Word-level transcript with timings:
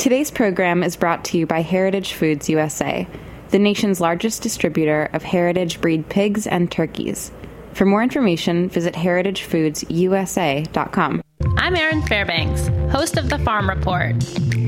Today's 0.00 0.30
program 0.30 0.82
is 0.82 0.96
brought 0.96 1.26
to 1.26 1.36
you 1.36 1.46
by 1.46 1.60
Heritage 1.60 2.14
Foods 2.14 2.48
USA, 2.48 3.06
the 3.50 3.58
nation's 3.58 4.00
largest 4.00 4.40
distributor 4.40 5.10
of 5.12 5.22
heritage 5.22 5.82
breed 5.82 6.08
pigs 6.08 6.46
and 6.46 6.72
turkeys. 6.72 7.30
For 7.74 7.84
more 7.84 8.02
information, 8.02 8.70
visit 8.70 8.94
heritagefoodsusa.com. 8.94 11.22
I'm 11.58 11.76
Erin 11.76 12.00
Fairbanks, 12.06 12.68
host 12.90 13.18
of 13.18 13.28
The 13.28 13.40
Farm 13.40 13.68
Report. 13.68 14.14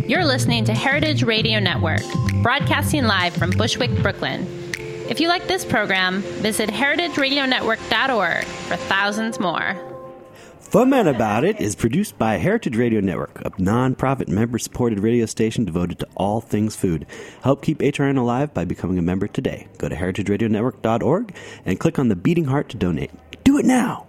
You're 0.07 0.27
listening 0.27 0.67
to 0.67 0.75
Heritage 0.75 1.23
Radio 1.23 1.61
Network, 1.61 2.03
broadcasting 2.43 3.05
live 3.05 3.35
from 3.35 3.53
Bushwick, 3.53 4.03
Brooklyn. 4.03 4.47
If 5.09 5.19
you 5.19 5.29
like 5.29 5.47
this 5.47 5.65
program, 5.65 6.21
visit 6.43 6.69
heritageradionetwork.org 6.69 8.45
for 8.45 8.77
thousands 8.77 9.41
more. 9.41 9.92
Fuhmentaboudit 10.73 11.61
is 11.61 11.75
produced 11.75 12.17
by 12.17 12.39
Heritage 12.39 12.79
Radio 12.79 13.01
Network, 13.01 13.43
a 13.45 13.51
nonprofit 13.51 14.29
member 14.29 14.59
supported 14.59 15.01
radio 15.01 15.27
station 15.27 15.67
devoted 15.67 15.99
to 15.99 16.09
all 16.17 16.41
things 16.41 16.75
food. 16.75 17.05
Help 17.43 17.61
keep 17.61 17.81
HRN 17.81 18.17
alive 18.17 18.55
by 18.55 18.65
becoming 18.65 18.97
a 18.97 19.03
member 19.03 19.29
today. 19.29 19.69
Go 19.77 19.91
to 19.91 19.95
heritageradionetwork.org 19.95 21.35
and 21.67 21.79
click 21.79 21.99
on 21.99 22.09
the 22.09 22.17
beating 22.17 22.47
heart 22.47 22.71
to 22.71 22.79
donate. 22.79 23.11
Do 23.45 23.59
it 23.59 23.67
now! 23.67 24.07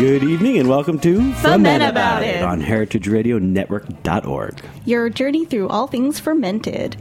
Good 0.00 0.24
evening 0.24 0.56
and 0.56 0.66
welcome 0.66 0.98
to 1.00 1.18
Fuhmentaboudit. 1.18 2.42
on 2.42 2.62
heritageradionetwork.org. 2.62 4.64
Your 4.86 5.10
journey 5.10 5.44
through 5.44 5.68
all 5.68 5.88
things 5.88 6.18
fermented. 6.18 6.96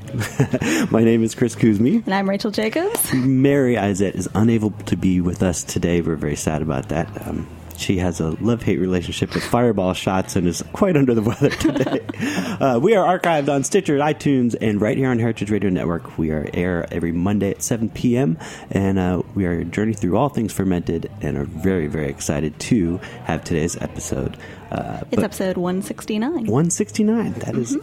My 0.91 1.05
name 1.05 1.23
is 1.23 1.33
Chris 1.33 1.55
Cuzme. 1.55 2.05
And 2.05 2.13
I'm 2.13 2.29
Rachel 2.29 2.51
Jacobs. 2.51 3.13
Mary 3.13 3.75
Izett 3.75 4.15
is 4.15 4.27
unable 4.35 4.71
to 4.71 4.97
be 4.97 5.21
with 5.21 5.41
us 5.41 5.63
today. 5.63 6.01
We're 6.01 6.17
very 6.17 6.35
sad 6.35 6.61
about 6.61 6.89
that. 6.89 7.25
Um, 7.25 7.47
she 7.79 7.97
has 7.97 8.19
a 8.19 8.29
love 8.43 8.61
hate 8.63 8.79
relationship 8.79 9.33
with 9.33 9.43
fireball 9.43 9.93
shots 9.93 10.35
and 10.35 10.47
is 10.47 10.63
quite 10.73 10.95
under 10.97 11.13
the 11.13 11.21
weather 11.21 11.49
today. 11.49 12.01
uh, 12.59 12.79
we 12.81 12.95
are 12.95 13.19
archived 13.19 13.49
on 13.53 13.63
Stitcher, 13.63 13.97
iTunes, 13.97 14.55
and 14.59 14.81
right 14.81 14.97
here 14.97 15.09
on 15.09 15.17
Heritage 15.19 15.49
Radio 15.49 15.69
Network. 15.69 16.17
We 16.17 16.31
are 16.31 16.49
air 16.53 16.85
every 16.91 17.11
Monday 17.11 17.51
at 17.51 17.61
7 17.63 17.89
p.m. 17.89 18.37
And 18.71 18.99
uh, 18.99 19.21
we 19.35 19.45
are 19.45 19.63
journeying 19.63 19.97
through 19.97 20.17
all 20.17 20.29
things 20.29 20.51
fermented 20.53 21.09
and 21.21 21.37
are 21.37 21.45
very, 21.45 21.87
very 21.87 22.09
excited 22.09 22.59
to 22.59 22.97
have 23.25 23.43
today's 23.43 23.75
episode. 23.77 24.37
Uh, 24.71 25.01
It's 25.11 25.23
episode 25.23 25.57
169. 25.57 26.31
169. 26.45 27.33
That 27.33 27.55
is- 27.55 27.77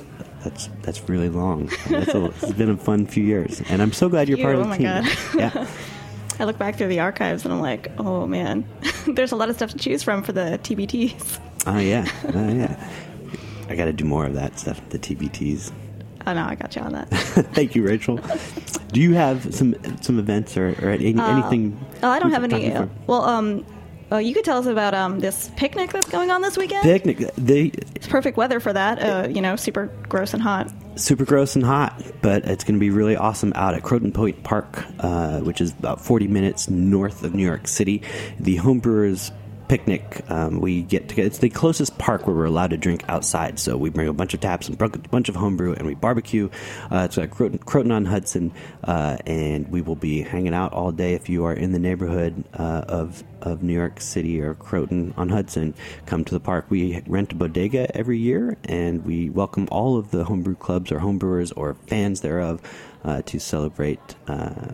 That's 0.45 0.69
that's 0.83 1.09
really 1.09 1.29
long. 1.29 1.71
That's 1.89 2.15
a, 2.15 2.27
it's 2.27 2.53
been 2.53 2.71
a 2.71 2.77
fun 2.77 3.07
few 3.07 3.25
years, 3.25 3.61
and 3.69 3.83
I'm 3.83 3.93
so 3.93 4.09
glad 4.09 4.29
you're 4.29 4.39
part 4.39 4.55
Phew, 4.55 4.61
of 4.61 4.67
oh 4.69 4.77
the 4.77 4.85
my 4.85 5.03
team. 5.03 5.17
God. 5.33 5.57
Yeah, 5.57 5.67
I 6.39 6.45
look 6.45 6.59
back 6.59 6.77
through 6.77 6.89
the 6.89 7.01
archives 7.01 7.45
and 7.45 7.55
I'm 7.55 7.61
like, 7.61 7.91
oh 7.99 8.27
man, 8.27 8.67
there's 9.09 9.33
a 9.33 9.37
lot 9.37 9.49
of 9.49 9.57
stuff 9.57 9.71
to 9.71 9.79
choose 9.79 10.03
from 10.03 10.23
for 10.23 10.33
the 10.33 10.59
TBTs. 10.63 11.39
oh 11.67 11.79
yeah, 11.79 12.07
oh 12.35 12.49
yeah. 12.53 12.91
I 13.69 13.75
got 13.75 13.87
to 13.87 13.93
do 13.93 14.05
more 14.05 14.25
of 14.27 14.35
that 14.35 14.59
stuff. 14.59 14.81
The 14.91 14.99
TBTs. 14.99 15.73
Oh 16.27 16.33
no, 16.35 16.45
I 16.45 16.55
got 16.55 16.75
you 16.77 16.83
on 16.83 16.93
that. 16.93 17.09
Thank 17.55 17.75
you, 17.75 17.85
Rachel. 17.85 18.21
Do 18.93 19.01
you 19.01 19.15
have 19.15 19.55
some 19.55 19.75
some 20.03 20.19
events 20.19 20.57
or, 20.57 20.71
or 20.83 20.91
any, 20.91 21.19
anything? 21.19 21.79
Oh, 22.03 22.09
I 22.09 22.19
don't 22.19 22.33
have 22.33 22.45
any. 22.45 22.73
Uh, 22.73 22.87
well, 23.07 23.23
um, 23.23 23.65
oh, 24.11 24.19
you 24.19 24.35
could 24.35 24.45
tell 24.45 24.59
us 24.59 24.67
about 24.67 24.95
um 24.95 25.21
this 25.21 25.51
picnic 25.57 25.93
that's 25.93 26.09
going 26.09 26.31
on 26.31 26.43
this 26.43 26.57
weekend. 26.57 26.83
Picnic. 26.83 27.19
They 27.37 27.67
It's 27.95 28.07
perfect 28.07 28.37
weather 28.37 28.61
for 28.61 28.73
that. 28.73 29.03
Uh, 29.03 29.29
you 29.29 29.41
know, 29.41 29.57
super 29.57 29.87
gross 30.09 30.35
and 30.35 30.43
hot. 30.43 30.71
Super 30.97 31.25
gross 31.25 31.55
and 31.55 31.65
hot, 31.65 32.03
but 32.23 32.45
it's 32.47 32.65
going 32.65 32.75
to 32.75 32.81
be 32.81 32.91
really 32.91 33.17
awesome 33.17 33.53
out 33.55 33.75
at 33.75 33.83
Croton 33.83 34.13
Point 34.13 34.43
Park, 34.43 34.85
uh, 35.01 35.41
which 35.41 35.61
is 35.61 35.73
about 35.73 36.01
40 36.01 36.27
minutes 36.27 36.69
north 36.69 37.23
of 37.23 37.35
New 37.35 37.45
York 37.45 37.69
City. 37.69 38.03
The 38.41 38.57
Homebrewers 38.57 39.31
Picnic, 39.69 40.23
um, 40.31 40.61
we 40.61 40.83
get 40.83 41.09
together. 41.09 41.27
It's 41.27 41.39
the 41.39 41.51
closest 41.51 41.99
park 41.99 42.27
where 42.27 42.37
we're 42.37 42.45
allowed 42.45 42.71
to 42.71 42.77
drink 42.77 43.05
outside. 43.09 43.59
So 43.59 43.77
we 43.77 43.91
bring 43.91 44.07
a 44.07 44.13
bunch 44.13 44.33
of 44.33 44.41
taps 44.41 44.69
and 44.69 44.81
a 44.81 44.89
bunch 45.09 45.29
of 45.29 45.35
homebrew, 45.35 45.73
and 45.73 45.87
we 45.87 45.95
barbecue. 45.95 46.49
Uh, 46.91 47.07
it's 47.07 47.19
at 47.19 47.33
Croton, 47.33 47.59
Croton 47.59 47.91
on 47.91 48.05
Hudson, 48.05 48.53
uh, 48.85 49.17
and 49.27 49.69
we 49.69 49.83
will 49.83 49.97
be 49.97 50.23
hanging 50.23 50.55
out 50.55 50.73
all 50.73 50.93
day. 50.93 51.15
If 51.15 51.29
you 51.29 51.45
are 51.47 51.53
in 51.53 51.73
the 51.73 51.81
neighborhood 51.81 52.45
uh, 52.55 52.85
of 52.87 53.25
of 53.43 53.63
New 53.63 53.75
York 53.75 54.01
City 54.01 54.41
or 54.41 54.55
Croton 54.55 55.15
on 55.17 55.29
Hudson, 55.31 55.75
come 56.07 56.25
to 56.25 56.35
the 56.35 56.41
park. 56.41 56.67
We 56.69 57.03
rent 57.07 57.33
a 57.33 57.35
bodega 57.35 57.95
every 57.97 58.19
year, 58.19 58.57
and 58.65 59.05
we 59.05 59.31
welcome 59.31 59.67
all 59.73 59.97
of 59.97 60.13
the 60.13 60.25
homebrew 60.25 60.57
clubs 60.57 60.93
or 60.93 61.01
homebrewers 61.01 61.53
or 61.57 61.75
fans 61.75 62.21
thereof 62.21 62.61
uh, 63.05 63.23
to 63.23 63.41
celebrate 63.41 64.15
uh, 64.29 64.73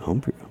homebrew. 0.00 0.49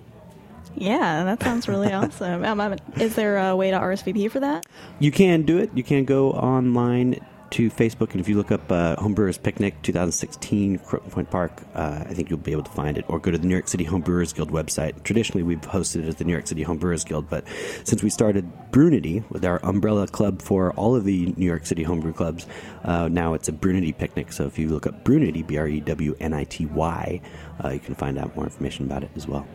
Yeah, 0.75 1.23
that 1.23 1.41
sounds 1.41 1.67
really 1.67 1.91
awesome. 1.93 2.43
Um, 2.43 2.59
um, 2.59 2.75
is 2.97 3.15
there 3.15 3.37
a 3.37 3.55
way 3.55 3.71
to 3.71 3.77
RSVP 3.77 4.31
for 4.31 4.39
that? 4.39 4.65
You 4.99 5.11
can 5.11 5.43
do 5.43 5.57
it. 5.57 5.71
You 5.73 5.83
can 5.83 6.05
go 6.05 6.31
online 6.31 7.19
to 7.51 7.69
Facebook, 7.71 8.11
and 8.11 8.19
if 8.19 8.29
you 8.29 8.37
look 8.37 8.51
up 8.51 8.71
uh, 8.71 8.95
Homebrewers 8.97 9.41
Picnic 9.41 9.81
2016 9.81 10.77
Croton 10.79 11.09
Point 11.09 11.31
Park, 11.31 11.63
uh, 11.73 12.03
I 12.07 12.13
think 12.13 12.29
you'll 12.29 12.37
be 12.37 12.51
able 12.51 12.63
to 12.63 12.71
find 12.71 12.97
it. 12.97 13.05
Or 13.07 13.19
go 13.19 13.31
to 13.31 13.37
the 13.37 13.47
New 13.47 13.55
York 13.55 13.67
City 13.67 13.85
Homebrewers 13.85 14.35
Guild 14.35 14.51
website. 14.51 15.03
Traditionally, 15.03 15.43
we've 15.43 15.61
hosted 15.61 16.03
it 16.03 16.09
at 16.09 16.17
the 16.17 16.25
New 16.25 16.33
York 16.33 16.47
City 16.47 16.63
Homebrewers 16.63 17.05
Guild, 17.05 17.29
but 17.29 17.45
since 17.83 18.03
we 18.03 18.09
started 18.09 18.49
Brewnity 18.71 19.27
with 19.31 19.43
our 19.45 19.57
umbrella 19.65 20.07
club 20.07 20.41
for 20.41 20.73
all 20.73 20.95
of 20.95 21.05
the 21.05 21.33
New 21.37 21.45
York 21.45 21.65
City 21.65 21.83
homebrew 21.83 22.13
clubs, 22.13 22.45
uh, 22.83 23.07
now 23.07 23.33
it's 23.33 23.49
a 23.49 23.51
Brewnity 23.51 23.97
Picnic. 23.97 24.31
So 24.31 24.45
if 24.45 24.59
you 24.59 24.69
look 24.69 24.85
up 24.85 25.03
Brewnity, 25.03 25.45
B 25.45 25.57
R 25.57 25.67
E 25.67 25.79
W 25.81 26.15
N 26.19 26.33
I 26.33 26.43
T 26.43 26.67
Y, 26.67 27.21
uh, 27.63 27.69
you 27.69 27.79
can 27.79 27.95
find 27.95 28.19
out 28.19 28.35
more 28.35 28.45
information 28.45 28.85
about 28.85 29.03
it 29.03 29.09
as 29.15 29.27
well 29.27 29.47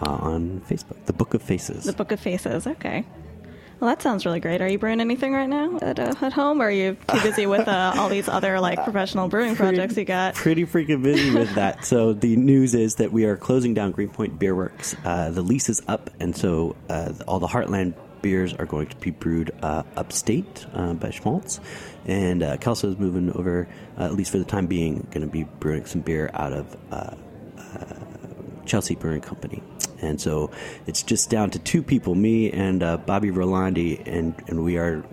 uh, 0.00 0.10
on 0.10 0.62
Facebook. 0.68 1.04
The 1.06 1.12
Book 1.12 1.34
of 1.34 1.42
Faces. 1.42 1.84
The 1.84 1.92
Book 1.92 2.12
of 2.12 2.20
Faces. 2.20 2.66
Okay. 2.66 3.04
Well, 3.82 3.88
that 3.88 4.00
sounds 4.00 4.24
really 4.24 4.38
great. 4.38 4.60
Are 4.62 4.68
you 4.68 4.78
brewing 4.78 5.00
anything 5.00 5.32
right 5.32 5.48
now 5.48 5.76
at, 5.82 5.98
uh, 5.98 6.14
at 6.20 6.32
home, 6.32 6.62
or 6.62 6.66
are 6.66 6.70
you 6.70 6.96
too 7.08 7.20
busy 7.20 7.46
with 7.46 7.66
uh, 7.66 7.94
all 7.96 8.08
these 8.08 8.28
other 8.28 8.60
like 8.60 8.80
professional 8.84 9.26
brewing 9.26 9.56
projects 9.56 9.96
you 9.96 10.04
got? 10.04 10.36
Pretty 10.36 10.64
freaking 10.64 11.02
busy 11.02 11.36
with 11.36 11.52
that. 11.56 11.84
So 11.84 12.12
the 12.12 12.36
news 12.36 12.76
is 12.76 12.94
that 12.96 13.10
we 13.10 13.24
are 13.24 13.36
closing 13.36 13.74
down 13.74 13.90
Greenpoint 13.90 14.38
Beer 14.38 14.54
Works. 14.54 14.94
Uh, 15.04 15.30
the 15.32 15.42
lease 15.42 15.68
is 15.68 15.82
up, 15.88 16.10
and 16.20 16.36
so 16.36 16.76
uh, 16.88 17.12
all 17.26 17.40
the 17.40 17.48
Heartland 17.48 17.94
beers 18.22 18.54
are 18.54 18.66
going 18.66 18.86
to 18.86 18.96
be 18.98 19.10
brewed 19.10 19.50
uh, 19.62 19.82
upstate 19.96 20.64
uh, 20.74 20.94
by 20.94 21.10
Schmaltz. 21.10 21.58
And 22.06 22.44
uh, 22.44 22.58
Kelso 22.58 22.88
is 22.88 22.98
moving 22.98 23.32
over, 23.32 23.66
uh, 23.98 24.04
at 24.04 24.14
least 24.14 24.30
for 24.30 24.38
the 24.38 24.44
time 24.44 24.66
being, 24.66 25.08
going 25.10 25.26
to 25.26 25.32
be 25.32 25.42
brewing 25.42 25.86
some 25.86 26.02
beer 26.02 26.30
out 26.34 26.52
of 26.52 26.76
uh, 26.92 27.16
Chelsea 28.64 28.94
Brewing 28.94 29.20
Company. 29.22 29.60
And 30.02 30.20
so 30.20 30.50
it's 30.86 31.02
just 31.02 31.30
down 31.30 31.50
to 31.50 31.58
two 31.58 31.82
people, 31.82 32.14
me 32.14 32.50
and 32.50 32.82
uh, 32.82 32.96
Bobby 32.98 33.30
Rolandi, 33.30 34.02
and, 34.06 34.34
and 34.48 34.64
we 34.64 34.76
are 34.76 35.04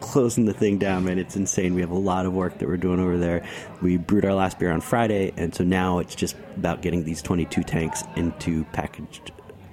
closing 0.00 0.44
the 0.44 0.52
thing 0.52 0.78
down, 0.78 1.04
man. 1.04 1.18
It's 1.18 1.36
insane. 1.36 1.74
We 1.74 1.80
have 1.80 1.90
a 1.90 1.98
lot 1.98 2.26
of 2.26 2.32
work 2.32 2.58
that 2.58 2.68
we're 2.68 2.76
doing 2.76 3.00
over 3.00 3.18
there. 3.18 3.46
We 3.82 3.96
brewed 3.96 4.24
our 4.24 4.34
last 4.34 4.58
beer 4.58 4.70
on 4.70 4.80
Friday, 4.80 5.32
and 5.36 5.54
so 5.54 5.64
now 5.64 5.98
it's 5.98 6.14
just 6.14 6.36
about 6.56 6.82
getting 6.82 7.04
these 7.04 7.22
22 7.22 7.62
tanks 7.62 8.04
into 8.16 8.64
packaged 8.66 9.32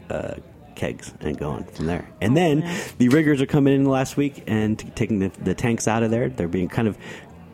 uh, 0.09 0.35
kegs 0.75 1.13
and 1.21 1.37
going 1.37 1.63
from 1.65 1.85
there. 1.85 2.09
And 2.21 2.35
then 2.35 2.69
the 2.97 3.09
riggers 3.09 3.41
are 3.41 3.45
coming 3.45 3.73
in 3.73 3.85
last 3.85 4.17
week 4.17 4.43
and 4.47 4.77
t- 4.77 4.89
taking 4.89 5.19
the, 5.19 5.29
the 5.29 5.55
tanks 5.55 5.87
out 5.87 6.03
of 6.03 6.11
there. 6.11 6.29
They're 6.29 6.47
being 6.47 6.69
kind 6.69 6.87
of 6.87 6.97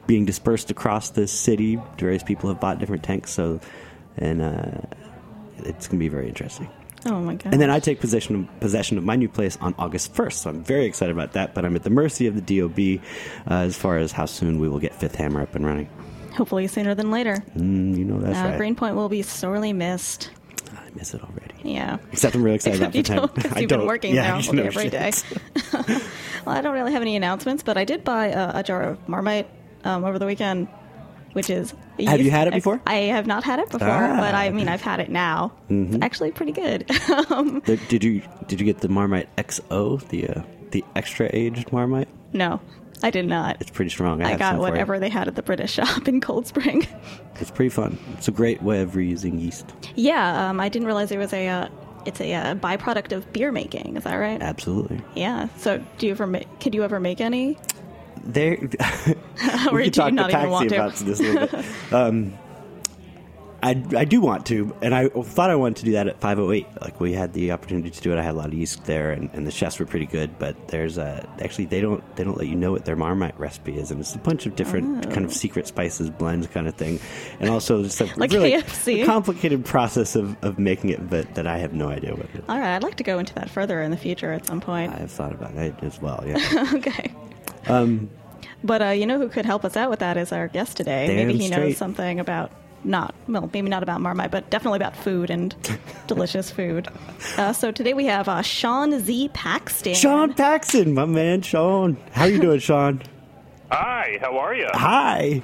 being 0.08 0.26
dispersed 0.26 0.72
across 0.72 1.12
the 1.12 1.28
city. 1.28 1.80
Various 1.98 2.24
people 2.24 2.50
have 2.50 2.60
bought 2.60 2.80
different 2.80 3.04
tanks, 3.04 3.32
so 3.32 3.60
and 4.18 4.42
uh, 4.42 4.82
it's 5.66 5.88
going 5.88 6.00
to 6.00 6.04
be 6.04 6.10
very 6.10 6.28
interesting. 6.28 6.70
Oh 7.06 7.20
my 7.20 7.34
god! 7.36 7.52
And 7.54 7.62
then 7.62 7.70
I 7.72 7.80
take 7.80 8.00
possession 8.00 8.36
of, 8.36 8.60
possession 8.60 8.98
of 8.98 9.04
my 9.04 9.16
new 9.16 9.28
place 9.28 9.58
on 9.60 9.74
August 9.80 10.14
1st. 10.14 10.34
So 10.34 10.50
I'm 10.52 10.64
very 10.64 10.86
excited 10.86 11.12
about 11.12 11.34
that. 11.34 11.56
But 11.56 11.66
I'm 11.66 11.76
at 11.76 11.84
the 11.84 11.90
mercy 11.90 12.28
of 12.28 12.36
the 12.46 12.60
DOB 12.60 13.04
uh, 13.50 13.54
as 13.66 13.76
far 13.76 13.98
as 13.98 14.12
how 14.12 14.26
soon 14.28 14.60
we 14.60 14.70
will 14.70 14.80
get 14.80 14.94
Fifth 14.94 15.16
Hammer 15.16 15.42
up 15.42 15.56
and 15.56 15.66
running. 15.66 15.90
hopefully 16.36 16.68
sooner 16.68 16.94
than 16.94 17.10
later. 17.10 17.36
Mm, 17.58 17.98
you 17.98 18.06
know 18.06 18.20
that's 18.20 18.38
uh, 18.38 18.50
right. 18.50 18.58
Greenpoint 18.58 18.96
will 18.96 19.10
be 19.10 19.24
sorely 19.24 19.74
missed. 19.74 20.30
I 20.74 20.90
miss 20.94 21.14
it 21.16 21.22
already. 21.24 21.56
Yeah. 21.64 21.98
Except 22.12 22.36
I'm 22.36 22.44
really 22.44 22.56
excited 22.58 22.82
Except 22.82 23.10
about 23.10 23.20
Hammer. 23.20 23.28
'cause 23.42 23.46
I 23.58 23.60
you've 23.62 23.70
been 23.70 23.80
don't. 23.80 23.88
working 23.88 24.14
yeah, 24.16 24.22
now 24.28 24.38
you 24.40 24.48
all 24.48 24.54
day, 24.54 24.62
know 24.62 24.68
every 24.68 24.90
day. 24.90 25.12
well, 25.74 26.56
I 26.56 26.62
don't 26.62 26.74
really 26.74 26.92
have 26.94 27.02
any 27.02 27.16
announcements, 27.16 27.64
but 27.64 27.78
I 27.78 27.84
did 27.86 28.04
buy 28.04 28.32
uh, 28.32 28.60
a 28.60 28.64
jar 28.64 28.84
of 28.84 29.10
Marmite 29.10 29.50
um, 29.84 30.04
over 30.06 30.20
the 30.20 30.26
weekend, 30.28 30.68
which 31.34 31.50
is. 31.50 31.74
Have 32.06 32.22
you 32.22 32.32
had 32.32 32.48
it 32.48 32.54
before? 32.54 32.82
I 32.88 32.96
have 32.96 33.28
not 33.28 33.44
had 33.44 33.60
it 33.60 33.70
before, 33.70 33.88
Ah. 33.88 34.00
Mm-hmm. 34.10 34.20
but 34.20 34.36
I 34.36 34.50
mean, 34.50 34.68
I've 34.68 34.82
had 34.82 35.00
it 35.00 35.10
now. 35.10 35.54
It's 35.70 35.98
actually 36.02 36.32
pretty 36.32 36.52
good. 36.52 36.90
um, 37.32 37.62
The- 37.66 37.78
Did 37.90 38.04
you 38.04 38.22
did 38.48 38.60
you 38.60 38.66
get 38.66 38.80
the 38.80 38.90
Marmite 38.90 39.34
XO, 39.38 40.08
the 40.10 40.28
uh, 40.30 40.42
the 40.72 40.84
extra 40.96 41.30
aged 41.34 41.72
Marmite? 41.72 42.08
no, 42.34 42.60
I 43.04 43.10
did 43.10 43.26
not. 43.28 43.58
It's 43.60 43.72
pretty 43.72 43.90
strong. 43.90 44.22
I, 44.24 44.34
I 44.34 44.38
got 44.38 44.52
some 44.52 44.56
for 44.62 44.68
you. 44.68 44.72
whatever 44.72 45.00
they 45.00 45.10
had 45.10 45.28
at 45.28 45.36
the 45.36 45.42
British 45.44 45.72
shop 45.80 46.08
in 46.08 46.22
Cold 46.22 46.48
Spring. 46.48 46.88
It's 47.40 47.52
pretty 47.52 47.70
fun. 47.70 47.98
It's 48.14 48.28
a 48.28 48.32
great 48.32 48.62
way 48.62 48.82
of 48.82 48.92
reusing 48.92 49.42
yeast. 49.42 49.74
yeah, 49.96 50.50
um, 50.50 50.60
I 50.60 50.70
didn't 50.70 50.86
realize 50.88 51.10
there 51.10 51.20
was 51.20 51.34
a 51.34 51.48
uh, 51.48 51.68
it's 52.06 52.20
a 52.22 52.34
uh, 52.34 52.56
byproduct 52.56 53.12
of 53.12 53.32
beer 53.34 53.52
making. 53.52 53.96
Is 53.98 54.04
that 54.06 54.16
right? 54.16 54.42
Absolutely. 54.42 55.02
Yeah. 55.16 55.48
So, 55.58 55.84
do 55.98 56.08
you 56.08 56.12
ever 56.14 56.26
make? 56.28 56.48
Could 56.60 56.74
you 56.76 56.84
ever 56.84 57.00
make 57.00 57.22
any? 57.22 57.58
There, 58.24 58.58
we 59.72 59.84
could 59.86 59.94
talk 59.94 60.12
to 60.16 60.28
to? 60.70 60.76
about 60.76 60.96
this 60.96 61.20
a 61.20 61.24
little 61.24 61.48
bit. 61.48 61.66
Um, 61.92 62.38
I, 63.64 63.84
I 63.96 64.06
do 64.06 64.22
want 64.22 64.48
to, 64.48 64.76
and 64.82 64.96
I 64.96 65.08
thought 65.10 65.52
I 65.52 65.56
wanted 65.56 65.78
to 65.78 65.86
do 65.86 65.92
that 65.92 66.08
at 66.08 66.20
508. 66.20 66.66
Like 66.82 67.00
we 67.00 67.14
had 67.14 67.34
the 67.34 67.52
opportunity 67.52 67.92
to 67.92 68.02
do 68.02 68.12
it. 68.12 68.18
I 68.18 68.24
had 68.24 68.34
a 68.34 68.38
lot 68.38 68.48
of 68.48 68.56
yeast 68.56 68.86
there, 68.86 69.12
and, 69.12 69.30
and 69.34 69.46
the 69.46 69.52
chefs 69.52 69.78
were 69.78 69.86
pretty 69.86 70.08
good. 70.08 70.40
But 70.40 70.70
there's 70.70 70.98
a 70.98 71.30
actually 71.44 71.66
they 71.66 71.80
don't 71.80 72.04
they 72.16 72.24
don't 72.24 72.38
let 72.38 72.48
you 72.48 72.56
know 72.56 72.72
what 72.72 72.86
their 72.86 72.96
Marmite 72.96 73.40
recipe 73.40 73.78
is, 73.78 73.92
and 73.92 74.00
it's 74.00 74.16
a 74.16 74.20
bunch 74.20 74.48
of 74.48 74.56
different 74.56 75.12
kind 75.12 75.26
of 75.26 75.32
secret 75.34 75.68
spices 75.68 76.10
blends 76.10 76.48
kind 76.48 76.68
of 76.68 76.74
thing, 76.74 77.00
and 77.40 77.52
also 77.52 77.84
just 77.84 78.02
a 78.02 78.06
Oh. 78.06 78.10
Like 78.18 78.32
really 78.32 78.52
KFC? 78.54 79.06
complicated 79.06 79.64
process 79.64 80.16
of, 80.16 80.36
of 80.44 80.58
making 80.58 80.90
it, 80.90 81.08
but 81.08 81.36
that 81.36 81.46
I 81.46 81.60
have 81.60 81.74
no 81.74 81.88
idea 81.88 82.16
what 82.16 82.26
it 82.34 82.36
is. 82.40 82.44
All 82.50 82.58
right, 82.58 82.76
I'd 82.76 82.84
like 82.84 82.96
to 82.96 83.04
go 83.04 83.20
into 83.20 83.36
that 83.36 83.50
further 83.52 83.80
in 83.84 83.92
the 83.92 83.98
future 83.98 84.32
at 84.32 84.48
some 84.48 84.60
point. 84.60 84.92
I've 84.92 85.12
thought 85.12 85.34
about 85.34 85.54
it 85.54 85.76
as 85.84 86.02
well. 86.02 86.24
Yeah. 86.26 86.66
okay. 86.74 87.14
Um, 87.68 88.10
But 88.64 88.82
uh, 88.82 88.90
you 88.90 89.06
know 89.06 89.18
who 89.18 89.28
could 89.30 89.46
help 89.46 89.66
us 89.66 89.76
out 89.76 89.90
with 89.90 90.00
that 90.00 90.18
is 90.18 90.32
our 90.32 90.48
guest 90.48 90.78
today. 90.78 91.08
Maybe 91.08 91.38
he 91.38 91.48
straight. 91.48 91.60
knows 91.70 91.78
something 91.78 92.20
about 92.20 92.52
not 92.84 93.14
well, 93.28 93.50
maybe 93.54 93.70
not 93.70 93.84
about 93.84 94.02
Marmite, 94.02 94.32
but 94.32 94.50
definitely 94.50 94.78
about 94.78 94.96
food 94.96 95.30
and 95.30 95.56
delicious 96.08 96.50
food. 96.52 96.88
Uh, 97.38 97.54
so 97.54 97.72
today 97.72 97.94
we 97.94 98.06
have 98.06 98.28
uh, 98.28 98.42
Sean 98.42 99.00
Z. 99.00 99.30
Paxton. 99.34 99.94
Sean 99.96 100.34
Paxton, 100.34 100.94
my 100.94 101.06
man, 101.06 101.42
Sean. 101.42 101.98
How 102.12 102.24
are 102.24 102.30
you 102.30 102.40
doing, 102.40 102.60
Sean? 102.60 103.02
Hi, 103.72 104.18
how 104.22 104.38
are 104.38 104.54
you? 104.56 104.68
Hi. 104.74 105.42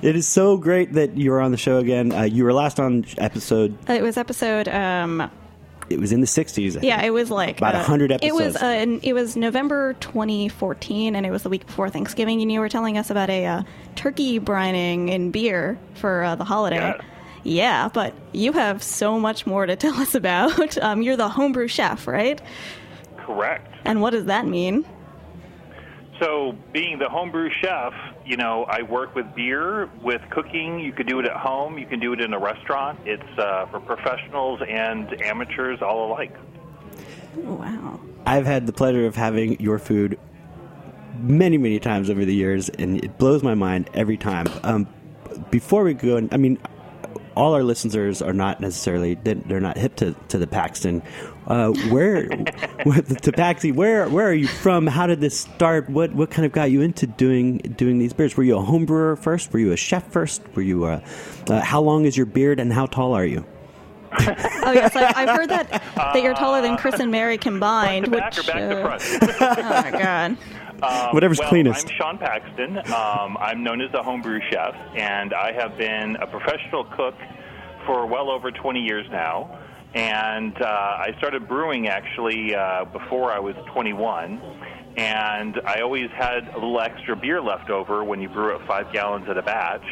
It 0.00 0.14
is 0.16 0.26
so 0.28 0.56
great 0.56 0.92
that 0.94 1.16
you're 1.18 1.40
on 1.40 1.50
the 1.50 1.56
show 1.56 1.78
again. 1.78 2.12
Uh, 2.12 2.22
you 2.22 2.44
were 2.44 2.52
last 2.52 2.78
on 2.80 3.04
episode. 3.18 3.76
Uh, 3.88 3.94
It 3.94 4.02
was 4.02 4.16
episode. 4.16 4.68
Um, 4.68 5.30
It 5.90 5.98
was 6.00 6.12
in 6.12 6.20
the 6.20 6.26
'60s. 6.26 6.76
I 6.76 6.80
yeah, 6.82 6.96
think. 6.96 7.06
it 7.06 7.10
was 7.10 7.30
like 7.30 7.58
About 7.58 7.74
uh, 7.74 7.78
100 7.78 8.10
It 8.22 8.34
was 8.34 8.56
episodes. 8.56 9.02
uh, 9.02 9.06
it 9.08 9.12
was 9.14 9.36
November 9.36 9.94
2014, 10.00 11.14
and 11.16 11.24
it 11.24 11.30
was 11.30 11.42
the 11.42 11.48
week 11.48 11.66
before 11.66 11.88
Thanksgiving. 11.90 12.40
And 12.42 12.50
you 12.52 12.60
were 12.60 12.68
telling 12.68 12.98
us 12.98 13.10
about 13.10 13.30
a 13.30 13.46
uh, 13.46 13.62
turkey 13.96 14.38
brining 14.40 15.10
in 15.10 15.30
beer 15.30 15.78
for 15.94 16.22
uh, 16.24 16.34
the 16.36 16.44
holiday. 16.44 16.76
Yeah. 16.76 17.00
Yeah, 17.44 17.88
but 17.94 18.12
you 18.32 18.52
have 18.52 18.82
so 18.82 19.18
much 19.18 19.46
more 19.46 19.64
to 19.64 19.76
tell 19.84 19.94
us 19.94 20.14
about. 20.14 20.76
Um, 20.78 21.00
you're 21.02 21.16
the 21.16 21.28
homebrew 21.28 21.68
chef, 21.68 22.06
right? 22.06 22.40
Correct. 23.16 23.72
And 23.84 24.02
what 24.02 24.10
does 24.10 24.26
that 24.26 24.46
mean? 24.46 24.84
So, 26.20 26.56
being 26.72 26.98
the 26.98 27.08
homebrew 27.08 27.50
chef, 27.62 27.92
you 28.26 28.36
know, 28.36 28.64
I 28.64 28.82
work 28.82 29.14
with 29.14 29.32
beer, 29.34 29.88
with 30.02 30.20
cooking. 30.30 30.80
You 30.80 30.92
could 30.92 31.06
do 31.06 31.20
it 31.20 31.26
at 31.26 31.36
home. 31.36 31.78
You 31.78 31.86
can 31.86 32.00
do 32.00 32.12
it 32.12 32.20
in 32.20 32.32
a 32.32 32.38
restaurant. 32.38 32.98
It's 33.04 33.38
uh, 33.38 33.66
for 33.66 33.78
professionals 33.78 34.60
and 34.66 35.20
amateurs 35.22 35.80
all 35.80 36.10
alike. 36.10 36.34
Oh, 37.46 37.54
wow. 37.54 38.00
I've 38.26 38.46
had 38.46 38.66
the 38.66 38.72
pleasure 38.72 39.06
of 39.06 39.14
having 39.14 39.60
your 39.60 39.78
food 39.78 40.18
many, 41.20 41.56
many 41.56 41.78
times 41.78 42.10
over 42.10 42.24
the 42.24 42.34
years, 42.34 42.68
and 42.68 43.02
it 43.02 43.16
blows 43.18 43.42
my 43.42 43.54
mind 43.54 43.88
every 43.94 44.16
time. 44.16 44.46
Um, 44.64 44.88
before 45.50 45.84
we 45.84 45.94
go, 45.94 46.28
I 46.32 46.36
mean, 46.36 46.58
all 47.36 47.54
our 47.54 47.62
listeners 47.62 48.20
are 48.20 48.32
not 48.32 48.60
necessarily 48.60 49.14
they're 49.14 49.36
they're 49.36 49.60
not 49.60 49.78
hip 49.78 49.94
to, 49.96 50.14
to 50.28 50.38
the 50.38 50.46
Paxton. 50.46 51.02
Uh, 51.48 51.72
where, 51.88 52.26
what, 52.82 53.06
to 53.22 53.32
Paxi? 53.32 53.74
Where 53.74 54.06
where 54.10 54.28
are 54.28 54.34
you 54.34 54.46
from? 54.46 54.86
How 54.86 55.06
did 55.06 55.20
this 55.20 55.40
start? 55.40 55.88
What 55.88 56.12
what 56.12 56.30
kind 56.30 56.44
of 56.44 56.52
got 56.52 56.70
you 56.70 56.82
into 56.82 57.06
doing 57.06 57.56
doing 57.58 57.98
these 57.98 58.12
beers? 58.12 58.36
Were 58.36 58.42
you 58.42 58.58
a 58.58 58.62
home 58.62 58.84
brewer 58.84 59.16
first? 59.16 59.50
Were 59.54 59.58
you 59.58 59.72
a 59.72 59.76
chef 59.76 60.12
first? 60.12 60.42
Were 60.54 60.60
you 60.60 60.84
a, 60.84 61.02
uh, 61.48 61.60
how 61.62 61.80
long 61.80 62.04
is 62.04 62.18
your 62.18 62.26
beard 62.26 62.60
and 62.60 62.70
how 62.70 62.84
tall 62.84 63.14
are 63.14 63.24
you? 63.24 63.46
Oh 64.12 64.72
yes, 64.72 64.94
I, 64.94 65.12
I've 65.16 65.30
heard 65.30 65.48
that 65.48 65.70
that 65.96 66.22
you're 66.22 66.34
taller 66.34 66.60
than 66.60 66.76
Chris 66.76 67.00
and 67.00 67.10
Mary 67.10 67.38
combined. 67.38 68.08
Front 68.08 68.34
to 68.34 68.42
back 68.42 68.54
which, 68.54 68.72
or 68.72 68.82
back 68.82 69.00
uh, 69.00 69.24
to 69.24 69.38
front? 69.38 69.58
Oh 69.58 69.90
my 69.90 69.90
god. 69.90 70.36
Um, 70.82 71.14
Whatever's 71.14 71.38
well, 71.38 71.48
cleanest. 71.48 71.88
I'm 71.88 71.96
Sean 71.96 72.18
Paxton. 72.18 72.78
Um, 72.92 73.36
I'm 73.40 73.64
known 73.64 73.80
as 73.80 73.92
a 73.94 74.02
homebrew 74.02 74.40
chef, 74.50 74.74
and 74.94 75.32
I 75.32 75.52
have 75.52 75.76
been 75.76 76.16
a 76.16 76.26
professional 76.26 76.84
cook 76.84 77.14
for 77.86 78.06
well 78.06 78.30
over 78.30 78.50
20 78.50 78.80
years 78.80 79.06
now. 79.10 79.58
And 79.94 80.60
uh, 80.60 80.66
I 80.66 81.14
started 81.18 81.48
brewing 81.48 81.88
actually 81.88 82.54
uh, 82.54 82.84
before 82.84 83.32
I 83.32 83.38
was 83.38 83.56
21. 83.72 84.40
And 84.96 85.60
I 85.64 85.80
always 85.80 86.10
had 86.10 86.48
a 86.48 86.54
little 86.54 86.80
extra 86.80 87.14
beer 87.14 87.40
left 87.40 87.70
over 87.70 88.02
when 88.02 88.20
you 88.20 88.28
brew 88.28 88.54
at 88.56 88.66
five 88.66 88.92
gallons 88.92 89.28
at 89.28 89.38
a 89.38 89.42
batch. 89.42 89.86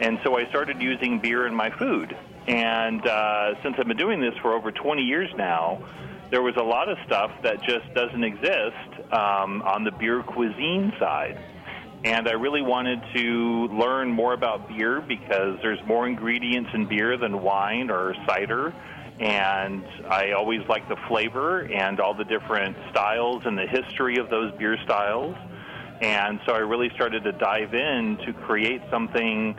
And 0.00 0.18
so 0.24 0.38
I 0.38 0.48
started 0.48 0.80
using 0.80 1.18
beer 1.18 1.46
in 1.46 1.54
my 1.54 1.70
food. 1.70 2.16
And 2.46 3.06
uh, 3.06 3.60
since 3.62 3.76
I've 3.78 3.88
been 3.88 3.96
doing 3.96 4.20
this 4.20 4.34
for 4.42 4.54
over 4.54 4.70
20 4.70 5.02
years 5.02 5.30
now, 5.36 5.82
there 6.30 6.42
was 6.42 6.56
a 6.56 6.62
lot 6.62 6.88
of 6.88 6.98
stuff 7.06 7.30
that 7.42 7.62
just 7.62 7.92
doesn't 7.94 8.24
exist 8.24 9.12
um, 9.12 9.62
on 9.62 9.84
the 9.84 9.92
beer 9.92 10.22
cuisine 10.22 10.92
side. 10.98 11.38
And 12.04 12.28
I 12.28 12.32
really 12.32 12.60
wanted 12.60 13.00
to 13.14 13.68
learn 13.68 14.10
more 14.10 14.34
about 14.34 14.68
beer 14.68 15.00
because 15.00 15.58
there's 15.62 15.78
more 15.86 16.06
ingredients 16.06 16.70
in 16.74 16.86
beer 16.86 17.16
than 17.16 17.42
wine 17.42 17.90
or 17.90 18.14
cider. 18.26 18.74
And 19.20 19.84
I 20.10 20.32
always 20.32 20.60
like 20.68 20.88
the 20.88 20.96
flavor 21.08 21.60
and 21.60 22.00
all 22.00 22.14
the 22.14 22.24
different 22.24 22.76
styles 22.90 23.42
and 23.44 23.56
the 23.56 23.66
history 23.66 24.18
of 24.18 24.28
those 24.28 24.52
beer 24.58 24.76
styles. 24.84 25.36
And 26.00 26.40
so 26.46 26.52
I 26.52 26.58
really 26.58 26.90
started 26.94 27.22
to 27.24 27.32
dive 27.32 27.74
in 27.74 28.18
to 28.26 28.32
create 28.32 28.82
something 28.90 29.54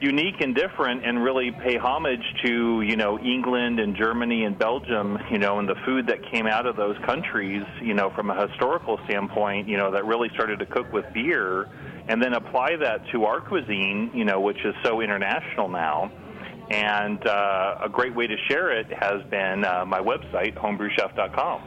unique 0.00 0.40
and 0.40 0.54
different 0.54 1.04
and 1.04 1.22
really 1.22 1.50
pay 1.50 1.76
homage 1.76 2.22
to 2.44 2.82
you 2.82 2.96
know 2.96 3.18
England 3.18 3.80
and 3.80 3.96
Germany 3.96 4.44
and 4.44 4.56
Belgium 4.56 5.18
you 5.30 5.38
know 5.38 5.58
and 5.58 5.68
the 5.68 5.74
food 5.84 6.06
that 6.06 6.18
came 6.30 6.46
out 6.46 6.66
of 6.66 6.76
those 6.76 6.96
countries 7.04 7.64
you 7.82 7.94
know 7.94 8.10
from 8.10 8.30
a 8.30 8.48
historical 8.48 9.00
standpoint 9.06 9.68
you 9.68 9.76
know 9.76 9.90
that 9.90 10.04
really 10.04 10.28
started 10.34 10.60
to 10.60 10.66
cook 10.66 10.92
with 10.92 11.04
beer 11.12 11.66
and 12.06 12.22
then 12.22 12.34
apply 12.34 12.76
that 12.76 13.00
to 13.12 13.24
our 13.24 13.40
cuisine 13.40 14.10
you 14.14 14.24
know 14.24 14.40
which 14.40 14.64
is 14.64 14.74
so 14.84 15.00
international 15.00 15.68
now 15.68 16.12
and 16.70 17.26
uh, 17.26 17.78
a 17.82 17.88
great 17.88 18.14
way 18.14 18.26
to 18.26 18.36
share 18.48 18.70
it 18.70 18.86
has 18.92 19.22
been 19.30 19.64
uh, 19.64 19.84
my 19.86 20.00
website 20.00 20.54
homebrewchef.com 20.54 21.62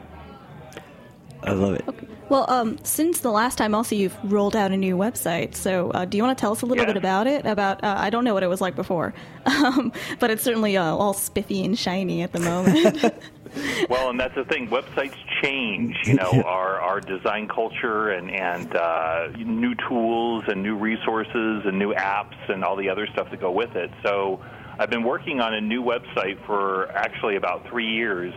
I 1.44 1.50
love 1.54 1.74
it. 1.74 1.84
Well, 2.28 2.48
um, 2.48 2.78
since 2.84 3.18
the 3.18 3.32
last 3.32 3.58
time, 3.58 3.74
also 3.74 3.96
you've 3.96 4.16
rolled 4.32 4.54
out 4.54 4.70
a 4.70 4.76
new 4.76 4.96
website. 4.96 5.56
So, 5.56 5.90
uh, 5.90 6.04
do 6.04 6.16
you 6.16 6.22
want 6.22 6.38
to 6.38 6.40
tell 6.40 6.52
us 6.52 6.62
a 6.62 6.66
little 6.66 6.84
Yeah. 6.84 6.92
bit 6.92 6.96
about 6.96 7.26
it? 7.26 7.44
About 7.44 7.82
uh, 7.82 7.96
I 7.98 8.10
don't 8.10 8.22
know 8.22 8.32
what 8.32 8.44
it 8.44 8.46
was 8.46 8.60
like 8.60 8.76
before, 8.76 9.12
um, 9.46 9.92
but 10.20 10.30
it's 10.30 10.44
certainly 10.44 10.76
uh, 10.76 10.84
all 10.84 11.14
spiffy 11.14 11.64
and 11.64 11.76
shiny 11.76 12.22
at 12.22 12.32
the 12.32 12.38
moment. 12.38 13.04
Well, 13.90 14.08
and 14.08 14.18
that's 14.18 14.34
the 14.34 14.44
thing. 14.44 14.68
Websites 14.68 15.16
change. 15.42 15.94
You 16.06 16.14
know, 16.14 16.42
our 16.46 16.80
our 16.80 17.00
design 17.00 17.48
culture 17.48 18.08
and 18.10 18.30
and 18.30 18.74
uh, 18.74 19.26
new 19.36 19.74
tools 19.88 20.44
and 20.46 20.62
new 20.62 20.76
resources 20.78 21.62
and 21.66 21.78
new 21.78 21.92
apps 21.92 22.36
and 22.48 22.64
all 22.64 22.76
the 22.76 22.88
other 22.88 23.06
stuff 23.08 23.30
that 23.30 23.40
go 23.40 23.50
with 23.50 23.76
it. 23.76 23.90
So, 24.02 24.40
I've 24.78 24.90
been 24.90 25.04
working 25.04 25.40
on 25.40 25.54
a 25.54 25.60
new 25.60 25.82
website 25.82 26.44
for 26.46 26.90
actually 26.92 27.36
about 27.36 27.68
three 27.68 27.90
years, 27.90 28.32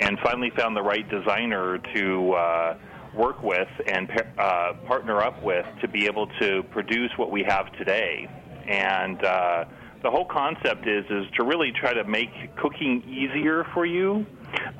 and 0.00 0.18
finally 0.22 0.50
found 0.56 0.76
the 0.76 0.82
right 0.82 1.08
designer 1.08 1.78
to. 1.94 2.32
Uh, 2.32 2.78
work 3.14 3.40
with 3.44 3.68
and 3.86 4.10
uh, 4.38 4.72
partner 4.88 5.22
up 5.22 5.40
with 5.40 5.64
to 5.80 5.86
be 5.86 6.06
able 6.06 6.26
to 6.40 6.64
produce 6.72 7.12
what 7.16 7.30
we 7.30 7.44
have 7.44 7.70
today 7.78 8.28
and 8.66 9.22
uh, 9.24 9.64
the 10.02 10.10
whole 10.10 10.26
concept 10.26 10.86
is 10.86 11.04
is 11.10 11.24
to 11.36 11.44
really 11.44 11.72
try 11.72 11.94
to 11.94 12.04
make 12.04 12.30
cooking 12.56 13.02
easier 13.08 13.64
for 13.72 13.86
you, 13.86 14.26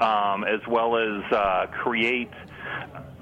um, 0.00 0.44
as 0.44 0.60
well 0.68 0.96
as 0.96 1.32
uh, 1.32 1.66
create 1.82 2.30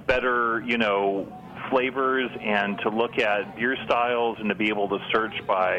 better, 0.07 0.63
you 0.67 0.79
know, 0.79 1.27
flavors 1.73 2.31
and 2.45 2.79
to 2.81 2.91
look 2.91 3.19
at 3.19 3.57
beer 3.57 3.77
styles 3.87 4.37
and 4.39 4.51
to 4.51 4.55
be 4.55 4.69
able 4.69 4.89
to 4.89 4.99
search 5.13 5.35
by, 5.49 5.79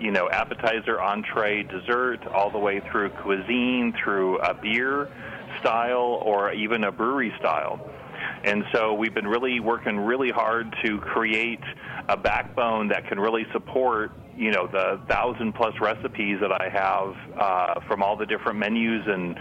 you 0.00 0.10
know, 0.10 0.28
appetizer, 0.30 1.00
entree, 1.00 1.62
dessert, 1.62 2.26
all 2.34 2.50
the 2.50 2.58
way 2.58 2.82
through 2.90 3.10
cuisine, 3.22 3.94
through 4.02 4.38
a 4.40 4.52
beer 4.52 5.08
style 5.60 6.20
or 6.24 6.52
even 6.52 6.84
a 6.84 6.92
brewery 6.92 7.32
style. 7.38 7.80
And 8.44 8.64
so 8.72 8.94
we've 8.94 9.14
been 9.14 9.26
really 9.26 9.60
working 9.60 9.98
really 9.98 10.30
hard 10.30 10.74
to 10.84 10.98
create 10.98 11.60
a 12.08 12.16
backbone 12.16 12.88
that 12.88 13.08
can 13.08 13.18
really 13.18 13.46
support, 13.52 14.12
you 14.36 14.52
know, 14.52 14.66
the 14.66 15.00
thousand 15.08 15.54
plus 15.54 15.74
recipes 15.80 16.38
that 16.40 16.52
I 16.52 16.68
have 16.68 17.16
uh, 17.36 17.80
from 17.86 18.02
all 18.02 18.16
the 18.16 18.26
different 18.26 18.58
menus 18.58 19.06
and 19.06 19.38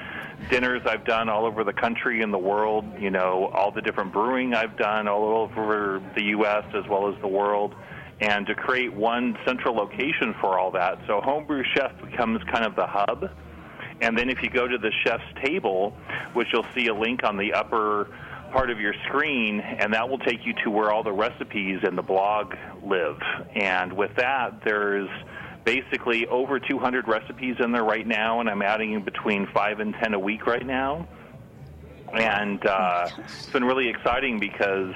dinners 0.49 0.81
I've 0.85 1.05
done 1.05 1.29
all 1.29 1.45
over 1.45 1.63
the 1.63 1.73
country 1.73 2.21
and 2.21 2.33
the 2.33 2.39
world. 2.39 2.85
You 2.99 3.11
know, 3.11 3.51
all 3.53 3.71
the 3.71 3.81
different 3.81 4.11
brewing 4.11 4.53
I've 4.53 4.77
done 4.77 5.07
all 5.07 5.23
over 5.25 6.01
the 6.15 6.23
U.S. 6.23 6.65
as 6.73 6.87
well 6.89 7.13
as 7.13 7.19
the 7.21 7.27
world. 7.27 7.75
And 8.19 8.47
to 8.47 8.55
create 8.55 8.91
one 8.91 9.37
central 9.45 9.75
location 9.75 10.33
for 10.41 10.57
all 10.57 10.71
that. 10.71 10.97
So 11.05 11.21
Homebrew 11.21 11.63
Chef 11.75 11.91
becomes 12.01 12.41
kind 12.51 12.65
of 12.65 12.75
the 12.75 12.87
hub. 12.87 13.29
And 14.01 14.17
then 14.17 14.29
if 14.29 14.41
you 14.41 14.49
go 14.49 14.67
to 14.67 14.77
the 14.77 14.91
chef's 15.03 15.23
table, 15.43 15.95
which 16.33 16.47
you'll 16.51 16.65
see 16.75 16.87
a 16.87 16.93
link 16.93 17.23
on 17.23 17.37
the 17.37 17.53
upper 17.53 18.07
part 18.51 18.69
of 18.69 18.79
your 18.79 18.93
screen, 19.07 19.59
and 19.59 19.93
that 19.93 20.09
will 20.09 20.19
take 20.19 20.45
you 20.45 20.53
to 20.63 20.69
where 20.69 20.91
all 20.91 21.03
the 21.03 21.11
recipes 21.11 21.79
and 21.83 21.97
the 21.97 22.01
blog 22.01 22.53
live. 22.83 23.19
And 23.55 23.93
with 23.93 24.15
that, 24.15 24.61
there's 24.63 25.09
basically 25.63 26.25
over 26.27 26.59
200 26.59 27.07
recipes 27.07 27.55
in 27.59 27.71
there 27.71 27.83
right 27.83 28.07
now, 28.07 28.39
and 28.39 28.49
I'm 28.49 28.61
adding 28.61 29.01
between 29.03 29.47
five 29.53 29.79
and 29.79 29.93
10 29.95 30.13
a 30.13 30.19
week 30.19 30.45
right 30.47 30.65
now. 30.65 31.07
And 32.13 32.65
uh, 32.65 33.09
it's 33.25 33.47
been 33.47 33.65
really 33.65 33.89
exciting 33.89 34.39
because 34.39 34.93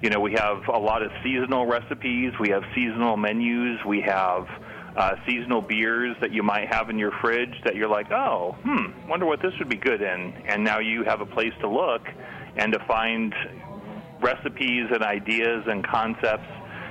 you 0.00 0.08
know 0.08 0.20
we 0.20 0.32
have 0.32 0.66
a 0.68 0.78
lot 0.78 1.02
of 1.02 1.12
seasonal 1.22 1.66
recipes, 1.66 2.32
we 2.40 2.48
have 2.48 2.62
seasonal 2.74 3.18
menus, 3.18 3.84
we 3.84 4.00
have 4.00 4.48
uh, 4.96 5.16
seasonal 5.26 5.60
beers 5.60 6.16
that 6.20 6.32
you 6.32 6.42
might 6.42 6.72
have 6.72 6.88
in 6.88 6.98
your 6.98 7.12
fridge 7.20 7.54
that 7.64 7.74
you're 7.74 7.88
like, 7.88 8.10
oh, 8.10 8.56
hmm, 8.62 9.08
wonder 9.08 9.26
what 9.26 9.42
this 9.42 9.52
would 9.58 9.68
be 9.68 9.76
good 9.76 10.00
in. 10.00 10.32
And 10.46 10.64
now 10.64 10.78
you 10.78 11.04
have 11.04 11.20
a 11.20 11.26
place 11.26 11.52
to 11.60 11.68
look 11.68 12.02
and 12.56 12.72
to 12.72 12.78
find 12.86 13.34
recipes 14.20 14.86
and 14.90 15.02
ideas 15.02 15.64
and 15.66 15.86
concepts 15.86 16.48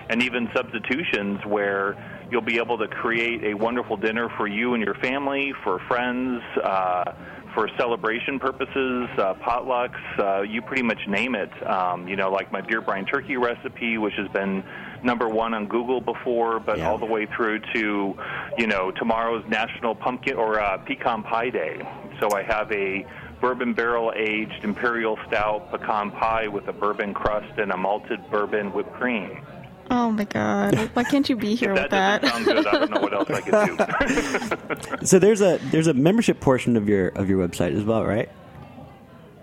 and 0.10 0.22
even 0.22 0.50
substitutions 0.56 1.40
where 1.46 1.96
you'll 2.30 2.42
be 2.42 2.58
able 2.58 2.78
to 2.78 2.88
create 2.88 3.44
a 3.44 3.54
wonderful 3.54 3.96
dinner 3.98 4.30
for 4.38 4.48
you 4.48 4.74
and 4.74 4.84
your 4.84 4.96
family, 4.96 5.54
for 5.64 5.80
friends, 5.88 6.42
uh, 6.64 7.14
for 7.54 7.70
celebration 7.78 8.40
purposes, 8.40 9.08
uh, 9.20 9.36
potlucks, 9.36 10.00
uh, 10.20 10.42
you 10.42 10.62
pretty 10.62 10.82
much 10.82 10.98
name 11.08 11.36
it. 11.36 11.52
Um, 11.68 12.08
you 12.08 12.16
know, 12.16 12.32
like 12.32 12.52
my 12.52 12.62
beer 12.62 12.82
brine 12.82 13.06
turkey 13.06 13.38
recipe, 13.38 13.98
which 14.00 14.16
has 14.18 14.28
been 14.30 14.64
number 15.04 15.30
one 15.30 15.54
on 15.54 15.68
Google 15.68 16.02
before, 16.02 16.60
but 16.60 16.80
Yeah. 16.80 16.90
all 16.90 16.98
the 16.98 17.06
way 17.06 17.28
through 17.28 17.60
to, 17.76 18.16
you 18.58 18.68
know, 18.68 18.90
tomorrow's 18.92 19.46
National 19.48 19.94
Pumpkin 19.94 20.36
or 20.36 20.60
uh, 20.60 20.78
Pecan 20.80 21.22
Pie 21.24 21.50
Day. 21.52 21.78
So 22.20 22.36
I 22.36 22.42
have 22.44 22.72
a 22.72 23.06
bourbon 23.44 23.74
barrel 23.74 24.14
aged 24.16 24.64
imperial 24.64 25.20
stout 25.28 25.70
pecan 25.70 26.10
pie 26.12 26.48
with 26.48 26.66
a 26.70 26.74
bourbon 26.74 27.14
crust 27.14 27.60
and 27.60 27.74
a 27.74 27.78
malted 27.78 28.20
bourbon 28.32 28.72
whipped 28.72 28.94
cream. 28.94 29.46
Oh 29.92 30.12
my 30.12 30.24
god! 30.24 30.76
Why 30.94 31.04
can't 31.04 31.28
you 31.28 31.36
be 31.36 31.54
here 31.54 31.74
If 31.74 31.82
with 31.82 31.92
that 31.92 32.22
that? 32.22 32.32
doesn't 32.46 32.46
sound 32.46 32.64
good, 32.64 32.68
I 32.68 32.72
don't 32.80 32.92
know 32.92 33.02
what 33.02 33.14
else 33.14 33.30
I 33.30 33.42
could 33.42 34.90
do. 35.00 35.06
So 35.06 35.20
there's 35.20 35.42
a 35.42 35.58
there's 35.72 35.88
a 35.88 35.94
membership 35.94 36.40
portion 36.40 36.78
of 36.78 36.88
your 36.88 37.10
of 37.10 37.28
your 37.30 37.46
website 37.46 37.78
as 37.78 37.84
well, 37.84 38.06
right? 38.06 38.30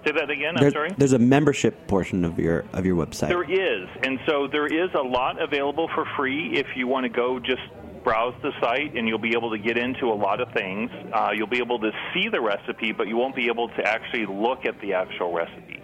Say 0.06 0.12
that 0.12 0.30
again. 0.30 0.56
I'm 0.56 0.62
There's, 0.62 0.72
sorry. 0.72 0.94
there's 0.96 1.12
a 1.12 1.18
membership 1.18 1.86
portion 1.86 2.24
of 2.24 2.38
your 2.38 2.64
of 2.72 2.86
your 2.86 2.96
website. 2.96 3.28
There 3.28 3.44
is, 3.44 3.86
and 4.02 4.18
so 4.24 4.48
there 4.50 4.66
is 4.66 4.88
a 4.94 5.02
lot 5.02 5.42
available 5.42 5.90
for 5.94 6.06
free 6.16 6.54
if 6.58 6.68
you 6.74 6.86
want 6.88 7.04
to 7.04 7.10
go 7.10 7.38
just 7.38 7.60
browse 8.02 8.34
the 8.42 8.52
site, 8.60 8.96
and 8.96 9.06
you'll 9.08 9.18
be 9.18 9.34
able 9.36 9.50
to 9.50 9.58
get 9.58 9.76
into 9.76 10.06
a 10.06 10.14
lot 10.14 10.40
of 10.40 10.52
things. 10.52 10.90
Uh, 11.12 11.30
you'll 11.34 11.46
be 11.46 11.58
able 11.58 11.78
to 11.78 11.90
see 12.12 12.28
the 12.28 12.40
recipe, 12.40 12.92
but 12.92 13.08
you 13.08 13.16
won't 13.16 13.36
be 13.36 13.46
able 13.46 13.68
to 13.68 13.82
actually 13.84 14.26
look 14.26 14.64
at 14.64 14.80
the 14.80 14.94
actual 14.94 15.32
recipe. 15.32 15.82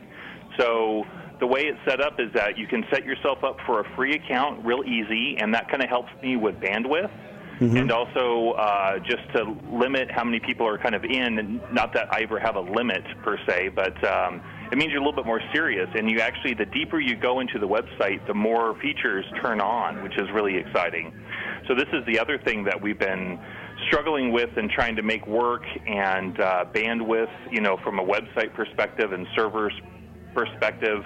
So 0.59 1.05
the 1.39 1.47
way 1.47 1.63
it's 1.63 1.79
set 1.87 2.01
up 2.01 2.19
is 2.19 2.33
that 2.35 2.57
you 2.57 2.67
can 2.67 2.85
set 2.91 3.05
yourself 3.05 3.45
up 3.45 3.59
for 3.67 3.81
a 3.81 3.97
free 3.97 4.15
account 4.15 4.65
real 4.65 4.83
easy, 4.85 5.37
and 5.39 5.53
that 5.55 5.69
kind 5.71 5.83
of 5.83 5.89
helps 5.89 6.11
me 6.23 6.37
with 6.37 6.57
bandwidth. 6.57 7.11
And 7.79 7.91
also, 7.91 8.53
uh, 8.53 8.99
just 8.99 9.33
to 9.35 9.57
limit 9.71 10.11
how 10.11 10.25
many 10.25 10.41
people 10.41 10.67
are 10.67 10.77
kind 10.77 10.95
of 10.95 11.05
in, 11.05 11.39
and 11.39 11.61
not 11.73 11.95
that 11.95 12.13
I 12.13 12.23
ever 12.23 12.39
have 12.39 12.57
a 12.57 12.61
limit 12.61 13.03
per 13.23 13.39
se, 13.49 13.71
but 13.75 13.97
um, 14.05 14.43
it 14.73 14.79
means 14.79 14.91
you're 14.93 15.01
a 15.01 15.05
little 15.05 15.17
bit 15.17 15.27
more 15.27 15.41
serious. 15.55 15.89
And 15.95 16.11
you 16.11 16.21
actually, 16.21 16.55
the 16.55 16.67
deeper 16.67 17.01
you 17.01 17.17
go 17.17 17.41
into 17.41 17.59
the 17.59 17.69
website, 17.69 18.27
the 18.27 18.35
more 18.35 18.79
features 18.81 19.25
turn 19.43 19.61
on, 19.61 20.03
which 20.03 20.17
is 20.19 20.29
really 20.35 20.57
exciting. 20.57 21.13
So 21.69 21.75
this 21.75 21.89
is 21.93 22.05
the 22.07 22.19
other 22.19 22.39
thing 22.39 22.65
that 22.65 22.81
we've 22.81 22.99
been 22.99 23.39
struggling 23.89 24.33
with 24.33 24.51
and 24.57 24.71
trying 24.71 24.97
to 24.97 25.03
make 25.03 25.27
work 25.27 25.63
and 25.87 26.41
uh, 26.41 26.65
bandwidth, 26.73 27.31
you 27.51 27.61
know, 27.61 27.77
from 27.85 27.99
a 27.99 28.05
website 28.05 28.55
perspective 28.55 29.13
and 29.13 29.27
servers 29.37 29.73
perspective. 30.35 31.03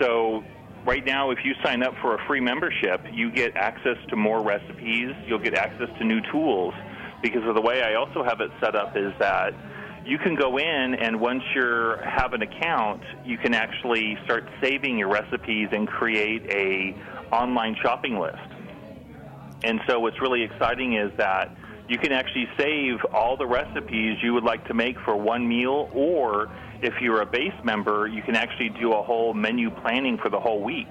So 0.00 0.42
right 0.86 1.04
now, 1.04 1.30
if 1.30 1.38
you 1.44 1.52
sign 1.64 1.82
up 1.82 1.94
for 2.00 2.14
a 2.14 2.26
free 2.26 2.40
membership, 2.40 3.00
you 3.12 3.30
get 3.30 3.56
access 3.56 3.96
to 4.10 4.16
more 4.16 4.42
recipes. 4.42 5.10
You'll 5.26 5.38
get 5.38 5.54
access 5.54 5.88
to 5.98 6.04
new 6.04 6.20
tools. 6.32 6.74
Because 7.22 7.42
of 7.46 7.54
the 7.54 7.60
way 7.60 7.82
I 7.82 7.94
also 7.94 8.22
have 8.22 8.40
it 8.40 8.50
set 8.60 8.76
up 8.76 8.96
is 8.96 9.12
that 9.18 9.54
you 10.04 10.18
can 10.18 10.34
go 10.34 10.58
in 10.58 10.94
and 10.94 11.20
once 11.20 11.42
you 11.54 11.94
have 12.04 12.32
an 12.34 12.42
account, 12.42 13.02
you 13.24 13.38
can 13.38 13.54
actually 13.54 14.18
start 14.24 14.44
saving 14.62 14.98
your 14.98 15.08
recipes 15.08 15.68
and 15.72 15.88
create 15.88 16.42
a 16.50 16.94
online 17.34 17.74
shopping 17.82 18.18
list. 18.18 18.36
And 19.62 19.80
so 19.86 20.00
what's 20.00 20.20
really 20.20 20.42
exciting 20.42 20.94
is 20.94 21.10
that 21.16 21.56
you 21.88 21.98
can 21.98 22.12
actually 22.12 22.48
save 22.58 22.96
all 23.12 23.36
the 23.36 23.46
recipes 23.46 24.18
you 24.22 24.34
would 24.34 24.44
like 24.44 24.66
to 24.66 24.74
make 24.74 24.96
for 25.04 25.16
one 25.16 25.46
meal, 25.48 25.90
or 25.94 26.48
if 26.82 26.94
you're 27.00 27.22
a 27.22 27.26
base 27.26 27.54
member, 27.62 28.06
you 28.06 28.22
can 28.22 28.36
actually 28.36 28.70
do 28.80 28.92
a 28.92 29.02
whole 29.02 29.32
menu 29.32 29.70
planning 29.70 30.18
for 30.22 30.28
the 30.28 30.40
whole 30.40 30.62
week. 30.62 30.88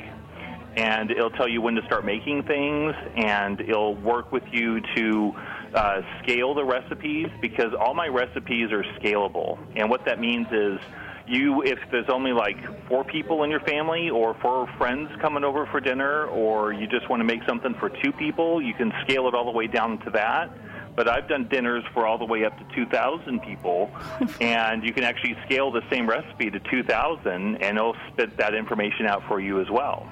And 0.75 1.11
it'll 1.11 1.29
tell 1.31 1.47
you 1.47 1.61
when 1.61 1.75
to 1.75 1.83
start 1.85 2.03
making 2.03 2.43
things, 2.43 2.95
and 3.15 3.59
it'll 3.59 3.95
work 3.95 4.31
with 4.31 4.43
you 4.51 4.81
to 4.95 5.33
uh, 5.73 6.01
scale 6.21 6.53
the 6.53 6.63
recipes 6.63 7.27
because 7.41 7.73
all 7.73 7.93
my 7.93 8.07
recipes 8.07 8.71
are 8.71 8.83
scalable. 8.99 9.57
And 9.75 9.89
what 9.89 10.05
that 10.05 10.19
means 10.19 10.47
is 10.51 10.79
you 11.27 11.61
if 11.63 11.79
there's 11.91 12.09
only 12.09 12.33
like 12.33 12.57
four 12.87 13.03
people 13.03 13.43
in 13.43 13.49
your 13.49 13.61
family 13.61 14.09
or 14.09 14.33
four 14.35 14.67
friends 14.77 15.09
coming 15.21 15.43
over 15.43 15.65
for 15.67 15.79
dinner 15.79 16.25
or 16.25 16.73
you 16.73 16.85
just 16.85 17.09
want 17.09 17.21
to 17.21 17.23
make 17.23 17.41
something 17.47 17.73
for 17.75 17.89
two 17.89 18.11
people 18.11 18.61
you 18.61 18.73
can 18.73 18.91
scale 19.03 19.27
it 19.29 19.33
all 19.33 19.45
the 19.45 19.51
way 19.51 19.65
down 19.65 19.97
to 19.99 20.09
that 20.09 20.49
but 20.97 21.07
i've 21.07 21.29
done 21.29 21.47
dinners 21.47 21.81
for 21.93 22.05
all 22.05 22.17
the 22.17 22.25
way 22.25 22.43
up 22.43 22.57
to 22.57 22.75
2000 22.75 23.39
people 23.41 23.89
and 24.41 24.83
you 24.83 24.91
can 24.91 25.05
actually 25.05 25.33
scale 25.45 25.71
the 25.71 25.81
same 25.89 26.09
recipe 26.09 26.51
to 26.51 26.59
2000 26.59 27.55
and 27.55 27.77
it'll 27.77 27.95
spit 28.11 28.35
that 28.35 28.53
information 28.53 29.05
out 29.05 29.23
for 29.25 29.39
you 29.39 29.61
as 29.61 29.69
well 29.69 30.05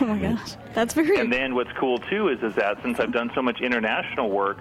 Oh 0.00 0.04
my 0.04 0.18
gosh, 0.18 0.56
that's 0.74 0.94
very. 0.94 1.16
and 1.20 1.32
then 1.32 1.54
what's 1.54 1.70
cool 1.78 1.98
too 1.98 2.26
is 2.28 2.42
is 2.42 2.56
that 2.56 2.82
since 2.82 2.98
I've 2.98 3.12
done 3.12 3.30
so 3.36 3.40
much 3.40 3.60
international 3.60 4.30
work, 4.30 4.58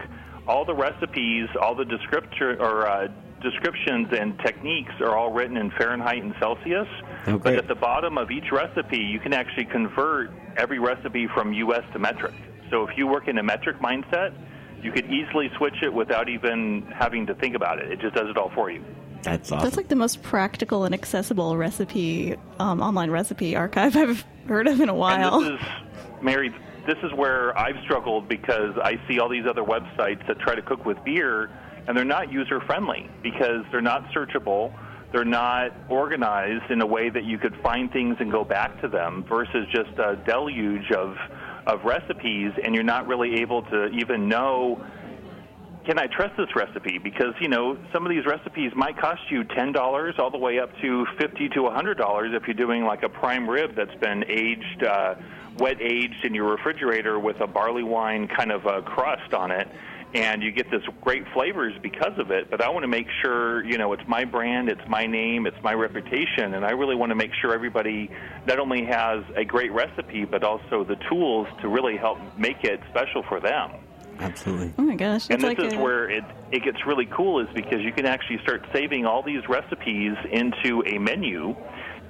all 0.48 0.66
the 0.66 0.76
recipes, 0.76 1.48
all 1.62 1.76
the 1.76 1.84
descriptor 1.84 2.60
or 2.60 2.88
uh, 2.88 3.08
descriptions 3.42 4.08
and 4.12 4.38
techniques 4.40 4.94
are 5.00 5.16
all 5.16 5.32
written 5.32 5.58
in 5.58 5.72
Fahrenheit 5.72 6.22
and 6.24 6.34
Celsius. 6.40 6.88
Oh, 7.28 7.38
but 7.38 7.56
at 7.56 7.68
the 7.68 7.76
bottom 7.76 8.18
of 8.18 8.32
each 8.32 8.52
recipe, 8.52 8.98
you 8.98 9.20
can 9.20 9.34
actually 9.34 9.66
convert 9.66 10.32
every 10.58 10.80
recipe 10.80 11.28
from 11.34 11.54
U.S. 11.54 11.84
to 11.94 12.00
metric. 12.00 12.34
So 12.70 12.88
if 12.88 12.98
you 12.98 13.08
work 13.08 13.28
in 13.28 13.38
a 13.38 13.44
metric 13.44 13.80
mindset, 13.80 14.34
you 14.82 14.92
could 14.92 15.06
easily 15.06 15.50
switch 15.58 15.76
it 15.82 15.94
without 15.94 16.30
even 16.30 16.84
having 16.94 17.26
to 17.28 17.36
think 17.36 17.56
about 17.56 17.80
it. 17.80 17.92
It 17.92 18.00
just 18.00 18.16
does 18.16 18.30
it 18.30 18.38
all 18.38 18.52
for 18.54 18.70
you. 18.70 18.84
That's 19.24 19.52
awesome. 19.52 19.64
That's 19.64 19.78
like 19.78 19.88
the 19.88 19.96
most 19.96 20.22
practical 20.22 20.86
and 20.86 20.94
accessible 20.94 21.58
recipe, 21.58 22.36
um, 22.60 22.82
online 22.82 23.10
recipe 23.10 23.56
archive 23.56 23.96
I've 23.98 24.24
heard 24.48 24.68
of 24.68 24.80
in 24.80 24.90
a 24.90 24.94
while. 24.94 25.40
And 25.42 25.54
this 25.54 25.62
is, 25.62 25.68
Mary, 26.22 26.54
this 26.86 26.98
is 27.04 27.14
where 27.14 27.58
I've 27.58 27.82
struggled 27.84 28.30
because 28.30 28.76
I 28.82 29.00
see 29.08 29.20
all 29.20 29.30
these 29.30 29.46
other 29.48 29.64
websites 29.64 30.26
that 30.28 30.40
try 30.40 30.56
to 30.56 30.62
cook 30.62 30.86
with 30.86 31.04
beer, 31.04 31.50
and 31.88 31.98
they're 31.98 32.06
not 32.06 32.32
user 32.32 32.62
friendly 32.62 33.10
because 33.24 33.64
they're 33.72 33.82
not 33.82 34.06
searchable. 34.12 34.74
They're 35.12 35.24
not 35.24 35.72
organized 35.90 36.72
in 36.72 36.82
a 36.82 36.86
way 36.86 37.10
that 37.10 37.24
you 37.24 37.38
could 37.38 37.56
find 37.62 37.92
things 37.92 38.18
and 38.20 38.32
go 38.32 38.44
back 38.44 38.82
to 38.82 38.88
them 38.88 39.24
versus 39.28 39.68
just 39.72 39.98
a 39.98 40.18
deluge 40.26 40.92
of, 40.92 41.16
of 41.68 41.84
recipes, 41.86 42.52
and 42.64 42.76
you're 42.76 42.84
not 42.84 43.08
really 43.08 43.42
able 43.42 43.62
to 43.64 43.88
even 43.88 44.28
know 44.28 44.86
can 45.86 46.00
I 46.00 46.08
trust 46.08 46.36
this 46.36 46.48
recipe? 46.56 46.98
Because 46.98 47.34
you 47.40 47.48
know 47.48 47.78
some 47.94 48.06
of 48.06 48.10
these 48.10 48.26
recipes 48.26 48.72
might 48.76 48.98
cost 48.98 49.22
you 49.30 49.44
ten 49.44 49.72
dollars 49.72 50.16
all 50.18 50.32
the 50.32 50.38
way 50.38 50.60
up 50.60 50.72
to 50.82 51.06
fifty 51.20 51.48
to 51.50 51.68
a 51.68 51.72
hundred 51.72 51.98
dollars 51.98 52.32
if 52.34 52.48
you're 52.48 52.56
doing 52.56 52.84
like 52.84 53.04
a 53.04 53.10
prime 53.10 53.48
rib 53.48 53.76
that's 53.76 53.94
been 53.96 54.26
aged, 54.28 54.84
uh, 54.84 55.16
wet 55.58 55.82
aged 55.82 56.24
in 56.24 56.34
your 56.34 56.52
refrigerator 56.52 57.20
with 57.20 57.40
a 57.42 57.48
barley 57.48 57.84
wine 57.84 58.28
kind 58.28 58.52
of 58.52 58.66
a 58.66 58.82
crust 58.82 59.34
on 59.34 59.52
it, 59.52 59.68
and 60.14 60.42
you 60.42 60.52
get 60.52 60.70
this 60.72 60.82
great 61.02 61.24
flavors 61.34 61.74
because 61.82 62.18
of 62.18 62.32
it. 62.32 62.50
But 62.50 62.62
I 62.62 62.70
want 62.70 62.84
to 62.84 62.88
make 62.88 63.08
sure 63.22 63.64
you 63.66 63.78
know 63.78 63.94
it's 63.94 64.08
my 64.08 64.26
brand, 64.26 64.70
it's 64.70 64.88
my 64.88 65.06
name, 65.06 65.46
it's 65.48 65.62
my 65.64 65.74
reputation, 65.74 66.54
and 66.54 66.66
I 66.66 66.72
really 66.72 66.96
want 66.96 67.10
to 67.12 67.16
make 67.16 67.32
sure 67.42 67.54
everybody 67.54 68.10
not 68.48 68.60
only 68.60 68.86
has 68.86 69.24
a 69.36 69.46
great 69.46 69.72
recipe 69.72 70.26
but 70.26 70.44
also 70.44 70.84
the 70.84 70.98
tools 71.10 71.48
to 71.62 71.68
really 71.68 71.98
help 71.98 72.20
make 72.38 72.64
it 72.64 72.80
special 72.90 73.24
for 73.24 73.40
them. 73.40 73.72
Absolutely. 74.20 74.74
oh 74.78 74.82
my 74.82 74.96
gosh, 74.96 75.28
And 75.30 75.42
this 75.42 75.48
like 75.48 75.60
is 75.60 75.74
a, 75.74 75.78
where 75.78 76.10
it, 76.10 76.24
it 76.52 76.64
gets 76.64 76.86
really 76.86 77.06
cool 77.06 77.40
is 77.40 77.48
because 77.54 77.82
you 77.82 77.92
can 77.92 78.06
actually 78.06 78.40
start 78.40 78.66
saving 78.74 79.06
all 79.06 79.22
these 79.22 79.42
recipes 79.50 80.16
into 80.32 80.84
a 80.86 80.98
menu 80.98 81.56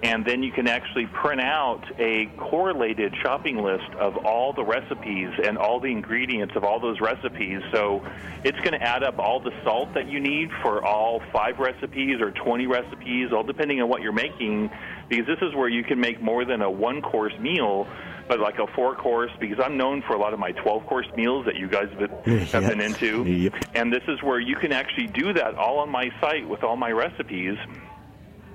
and 0.04 0.26
then 0.26 0.44
you 0.44 0.52
can 0.52 0.68
actually 0.68 1.06
print 1.08 1.42
out 1.42 1.84
a 2.00 2.26
correlated 2.38 3.16
shopping 3.22 3.58
list 3.58 3.90
of 3.98 4.18
all 4.26 4.54
the 4.54 4.64
recipes 4.64 5.30
and 5.44 5.58
all 5.58 5.80
the 5.80 5.92
ingredients 5.92 6.56
of 6.56 6.64
all 6.64 6.80
those 6.80 7.00
recipes. 7.00 7.62
So 7.72 8.06
it's 8.44 8.58
going 8.60 8.74
to 8.74 8.82
add 8.82 9.04
up 9.04 9.20
all 9.20 9.40
the 9.40 9.54
salt 9.64 9.94
that 9.94 10.08
you 10.08 10.20
need 10.20 10.52
for 10.62 10.84
all 10.84 11.22
five 11.32 11.60
recipes 11.60 12.22
or 12.22 12.32
20 12.32 12.68
recipes, 12.68 13.32
all 13.32 13.44
depending 13.44 13.82
on 13.82 13.90
what 13.90 14.02
you're 14.02 14.12
making, 14.12 14.70
because 15.10 15.26
this 15.26 15.40
is 15.42 15.56
where 15.56 15.70
you 15.70 15.84
can 15.84 16.00
make 16.00 16.22
more 16.22 16.46
than 16.46 16.62
a 16.62 16.70
one 16.70 17.02
course 17.02 17.38
meal. 17.40 17.88
But 18.28 18.40
like 18.40 18.58
a 18.58 18.66
four 18.66 18.96
course, 18.96 19.32
because 19.40 19.60
I'm 19.64 19.78
known 19.78 20.02
for 20.02 20.14
a 20.14 20.20
lot 20.20 20.34
of 20.34 20.40
my 20.40 20.52
12 20.52 20.88
course 20.88 21.06
meals 21.16 21.46
that 21.46 21.58
you 21.58 21.68
guys 21.68 21.90
have 21.92 22.24
been, 22.24 22.40
have 22.48 22.68
been 22.68 22.82
into. 22.82 23.24
Yep. 23.24 23.54
And 23.76 23.94
this 23.94 24.02
is 24.08 24.22
where 24.24 24.40
you 24.40 24.56
can 24.56 24.72
actually 24.72 25.08
do 25.08 25.32
that 25.34 25.54
all 25.56 25.78
on 25.78 25.92
my 25.92 26.10
site 26.20 26.50
with 26.50 26.64
all 26.64 26.76
my 26.76 26.92
recipes. 26.92 27.56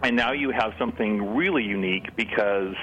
And 0.03 0.17
now 0.17 0.33
you 0.33 0.51
have 0.51 0.73
something 0.79 1.37
really 1.37 1.63
unique 1.63 2.17
because 2.17 2.75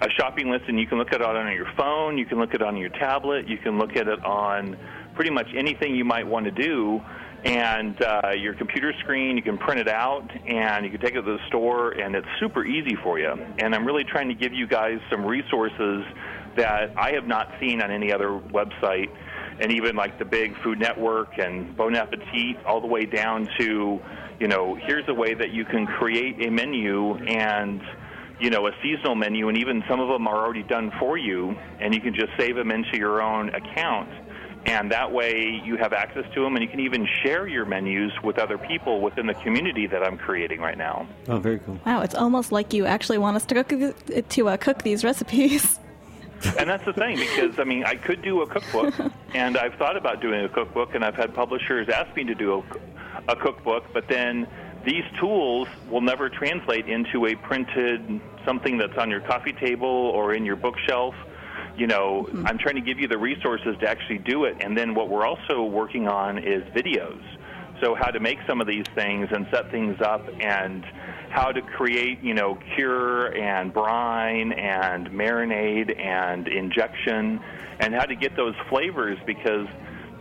a 0.00 0.10
shopping 0.10 0.50
list, 0.50 0.64
and 0.68 0.78
you 0.78 0.86
can 0.86 0.98
look 0.98 1.12
at 1.12 1.20
it 1.20 1.26
on 1.26 1.52
your 1.54 1.70
phone, 1.76 2.18
you 2.18 2.26
can 2.26 2.38
look 2.38 2.50
at 2.50 2.62
it 2.62 2.66
on 2.66 2.76
your 2.76 2.88
tablet, 2.90 3.48
you 3.48 3.58
can 3.58 3.78
look 3.78 3.96
at 3.96 4.08
it 4.08 4.24
on 4.24 4.76
pretty 5.14 5.30
much 5.30 5.46
anything 5.54 5.94
you 5.94 6.04
might 6.04 6.26
want 6.26 6.46
to 6.46 6.50
do. 6.50 7.00
And 7.44 8.02
uh, 8.02 8.32
your 8.36 8.54
computer 8.54 8.92
screen, 8.98 9.36
you 9.36 9.42
can 9.42 9.58
print 9.58 9.80
it 9.80 9.86
out 9.86 10.28
and 10.46 10.84
you 10.84 10.90
can 10.90 11.00
take 11.00 11.14
it 11.14 11.22
to 11.22 11.22
the 11.22 11.38
store, 11.46 11.92
and 11.92 12.16
it's 12.16 12.26
super 12.40 12.64
easy 12.64 12.96
for 12.96 13.20
you. 13.20 13.32
And 13.58 13.74
I'm 13.74 13.86
really 13.86 14.04
trying 14.04 14.28
to 14.28 14.34
give 14.34 14.52
you 14.52 14.66
guys 14.66 14.98
some 15.08 15.24
resources 15.24 16.04
that 16.56 16.92
I 16.96 17.12
have 17.12 17.28
not 17.28 17.52
seen 17.60 17.80
on 17.80 17.92
any 17.92 18.12
other 18.12 18.30
website, 18.30 19.10
and 19.60 19.70
even 19.70 19.94
like 19.94 20.18
the 20.18 20.24
big 20.24 20.60
Food 20.62 20.80
Network 20.80 21.38
and 21.38 21.76
Bon 21.76 21.94
Appetit, 21.94 22.56
all 22.66 22.80
the 22.80 22.88
way 22.88 23.04
down 23.06 23.48
to, 23.60 24.00
you 24.38 24.48
know, 24.48 24.74
here's 24.74 25.08
a 25.08 25.14
way 25.14 25.34
that 25.34 25.50
you 25.50 25.64
can 25.64 25.86
create 25.86 26.46
a 26.46 26.50
menu 26.50 27.16
and 27.26 27.80
you 28.40 28.50
know, 28.50 28.68
a 28.68 28.72
seasonal 28.82 29.14
menu, 29.14 29.48
and 29.48 29.58
even 29.58 29.82
some 29.88 30.00
of 30.00 30.08
them 30.08 30.28
are 30.28 30.36
already 30.36 30.62
done 30.62 30.92
for 30.98 31.18
you, 31.18 31.56
and 31.80 31.92
you 31.92 32.00
can 32.00 32.14
just 32.14 32.30
save 32.38 32.54
them 32.54 32.70
into 32.70 32.96
your 32.96 33.20
own 33.20 33.48
account. 33.50 34.08
And 34.66 34.92
that 34.92 35.12
way 35.12 35.60
you 35.64 35.76
have 35.76 35.92
access 35.92 36.24
to 36.34 36.42
them, 36.42 36.54
and 36.54 36.62
you 36.62 36.68
can 36.68 36.80
even 36.80 37.06
share 37.22 37.46
your 37.46 37.64
menus 37.64 38.12
with 38.22 38.38
other 38.38 38.58
people 38.58 39.00
within 39.00 39.26
the 39.26 39.34
community 39.34 39.86
that 39.86 40.02
I'm 40.02 40.18
creating 40.18 40.60
right 40.60 40.76
now. 40.76 41.08
Oh, 41.26 41.38
very 41.38 41.58
cool. 41.60 41.80
Wow, 41.86 42.02
it's 42.02 42.14
almost 42.14 42.52
like 42.52 42.72
you 42.72 42.84
actually 42.84 43.18
want 43.18 43.36
us 43.36 43.46
to 43.46 43.64
cook 43.64 44.28
to 44.28 44.48
uh, 44.48 44.56
cook 44.56 44.82
these 44.82 45.04
recipes. 45.04 45.78
and 46.58 46.68
that's 46.68 46.84
the 46.84 46.92
thing 46.92 47.16
because 47.16 47.58
I 47.58 47.64
mean 47.64 47.84
I 47.84 47.94
could 47.94 48.22
do 48.22 48.42
a 48.42 48.46
cookbook, 48.46 48.94
and 49.34 49.56
I've 49.56 49.74
thought 49.74 49.96
about 49.96 50.20
doing 50.20 50.44
a 50.44 50.48
cookbook, 50.48 50.94
and 50.94 51.04
I've 51.04 51.16
had 51.16 51.34
publishers 51.34 51.88
ask 51.88 52.14
me 52.14 52.24
to 52.24 52.34
do 52.34 52.58
a, 52.58 52.62
a 53.28 53.36
cookbook, 53.36 53.84
but 53.92 54.08
then 54.08 54.48
these 54.84 55.04
tools 55.20 55.68
will 55.90 56.00
never 56.00 56.28
translate 56.28 56.88
into 56.88 57.26
a 57.26 57.34
printed 57.34 58.20
something 58.44 58.78
that's 58.78 58.96
on 58.96 59.10
your 59.10 59.20
coffee 59.20 59.52
table 59.52 59.86
or 59.86 60.34
in 60.34 60.46
your 60.46 60.56
bookshelf. 60.56 61.14
You 61.76 61.86
know, 61.86 62.26
mm-hmm. 62.28 62.46
I'm 62.46 62.58
trying 62.58 62.76
to 62.76 62.80
give 62.80 62.98
you 62.98 63.06
the 63.06 63.18
resources 63.18 63.76
to 63.80 63.88
actually 63.88 64.18
do 64.18 64.44
it. 64.44 64.56
And 64.60 64.76
then 64.76 64.94
what 64.94 65.08
we're 65.08 65.26
also 65.26 65.62
working 65.62 66.08
on 66.08 66.38
is 66.38 66.62
videos. 66.74 67.22
So, 67.80 67.94
how 67.94 68.10
to 68.10 68.18
make 68.18 68.38
some 68.48 68.60
of 68.60 68.66
these 68.66 68.86
things 68.96 69.28
and 69.30 69.46
set 69.52 69.70
things 69.70 70.00
up 70.00 70.26
and 70.40 70.84
how 71.30 71.52
to 71.52 71.60
create, 71.60 72.20
you 72.22 72.34
know, 72.34 72.58
cure 72.74 73.26
and 73.36 73.72
brine 73.72 74.52
and 74.52 75.08
marinade 75.10 75.96
and 75.96 76.48
injection 76.48 77.40
and 77.78 77.94
how 77.94 78.04
to 78.04 78.16
get 78.16 78.34
those 78.34 78.54
flavors 78.68 79.18
because 79.26 79.68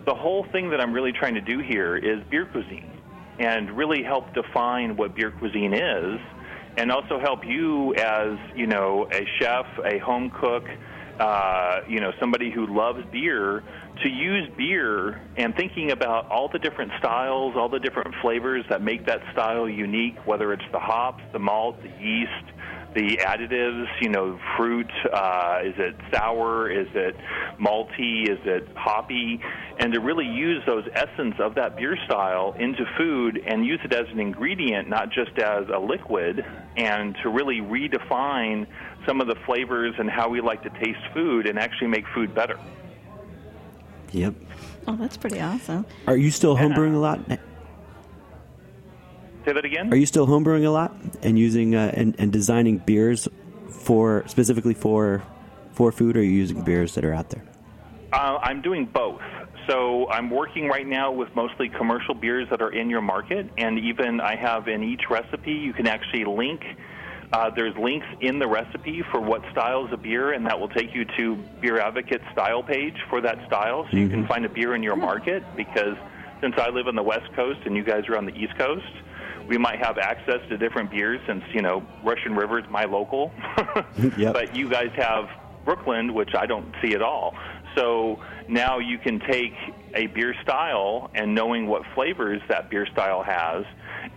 the 0.06 0.14
whole 0.14 0.46
thing 0.52 0.70
that 0.70 0.80
I'm 0.80 0.94
really 0.94 1.14
trying 1.14 1.34
to 1.34 1.42
do 1.42 1.60
here 1.60 1.96
is 1.98 2.24
beer 2.30 2.46
cuisine 2.46 2.97
and 3.40 3.72
really 3.72 4.04
help 4.04 4.34
define 4.34 4.96
what 4.98 5.16
beer 5.16 5.32
cuisine 5.32 5.74
is 5.74 6.20
and 6.78 6.92
also 6.92 7.20
help 7.20 7.46
you 7.46 7.94
as 7.96 8.38
you 8.56 8.68
know 8.68 9.08
a 9.12 9.26
chef 9.40 9.66
a 9.86 9.98
home 10.00 10.32
cook 10.40 10.66
uh, 11.20 11.78
you 11.88 12.00
know 12.00 12.12
somebody 12.20 12.52
who 12.52 12.68
loves 12.68 13.00
beer 13.12 13.64
to 14.04 14.10
use 14.10 14.48
beer 14.56 15.20
and 15.36 15.56
thinking 15.56 15.92
about 15.92 16.28
all 16.30 16.50
the 16.52 16.60
different 16.60 16.92
styles 17.00 17.56
all 17.58 17.70
the 17.70 17.80
different 17.80 18.14
flavors 18.22 18.64
that 18.70 18.82
make 18.82 19.06
that 19.06 19.22
style 19.34 19.68
unique 19.68 20.16
whether 20.26 20.54
it's 20.54 20.66
the 20.72 20.80
hops 20.80 21.24
the 21.34 21.40
malt 21.40 21.82
the 21.82 21.90
yeast 21.90 22.32
the 22.94 23.18
additives, 23.18 23.86
you 24.02 24.10
know, 24.10 24.40
fruit, 24.56 24.90
uh, 25.14 25.60
is 25.64 25.76
it 25.78 25.96
sour, 26.12 26.70
is 26.70 26.88
it 26.94 27.16
malty, 27.60 28.30
is 28.30 28.40
it 28.46 28.68
hoppy, 28.76 29.40
and 29.80 29.94
to 29.94 30.00
really 30.00 30.26
use 30.26 30.64
those 30.66 30.86
essence 30.94 31.36
of 31.40 31.56
that 31.56 31.76
beer 31.76 31.98
style 32.06 32.56
into 32.60 32.86
food 32.98 33.42
and 33.46 33.66
use 33.66 33.80
it 33.84 33.94
as 33.94 34.08
an 34.12 34.20
ingredient, 34.20 34.90
not 34.90 35.12
just 35.12 35.38
as 35.38 35.66
a 35.74 35.80
liquid, 35.80 36.44
and 36.76 37.16
to 37.22 37.30
really 37.30 37.60
redefine 37.62 38.66
some 39.06 39.22
of 39.22 39.28
the 39.28 39.36
flavors 39.46 39.94
and 40.00 40.10
how 40.10 40.28
we 40.30 40.42
like 40.42 40.64
to 40.64 40.70
taste 40.84 41.00
food 41.14 41.48
and 41.48 41.60
actually 41.60 41.88
make 41.88 42.06
food 42.16 42.34
better. 42.34 42.60
Yep. 44.12 44.34
Oh, 44.88 44.96
that's 44.96 45.18
pretty 45.18 45.42
awesome. 45.42 45.86
Are 46.08 46.18
you 46.18 46.32
still 46.32 46.56
homebrewing 46.56 46.96
a 46.96 46.98
lot? 46.98 47.20
That 49.54 49.64
again. 49.64 49.94
Are 49.94 49.96
you 49.96 50.06
still 50.06 50.28
homebrewing 50.28 50.66
a 50.66 50.70
lot 50.70 50.94
and 51.22 51.40
using 51.40 51.74
uh, 51.74 51.92
and, 51.94 52.16
and 52.20 52.34
designing 52.34 52.80
beers 52.80 53.30
for 53.70 54.24
specifically 54.28 54.74
for 54.74 55.24
for 55.72 55.92
food? 55.92 56.18
Or 56.18 56.20
are 56.20 56.24
you 56.24 56.32
using 56.32 56.64
beers 56.64 56.96
that 56.96 57.06
are 57.06 57.14
out 57.14 57.30
there? 57.30 57.46
Uh, 58.12 58.40
I'm 58.42 58.62
doing 58.62 58.86
both. 58.86 59.22
So 59.70 60.10
I'm 60.10 60.30
working 60.30 60.68
right 60.68 60.86
now 60.86 61.12
with 61.12 61.34
mostly 61.36 61.70
commercial 61.70 62.14
beers 62.14 62.48
that 62.50 62.62
are 62.62 62.72
in 62.72 62.90
your 62.90 63.02
market, 63.02 63.50
and 63.58 63.80
even 63.80 64.20
I 64.20 64.36
have 64.36 64.68
in 64.68 64.84
each 64.84 65.04
recipe 65.10 65.52
you 65.52 65.74
can 65.74 65.88
actually 65.88 66.26
link. 66.26 66.62
Uh, 67.32 67.50
there's 67.50 67.76
links 67.78 68.08
in 68.22 68.40
the 68.40 68.48
recipe 68.48 69.04
for 69.12 69.20
what 69.20 69.42
styles 69.52 69.92
of 69.92 70.02
beer, 70.02 70.32
and 70.32 70.46
that 70.46 70.58
will 70.60 70.70
take 70.70 70.94
you 70.94 71.06
to 71.18 71.36
Beer 71.62 71.80
Advocate 71.80 72.22
style 72.32 72.64
page 72.64 72.96
for 73.10 73.20
that 73.22 73.38
style, 73.48 73.84
so 73.84 73.88
mm-hmm. 73.90 73.98
you 73.98 74.10
can 74.10 74.20
mm-hmm. 74.20 74.28
find 74.28 74.46
a 74.46 74.50
beer 74.50 74.76
in 74.76 74.84
your 74.84 74.96
market. 74.96 75.44
Because 75.56 75.98
since 76.42 76.56
I 76.58 76.70
live 76.70 76.88
on 76.88 76.96
the 76.96 77.04
West 77.04 77.32
Coast 77.34 77.60
and 77.66 77.76
you 77.76 77.84
guys 77.84 78.08
are 78.08 78.18
on 78.18 78.26
the 78.26 78.34
East 78.34 78.58
Coast, 78.58 78.86
we 79.48 79.58
might 79.58 79.80
have 79.80 79.98
access 79.98 80.40
to 80.50 80.58
different 80.58 80.92
beers 80.92 81.20
since 81.28 81.44
you 81.54 81.62
know 81.62 81.86
Russian 82.04 82.36
River 82.36 82.60
is 82.60 82.66
my 82.70 82.86
local, 82.86 83.32
yep. 84.18 84.34
but 84.34 84.56
you 84.56 84.70
guys 84.70 84.92
have 84.96 85.30
Brooklyn, 85.66 86.14
which 86.14 86.36
I 86.38 86.46
don't 86.46 86.74
see 86.82 86.94
at 86.94 87.02
all. 87.02 87.36
So 87.76 88.20
now 88.48 88.80
you 88.80 88.98
can 88.98 89.20
take 89.20 89.54
a 89.94 90.08
beer 90.08 90.34
style 90.42 91.12
and 91.14 91.36
knowing 91.36 91.68
what 91.68 91.84
flavors 91.94 92.42
that 92.50 92.70
beer 92.70 92.88
style 92.88 93.22
has, 93.22 93.66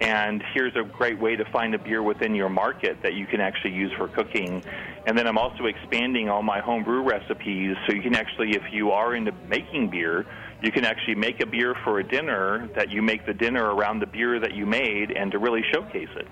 and 0.01 0.43
here's 0.55 0.75
a 0.77 0.83
great 0.83 1.21
way 1.21 1.37
to 1.37 1.45
find 1.47 1.75
a 1.75 1.79
beer 1.79 2.03
within 2.03 2.35
your 2.35 2.49
market 2.49 3.03
that 3.03 3.14
you 3.14 3.27
can 3.27 3.40
actually 3.40 3.73
use 3.73 3.93
for 3.99 4.09
cooking. 4.09 4.64
And 5.07 5.16
then 5.16 5.27
I'm 5.27 5.37
also 5.37 5.66
expanding 5.66 6.29
all 6.29 6.43
my 6.43 6.61
homebrew 6.61 7.03
recipes 7.03 7.77
so 7.87 7.93
you 7.93 8.01
can 8.01 8.14
actually, 8.14 8.53
if 8.53 8.62
you 8.73 8.93
are 8.93 9.14
into 9.14 9.33
making 9.49 9.90
beer, 9.90 10.25
you 10.62 10.73
can 10.73 10.85
actually 10.85 11.14
make 11.14 11.40
a 11.40 11.46
beer 11.46 11.75
for 11.85 12.01
a 12.01 12.05
dinner 12.05 12.68
that 12.75 12.90
you 12.90 13.03
make 13.03 13.27
the 13.27 13.35
dinner 13.35 13.75
around 13.75 14.01
the 14.01 14.07
beer 14.07 14.38
that 14.40 14.55
you 14.55 14.66
made 14.66 15.11
and 15.11 15.33
to 15.33 15.38
really 15.38 15.62
showcase 15.73 16.09
it. 16.16 16.27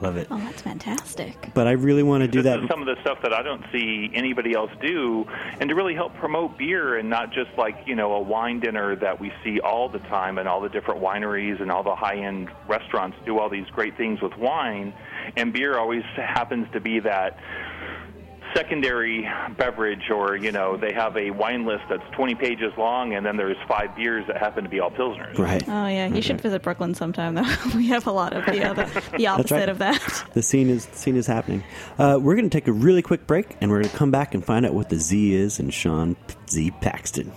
Love 0.00 0.16
it. 0.16 0.28
Oh, 0.30 0.38
that's 0.38 0.62
fantastic. 0.62 1.50
But 1.52 1.66
I 1.66 1.72
really 1.72 2.02
want 2.02 2.22
to 2.22 2.28
do 2.28 2.40
this 2.40 2.58
that. 2.58 2.70
some 2.70 2.80
of 2.80 2.86
the 2.86 2.96
stuff 3.02 3.18
that 3.22 3.34
I 3.34 3.42
don't 3.42 3.62
see 3.70 4.10
anybody 4.14 4.54
else 4.54 4.70
do, 4.80 5.26
and 5.60 5.68
to 5.68 5.74
really 5.74 5.94
help 5.94 6.14
promote 6.14 6.56
beer 6.56 6.96
and 6.96 7.10
not 7.10 7.32
just 7.32 7.50
like, 7.58 7.76
you 7.86 7.94
know, 7.94 8.14
a 8.14 8.20
wine 8.20 8.60
dinner 8.60 8.96
that 8.96 9.20
we 9.20 9.30
see 9.44 9.60
all 9.60 9.90
the 9.90 9.98
time 9.98 10.38
and 10.38 10.48
all 10.48 10.62
the 10.62 10.70
different 10.70 11.02
wineries 11.02 11.60
and 11.60 11.70
all 11.70 11.82
the 11.82 11.94
high 11.94 12.16
end 12.16 12.48
restaurants 12.66 13.18
do 13.26 13.38
all 13.38 13.50
these 13.50 13.66
great 13.72 13.96
things 13.98 14.22
with 14.22 14.34
wine. 14.38 14.94
And 15.36 15.52
beer 15.52 15.78
always 15.78 16.04
happens 16.16 16.66
to 16.72 16.80
be 16.80 17.00
that 17.00 17.38
secondary 18.54 19.28
beverage 19.56 20.10
or 20.10 20.36
you 20.36 20.52
know 20.52 20.76
they 20.76 20.92
have 20.92 21.16
a 21.16 21.30
wine 21.30 21.66
list 21.66 21.84
that's 21.88 22.02
20 22.12 22.34
pages 22.34 22.72
long 22.76 23.14
and 23.14 23.24
then 23.24 23.36
there's 23.36 23.56
five 23.68 23.94
beers 23.96 24.26
that 24.26 24.36
happen 24.36 24.64
to 24.64 24.70
be 24.70 24.80
all 24.80 24.90
pilsners. 24.90 25.38
Right. 25.38 25.62
Oh 25.68 25.86
yeah 25.86 26.06
you 26.08 26.22
should 26.22 26.40
visit 26.40 26.62
brooklyn 26.62 26.94
sometime 26.94 27.34
though. 27.34 27.44
We 27.74 27.86
have 27.88 28.06
a 28.06 28.12
lot 28.12 28.32
of 28.32 28.44
the, 28.46 28.64
other, 28.70 28.88
the 29.16 29.26
opposite 29.26 29.54
right. 29.54 29.68
of 29.68 29.78
that. 29.78 30.24
The 30.34 30.42
scene 30.42 30.68
is 30.68 30.86
the 30.86 30.96
scene 30.96 31.16
is 31.16 31.26
happening. 31.26 31.62
Uh, 31.98 32.18
we're 32.20 32.34
going 32.34 32.48
to 32.48 32.54
take 32.54 32.68
a 32.68 32.72
really 32.72 33.02
quick 33.02 33.26
break 33.26 33.56
and 33.60 33.70
we're 33.70 33.80
going 33.80 33.90
to 33.90 33.96
come 33.96 34.10
back 34.10 34.34
and 34.34 34.44
find 34.44 34.66
out 34.66 34.74
what 34.74 34.88
the 34.88 34.96
z 34.96 35.34
is 35.34 35.58
and 35.58 35.72
sean 35.72 36.16
z 36.48 36.70
paxton 36.80 37.32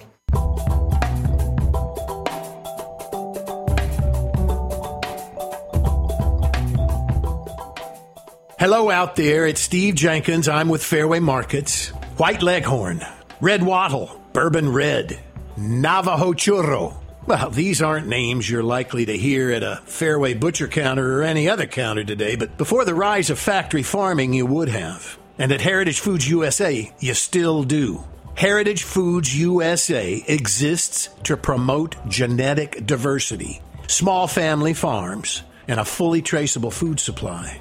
Hello 8.64 8.90
out 8.90 9.18
there, 9.18 9.46
it's 9.46 9.60
Steve 9.60 9.94
Jenkins. 9.94 10.48
I'm 10.48 10.70
with 10.70 10.82
Fairway 10.82 11.20
Markets. 11.20 11.90
White 12.16 12.42
Leghorn, 12.42 13.06
Red 13.42 13.62
Wattle, 13.62 14.22
Bourbon 14.32 14.72
Red, 14.72 15.20
Navajo 15.58 16.32
Churro. 16.32 16.96
Well, 17.26 17.50
these 17.50 17.82
aren't 17.82 18.08
names 18.08 18.50
you're 18.50 18.64
likely 18.64 19.06
to 19.06 19.18
hear 19.18 19.52
at 19.52 19.64
a 19.64 19.82
Fairway 19.84 20.34
butcher 20.34 20.70
counter 20.70 21.20
or 21.20 21.24
any 21.24 21.50
other 21.50 21.66
counter 21.66 22.06
today, 22.06 22.38
but 22.38 22.58
before 22.58 22.86
the 22.86 22.96
rise 22.96 23.30
of 23.30 23.38
factory 23.38 23.84
farming, 23.84 24.32
you 24.32 24.46
would 24.46 24.70
have. 24.70 25.18
And 25.38 25.52
at 25.52 25.60
Heritage 25.60 26.00
Foods 26.00 26.30
USA, 26.30 26.90
you 27.00 27.14
still 27.16 27.64
do. 27.66 28.06
Heritage 28.36 28.84
Foods 28.84 29.38
USA 29.38 30.24
exists 30.26 31.10
to 31.24 31.36
promote 31.36 31.98
genetic 32.08 32.86
diversity, 32.86 33.62
small 33.88 34.26
family 34.26 34.74
farms, 34.74 35.44
and 35.68 35.82
a 35.82 35.86
fully 35.86 36.22
traceable 36.22 36.72
food 36.72 37.02
supply. 37.02 37.60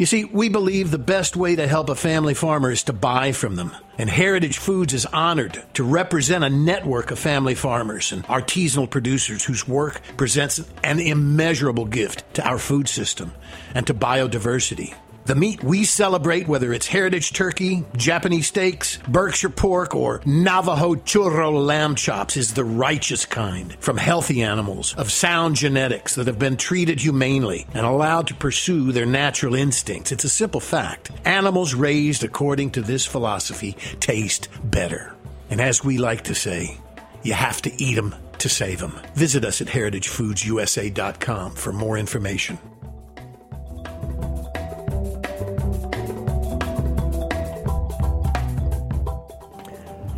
You 0.00 0.06
see, 0.06 0.24
we 0.24 0.48
believe 0.48 0.90
the 0.90 0.96
best 0.96 1.36
way 1.36 1.56
to 1.56 1.68
help 1.68 1.90
a 1.90 1.94
family 1.94 2.32
farmer 2.32 2.70
is 2.70 2.84
to 2.84 2.94
buy 2.94 3.32
from 3.32 3.56
them. 3.56 3.76
And 3.98 4.08
Heritage 4.08 4.56
Foods 4.56 4.94
is 4.94 5.04
honored 5.04 5.62
to 5.74 5.84
represent 5.84 6.42
a 6.42 6.48
network 6.48 7.10
of 7.10 7.18
family 7.18 7.54
farmers 7.54 8.10
and 8.10 8.24
artisanal 8.24 8.88
producers 8.88 9.44
whose 9.44 9.68
work 9.68 10.00
presents 10.16 10.64
an 10.82 11.00
immeasurable 11.00 11.84
gift 11.84 12.24
to 12.36 12.48
our 12.48 12.56
food 12.56 12.88
system 12.88 13.34
and 13.74 13.86
to 13.88 13.92
biodiversity. 13.92 14.94
The 15.30 15.36
meat 15.36 15.62
we 15.62 15.84
celebrate, 15.84 16.48
whether 16.48 16.72
it's 16.72 16.88
heritage 16.88 17.32
turkey, 17.32 17.84
Japanese 17.96 18.48
steaks, 18.48 18.98
Berkshire 19.06 19.48
pork, 19.48 19.94
or 19.94 20.20
Navajo 20.26 20.96
churro 20.96 21.64
lamb 21.64 21.94
chops, 21.94 22.36
is 22.36 22.54
the 22.54 22.64
righteous 22.64 23.26
kind 23.26 23.72
from 23.74 23.96
healthy 23.96 24.42
animals 24.42 24.92
of 24.96 25.12
sound 25.12 25.54
genetics 25.54 26.16
that 26.16 26.26
have 26.26 26.40
been 26.40 26.56
treated 26.56 26.98
humanely 26.98 27.68
and 27.74 27.86
allowed 27.86 28.26
to 28.26 28.34
pursue 28.34 28.90
their 28.90 29.06
natural 29.06 29.54
instincts. 29.54 30.10
It's 30.10 30.24
a 30.24 30.28
simple 30.28 30.58
fact. 30.58 31.12
Animals 31.24 31.74
raised 31.74 32.24
according 32.24 32.72
to 32.72 32.82
this 32.82 33.06
philosophy 33.06 33.76
taste 34.00 34.48
better. 34.64 35.14
And 35.48 35.60
as 35.60 35.84
we 35.84 35.98
like 35.98 36.24
to 36.24 36.34
say, 36.34 36.76
you 37.22 37.34
have 37.34 37.62
to 37.62 37.80
eat 37.80 37.94
them 37.94 38.16
to 38.38 38.48
save 38.48 38.80
them. 38.80 38.98
Visit 39.14 39.44
us 39.44 39.60
at 39.60 39.68
heritagefoodsusa.com 39.68 41.54
for 41.54 41.72
more 41.72 41.96
information. 41.96 42.58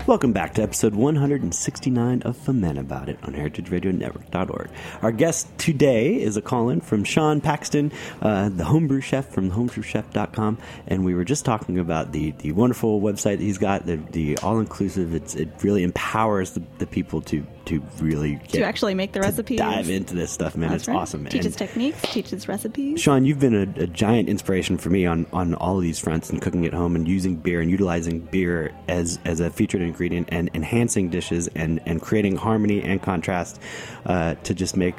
Welcome 0.04 0.32
back 0.32 0.54
to 0.54 0.62
episode 0.62 0.96
169 0.96 2.22
of 2.22 2.36
Fuhmentaboudit 2.36 3.22
on 3.22 3.34
heritageradionetwork.org. 3.34 4.68
Our 5.00 5.12
guest 5.12 5.46
today 5.58 6.20
is 6.20 6.36
a 6.36 6.42
call 6.42 6.70
in 6.70 6.80
from 6.80 7.04
Sean 7.04 7.40
Paxton, 7.40 7.92
uh, 8.20 8.48
the 8.48 8.64
homebrew 8.64 9.00
chef 9.00 9.28
from 9.28 9.52
homebrewchef.com. 9.52 10.58
And 10.88 11.04
we 11.04 11.14
were 11.14 11.24
just 11.24 11.44
talking 11.44 11.78
about 11.78 12.10
the, 12.10 12.32
the 12.32 12.50
wonderful 12.50 13.00
website 13.00 13.38
he's 13.38 13.58
got, 13.58 13.86
the, 13.86 13.94
the 14.10 14.38
all 14.38 14.58
inclusive. 14.58 15.14
It 15.14 15.50
really 15.62 15.84
empowers 15.84 16.50
the, 16.50 16.64
the 16.78 16.86
people 16.88 17.22
to 17.22 17.46
to 17.72 18.04
really 18.04 18.34
get, 18.34 18.50
to 18.50 18.62
actually 18.64 18.94
make 18.94 19.12
the 19.12 19.20
recipes. 19.20 19.58
Dive 19.58 19.88
into 19.88 20.14
this 20.14 20.30
stuff, 20.30 20.56
man. 20.56 20.70
That's 20.70 20.82
it's 20.82 20.88
right. 20.88 20.96
awesome. 20.96 21.22
Man. 21.22 21.32
Teaches 21.32 21.56
techniques, 21.56 22.00
teaches 22.02 22.48
recipes. 22.48 23.00
Sean, 23.00 23.24
you've 23.24 23.40
been 23.40 23.54
a, 23.54 23.82
a, 23.82 23.86
giant 23.86 24.28
inspiration 24.28 24.76
for 24.76 24.90
me 24.90 25.06
on, 25.06 25.26
on 25.32 25.54
all 25.54 25.76
of 25.76 25.82
these 25.82 25.98
fronts 25.98 26.30
and 26.30 26.40
cooking 26.42 26.66
at 26.66 26.74
home 26.74 26.94
and 26.96 27.08
using 27.08 27.36
beer 27.36 27.60
and 27.60 27.70
utilizing 27.70 28.20
beer 28.20 28.74
as, 28.88 29.18
as 29.24 29.40
a 29.40 29.50
featured 29.50 29.80
ingredient 29.80 30.28
and 30.30 30.50
enhancing 30.54 31.08
dishes 31.08 31.48
and, 31.48 31.80
and 31.86 32.02
creating 32.02 32.36
harmony 32.36 32.82
and 32.82 33.02
contrast 33.02 33.60
uh, 34.06 34.34
to 34.34 34.54
just 34.54 34.76
make 34.76 34.94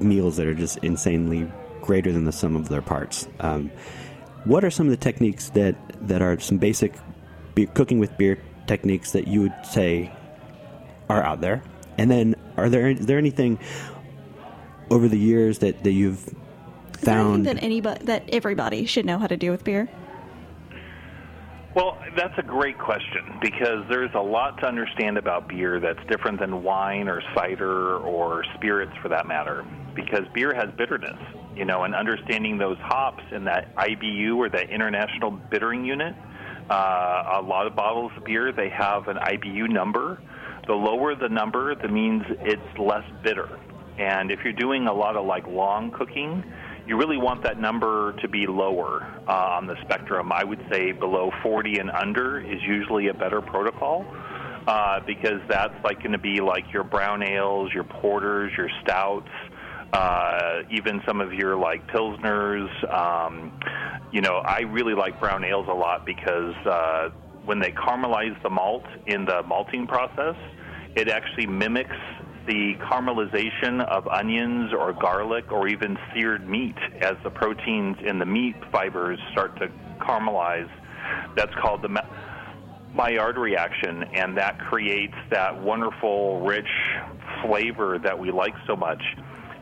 meals 0.00 0.36
that 0.36 0.46
are 0.46 0.54
just 0.54 0.78
insanely 0.78 1.50
greater 1.80 2.12
than 2.12 2.24
the 2.24 2.32
sum 2.32 2.56
of 2.56 2.68
their 2.68 2.82
parts. 2.82 3.26
Um, 3.40 3.70
what 4.44 4.64
are 4.64 4.70
some 4.70 4.86
of 4.86 4.90
the 4.90 4.96
techniques 4.96 5.50
that, 5.50 5.76
that 6.08 6.20
are 6.22 6.38
some 6.38 6.58
basic 6.58 6.94
beer, 7.54 7.66
cooking 7.68 7.98
with 7.98 8.16
beer 8.18 8.38
techniques 8.66 9.12
that 9.12 9.26
you 9.26 9.42
would 9.42 9.54
say 9.64 10.12
are 11.08 11.22
out 11.22 11.40
there? 11.40 11.62
And 12.00 12.10
then, 12.10 12.34
are 12.56 12.70
there 12.70 12.88
is 12.88 13.04
there 13.04 13.18
anything 13.18 13.58
over 14.90 15.06
the 15.06 15.18
years 15.18 15.58
that, 15.58 15.84
that 15.84 15.92
you've 15.92 16.34
found 16.94 17.44
that 17.44 17.62
anybody 17.62 18.06
that 18.06 18.24
everybody 18.30 18.86
should 18.86 19.04
know 19.04 19.18
how 19.18 19.26
to 19.26 19.36
do 19.36 19.50
with 19.50 19.64
beer? 19.64 19.86
Well, 21.74 21.98
that's 22.16 22.32
a 22.38 22.42
great 22.42 22.78
question 22.78 23.38
because 23.42 23.84
there's 23.90 24.14
a 24.14 24.20
lot 24.20 24.58
to 24.60 24.66
understand 24.66 25.18
about 25.18 25.46
beer 25.46 25.78
that's 25.78 26.00
different 26.08 26.40
than 26.40 26.62
wine 26.62 27.06
or 27.06 27.22
cider 27.34 27.98
or 27.98 28.44
spirits 28.54 28.92
for 29.02 29.10
that 29.10 29.28
matter. 29.28 29.66
Because 29.94 30.22
beer 30.32 30.54
has 30.54 30.70
bitterness, 30.78 31.20
you 31.54 31.66
know, 31.66 31.84
and 31.84 31.94
understanding 31.94 32.56
those 32.56 32.78
hops 32.78 33.22
in 33.30 33.44
that 33.44 33.76
IBU 33.76 34.36
or 34.36 34.48
that 34.48 34.70
international 34.70 35.32
bittering 35.32 35.84
unit. 35.84 36.16
Uh, 36.70 37.40
a 37.40 37.42
lot 37.42 37.66
of 37.66 37.76
bottles 37.76 38.10
of 38.16 38.24
beer 38.24 38.52
they 38.52 38.70
have 38.70 39.06
an 39.08 39.18
IBU 39.18 39.68
number 39.68 40.22
the 40.66 40.74
lower 40.74 41.14
the 41.14 41.28
number, 41.28 41.74
that 41.74 41.90
means 41.90 42.22
it's 42.40 42.78
less 42.78 43.04
bitter. 43.22 43.48
And 43.98 44.30
if 44.30 44.40
you're 44.44 44.52
doing 44.52 44.86
a 44.86 44.92
lot 44.92 45.16
of 45.16 45.26
like 45.26 45.46
long 45.46 45.90
cooking, 45.90 46.42
you 46.86 46.96
really 46.96 47.18
want 47.18 47.42
that 47.44 47.60
number 47.60 48.14
to 48.20 48.28
be 48.28 48.46
lower 48.46 49.06
uh, 49.28 49.32
on 49.32 49.66
the 49.66 49.76
spectrum. 49.82 50.32
I 50.32 50.42
would 50.42 50.64
say 50.72 50.92
below 50.92 51.30
40 51.42 51.78
and 51.78 51.90
under 51.90 52.40
is 52.40 52.60
usually 52.62 53.08
a 53.08 53.14
better 53.14 53.40
protocol 53.40 54.06
uh, 54.66 55.00
because 55.06 55.40
that's 55.48 55.74
like 55.84 55.98
going 55.98 56.12
to 56.12 56.18
be 56.18 56.40
like 56.40 56.72
your 56.72 56.84
brown 56.84 57.22
ales, 57.22 57.70
your 57.72 57.84
porters, 57.84 58.52
your 58.56 58.68
stouts, 58.82 59.28
uh, 59.92 60.62
even 60.70 61.02
some 61.06 61.20
of 61.20 61.32
your 61.32 61.56
like 61.56 61.86
pilsners. 61.88 62.68
Um, 62.92 63.52
you 64.12 64.20
know, 64.20 64.36
I 64.36 64.60
really 64.60 64.94
like 64.94 65.20
brown 65.20 65.44
ales 65.44 65.66
a 65.68 65.74
lot 65.74 66.06
because 66.06 66.54
uh, 66.66 67.10
when 67.50 67.58
they 67.58 67.72
caramelize 67.72 68.40
the 68.44 68.48
malt 68.48 68.84
in 69.08 69.24
the 69.24 69.42
malting 69.42 69.84
process, 69.84 70.36
it 70.94 71.08
actually 71.08 71.48
mimics 71.48 71.96
the 72.46 72.74
caramelization 72.78 73.84
of 73.88 74.06
onions 74.06 74.72
or 74.72 74.92
garlic 74.92 75.50
or 75.50 75.66
even 75.66 75.98
seared 76.14 76.48
meat 76.48 76.76
as 77.00 77.14
the 77.24 77.30
proteins 77.30 77.96
in 78.06 78.20
the 78.20 78.24
meat 78.24 78.54
fibers 78.70 79.18
start 79.32 79.58
to 79.58 79.66
caramelize. 79.98 80.70
That's 81.34 81.52
called 81.60 81.82
the 81.82 81.88
Maillard 82.94 83.36
reaction, 83.36 84.04
and 84.14 84.38
that 84.38 84.60
creates 84.60 85.16
that 85.32 85.60
wonderful, 85.60 86.42
rich 86.42 86.70
flavor 87.42 87.98
that 87.98 88.16
we 88.16 88.30
like 88.30 88.54
so 88.68 88.76
much. 88.76 89.02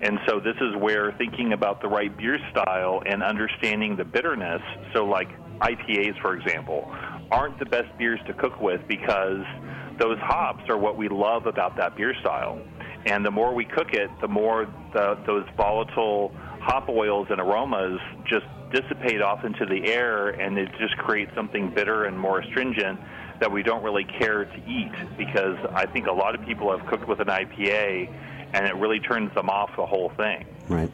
And 0.03 0.19
so, 0.29 0.41
this 0.41 0.57
is 0.61 0.77
where 0.77 1.13
thinking 1.17 1.55
about 1.55 1.81
the 1.81 1.89
right 1.89 2.15
beer 2.15 2.39
style 2.51 3.03
and 3.07 3.23
understanding 3.23 3.97
the 3.97 4.05
bitterness. 4.05 4.61
So, 4.95 5.07
like 5.07 5.29
IPAs, 5.61 6.21
for 6.21 6.37
example, 6.37 6.95
aren't 7.31 7.59
the 7.59 7.67
best 7.67 7.97
beers 7.99 8.21
to 8.27 8.33
cook 8.33 8.61
with 8.61 8.81
because 8.89 9.45
those 9.99 10.19
hops 10.19 10.69
are 10.69 10.79
what 10.79 10.97
we 10.97 11.09
love 11.09 11.47
about 11.47 11.77
that 11.77 11.97
beer 11.97 12.15
style. 12.21 12.61
And 13.07 13.25
the 13.25 13.31
more 13.31 13.55
we 13.55 13.65
cook 13.65 13.93
it, 13.95 14.11
the 14.21 14.29
more 14.29 14.67
the, 14.93 15.19
those 15.27 15.45
volatile 15.57 16.33
hop 16.61 16.89
oils 16.89 17.29
and 17.31 17.41
aromas 17.41 18.01
just 18.25 18.47
dissipate 18.73 19.23
off 19.23 19.45
into 19.45 19.65
the 19.65 19.91
air, 19.91 20.29
and 20.29 20.59
it 20.59 20.69
just 20.79 20.97
creates 20.99 21.35
something 21.35 21.71
bitter 21.71 22.05
and 22.05 22.19
more 22.19 22.41
astringent 22.41 23.01
that 23.41 23.51
we 23.51 23.63
don't 23.63 23.83
really 23.83 24.05
care 24.05 24.45
to 24.45 24.57
eat. 24.69 24.93
Because 25.17 25.57
I 25.73 25.87
think 25.87 26.07
a 26.07 26.13
lot 26.13 26.35
of 26.35 26.45
people 26.45 26.77
have 26.77 26.87
cooked 26.89 27.09
with 27.09 27.21
an 27.21 27.29
IPA, 27.29 28.13
and 28.53 28.67
it 28.67 28.75
really 28.77 29.01
turns 29.01 29.33
them 29.35 29.49
off 29.49 29.71
the 29.77 29.87
whole 29.87 30.11
thing. 30.17 30.45
Right. 30.69 30.91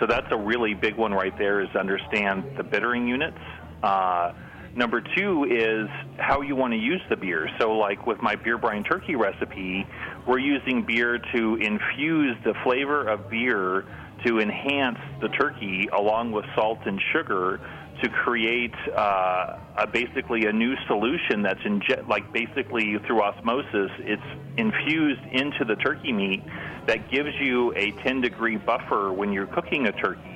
So 0.00 0.06
that's 0.06 0.26
a 0.30 0.36
really 0.36 0.74
big 0.74 0.96
one 0.96 1.12
right 1.12 1.36
there 1.38 1.60
is 1.60 1.68
understand 1.76 2.44
the 2.56 2.64
bittering 2.64 3.06
units. 3.06 3.38
Uh, 3.82 4.32
Number 4.76 5.00
two 5.16 5.44
is 5.44 5.88
how 6.18 6.40
you 6.40 6.56
want 6.56 6.72
to 6.72 6.78
use 6.78 7.00
the 7.08 7.16
beer. 7.16 7.48
So, 7.60 7.72
like 7.74 8.06
with 8.06 8.20
my 8.20 8.34
beer 8.34 8.58
brine 8.58 8.82
turkey 8.82 9.14
recipe, 9.14 9.86
we're 10.26 10.40
using 10.40 10.84
beer 10.84 11.18
to 11.32 11.56
infuse 11.56 12.36
the 12.44 12.54
flavor 12.64 13.06
of 13.06 13.30
beer 13.30 13.84
to 14.26 14.40
enhance 14.40 14.98
the 15.20 15.28
turkey 15.28 15.88
along 15.96 16.32
with 16.32 16.44
salt 16.56 16.80
and 16.86 17.00
sugar 17.12 17.60
to 18.02 18.08
create 18.08 18.74
uh, 18.96 19.58
a, 19.76 19.86
basically 19.86 20.46
a 20.46 20.52
new 20.52 20.74
solution 20.88 21.42
that's 21.42 21.60
like 22.08 22.32
basically 22.32 22.96
through 23.06 23.22
osmosis 23.22 23.90
it's 23.98 24.22
infused 24.56 25.22
into 25.32 25.64
the 25.64 25.76
turkey 25.76 26.12
meat 26.12 26.42
that 26.86 27.08
gives 27.10 27.30
you 27.40 27.72
a 27.76 27.92
10 28.02 28.20
degree 28.20 28.56
buffer 28.56 29.12
when 29.12 29.32
you're 29.32 29.46
cooking 29.46 29.86
a 29.86 29.92
turkey 29.92 30.33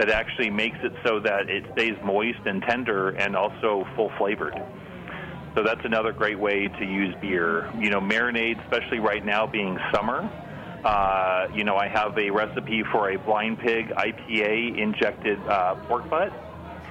that 0.00 0.08
actually 0.08 0.48
makes 0.48 0.78
it 0.82 0.94
so 1.04 1.20
that 1.20 1.50
it 1.50 1.62
stays 1.74 1.94
moist 2.02 2.38
and 2.46 2.62
tender 2.62 3.10
and 3.10 3.36
also 3.36 3.86
full 3.94 4.10
flavored. 4.16 4.54
So 5.54 5.62
that's 5.62 5.84
another 5.84 6.10
great 6.10 6.38
way 6.38 6.68
to 6.68 6.84
use 6.86 7.14
beer. 7.20 7.70
You 7.78 7.90
know, 7.90 8.00
marinade, 8.00 8.64
especially 8.64 8.98
right 8.98 9.22
now 9.22 9.46
being 9.46 9.78
summer. 9.94 10.20
Uh, 10.82 11.48
you 11.54 11.64
know, 11.64 11.76
I 11.76 11.88
have 11.88 12.16
a 12.16 12.30
recipe 12.30 12.82
for 12.90 13.10
a 13.10 13.18
blind 13.18 13.58
pig 13.58 13.90
IPA 13.90 14.78
injected 14.78 15.38
uh, 15.40 15.74
pork 15.86 16.08
butt, 16.08 16.32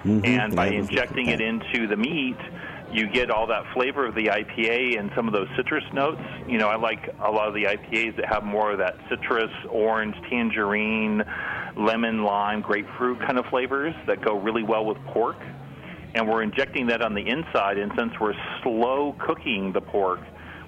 mm-hmm. 0.04 0.24
and 0.24 0.56
by 0.56 0.68
injecting 0.68 1.30
it 1.30 1.42
into 1.42 1.88
the 1.88 1.98
meat, 1.98 2.38
you 2.92 3.08
get 3.08 3.32
all 3.32 3.48
that 3.48 3.64
flavor 3.74 4.06
of 4.06 4.14
the 4.14 4.28
IPA 4.28 5.00
and 5.00 5.10
some 5.16 5.28
of 5.28 5.34
those 5.34 5.48
citrus 5.56 5.84
notes. 5.94 6.22
You 6.48 6.60
know, 6.60 6.68
I 6.68 6.76
like 6.76 7.10
a 7.20 7.32
lot 7.32 7.48
of 7.48 7.56
the 7.56 7.64
IPAs 7.64 8.18
that 8.18 8.26
have 8.26 8.44
more 8.44 8.72
of 8.72 8.78
that 8.78 8.98
citrus, 9.10 9.52
orange, 9.68 10.16
tangerine, 10.30 11.24
lemon, 11.76 12.24
lime, 12.24 12.62
grapefruit 12.62 13.20
kind 13.20 13.38
of 13.38 13.46
flavors 13.48 13.94
that 14.08 14.22
go 14.24 14.40
really 14.40 14.64
well 14.64 14.86
with 14.86 14.98
pork. 15.08 15.38
And 16.16 16.28
we're 16.28 16.42
injecting 16.42 16.88
that 16.88 17.02
on 17.02 17.14
the 17.14 17.28
inside, 17.28 17.78
and 17.78 17.92
since 17.96 18.14
we're 18.20 18.34
slow 18.64 19.16
cooking 19.20 19.74
the 19.74 19.82
pork, 19.82 20.22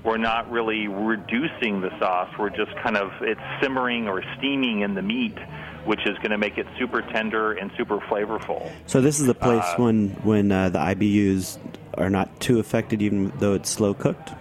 we're 0.03 0.17
not 0.17 0.51
really 0.51 0.87
reducing 0.87 1.81
the 1.81 1.89
sauce. 1.99 2.29
We're 2.37 2.49
just 2.49 2.75
kind 2.77 2.97
of 2.97 3.11
it's 3.21 3.41
simmering 3.61 4.07
or 4.07 4.23
steaming 4.37 4.81
in 4.81 4.93
the 4.93 5.01
meat, 5.01 5.37
which 5.85 6.01
is 6.05 6.15
going 6.17 6.31
to 6.31 6.37
make 6.37 6.57
it 6.57 6.67
super 6.77 7.01
tender 7.01 7.53
and 7.53 7.71
super 7.77 7.97
flavorful. 7.99 8.71
So 8.85 9.01
this 9.01 9.19
is 9.19 9.25
the 9.25 9.35
place 9.35 9.63
uh, 9.63 9.75
when 9.77 10.09
when 10.23 10.51
uh, 10.51 10.69
the 10.69 10.79
IBUs 10.79 11.57
are 11.95 12.09
not 12.09 12.39
too 12.39 12.59
affected, 12.59 13.01
even 13.01 13.31
though 13.37 13.53
it's 13.53 13.69
slow 13.69 13.93
cooked 13.93 14.31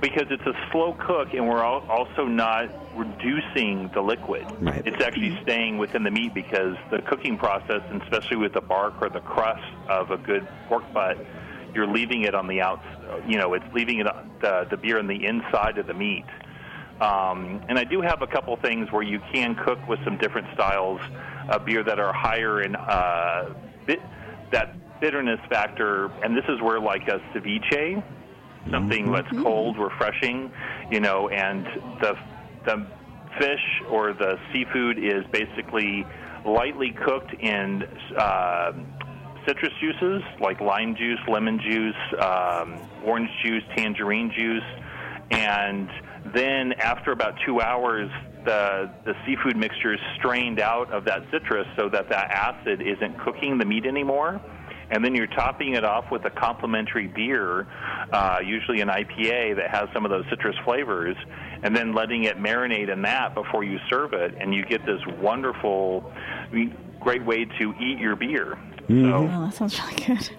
because 0.00 0.26
it's 0.30 0.46
a 0.46 0.54
slow 0.72 0.94
cook 0.94 1.34
and 1.34 1.46
we're 1.46 1.62
also 1.62 2.24
not 2.24 2.70
reducing 2.96 3.90
the 3.92 4.00
liquid. 4.00 4.46
Right. 4.60 4.86
It's 4.86 5.02
actually 5.02 5.38
staying 5.42 5.78
within 5.78 6.02
the 6.02 6.10
meat 6.10 6.34
because 6.34 6.76
the 6.90 7.02
cooking 7.02 7.36
process, 7.36 7.82
and 7.90 8.02
especially 8.02 8.36
with 8.38 8.52
the 8.52 8.60
bark 8.60 8.94
or 9.00 9.08
the 9.08 9.20
crust 9.20 9.64
of 9.88 10.10
a 10.10 10.16
good 10.16 10.46
pork 10.68 10.90
butt, 10.92 11.18
you're 11.74 11.86
leaving 11.86 12.22
it 12.22 12.34
on 12.34 12.46
the 12.46 12.60
outs. 12.60 12.84
You 13.28 13.38
know, 13.38 13.54
it's 13.54 13.64
leaving 13.72 14.00
it 14.00 14.06
the, 14.40 14.66
the 14.70 14.76
beer 14.76 14.98
on 14.98 15.06
the 15.06 15.26
inside 15.26 15.78
of 15.78 15.86
the 15.86 15.94
meat. 15.94 16.24
Um, 17.00 17.62
and 17.68 17.78
I 17.78 17.84
do 17.84 18.02
have 18.02 18.22
a 18.22 18.26
couple 18.26 18.54
things 18.56 18.92
where 18.92 19.02
you 19.02 19.20
can 19.32 19.54
cook 19.54 19.78
with 19.88 20.02
some 20.04 20.18
different 20.18 20.48
styles 20.54 21.00
of 21.48 21.64
beer 21.64 21.82
that 21.82 21.98
are 21.98 22.12
higher 22.12 22.60
in 22.62 22.76
uh, 22.76 23.54
bit, 23.86 24.00
that 24.52 25.00
bitterness 25.00 25.40
factor. 25.48 26.10
And 26.22 26.36
this 26.36 26.44
is 26.48 26.60
where 26.60 26.78
like 26.78 27.08
a 27.08 27.20
ceviche 27.32 28.02
something 28.70 29.06
mm-hmm. 29.06 29.14
that's 29.14 29.42
cold, 29.42 29.78
refreshing, 29.78 30.50
you 30.90 31.00
know, 31.00 31.28
and 31.28 31.66
the 32.00 32.16
the 32.64 32.86
fish 33.38 33.82
or 33.88 34.12
the 34.12 34.38
seafood 34.52 34.98
is 34.98 35.24
basically 35.30 36.04
lightly 36.44 36.90
cooked 36.90 37.32
in 37.34 37.84
uh, 38.18 38.72
citrus 39.46 39.72
juices 39.80 40.22
like 40.40 40.60
lime 40.60 40.94
juice, 40.96 41.20
lemon 41.28 41.60
juice, 41.60 41.94
um, 42.20 42.78
orange 43.04 43.30
juice, 43.44 43.62
tangerine 43.76 44.32
juice, 44.36 44.64
and 45.30 45.88
then 46.34 46.72
after 46.74 47.12
about 47.12 47.34
two 47.46 47.60
hours, 47.60 48.10
the 48.44 48.90
the 49.04 49.14
seafood 49.26 49.56
mixture 49.56 49.94
is 49.94 50.00
strained 50.16 50.60
out 50.60 50.90
of 50.92 51.04
that 51.04 51.22
citrus 51.30 51.66
so 51.76 51.88
that 51.88 52.08
that 52.08 52.30
acid 52.30 52.80
isn't 52.82 53.18
cooking 53.18 53.58
the 53.58 53.64
meat 53.64 53.86
anymore. 53.86 54.40
And 54.90 55.04
then 55.04 55.14
you're 55.14 55.26
topping 55.28 55.74
it 55.74 55.84
off 55.84 56.10
with 56.10 56.24
a 56.24 56.30
complimentary 56.30 57.06
beer, 57.06 57.66
uh, 58.12 58.38
usually 58.44 58.80
an 58.80 58.88
IPA 58.88 59.56
that 59.56 59.70
has 59.70 59.88
some 59.94 60.04
of 60.04 60.10
those 60.10 60.24
citrus 60.30 60.56
flavors, 60.64 61.16
and 61.62 61.76
then 61.76 61.94
letting 61.94 62.24
it 62.24 62.38
marinate 62.38 62.92
in 62.92 63.02
that 63.02 63.34
before 63.34 63.62
you 63.64 63.78
serve 63.88 64.12
it, 64.12 64.34
and 64.38 64.54
you 64.54 64.64
get 64.64 64.84
this 64.84 65.00
wonderful, 65.20 66.12
great 67.00 67.24
way 67.24 67.44
to 67.44 67.74
eat 67.80 67.98
your 67.98 68.16
beer. 68.16 68.58
Mm-hmm. 68.88 69.04
So, 69.04 69.16
Oh, 69.16 69.44
that 69.44 69.54
sounds 69.54 69.80
really 69.80 70.04
good. 70.04 70.30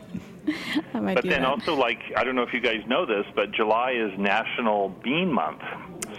I 0.94 1.00
might 1.00 1.16
but 1.16 1.24
do 1.24 1.30
then 1.30 1.42
that. 1.44 1.48
also, 1.50 1.76
like, 1.76 2.00
I 2.18 2.24
don't 2.24 2.36
know 2.36 2.42
if 2.44 2.52
you 2.54 2.60
guys 2.62 2.82
know 2.88 3.06
this, 3.06 3.26
but 3.36 3.52
July 3.52 3.92
is 3.92 4.12
National 4.20 4.90
Bean 5.04 5.32
Month. 5.32 5.62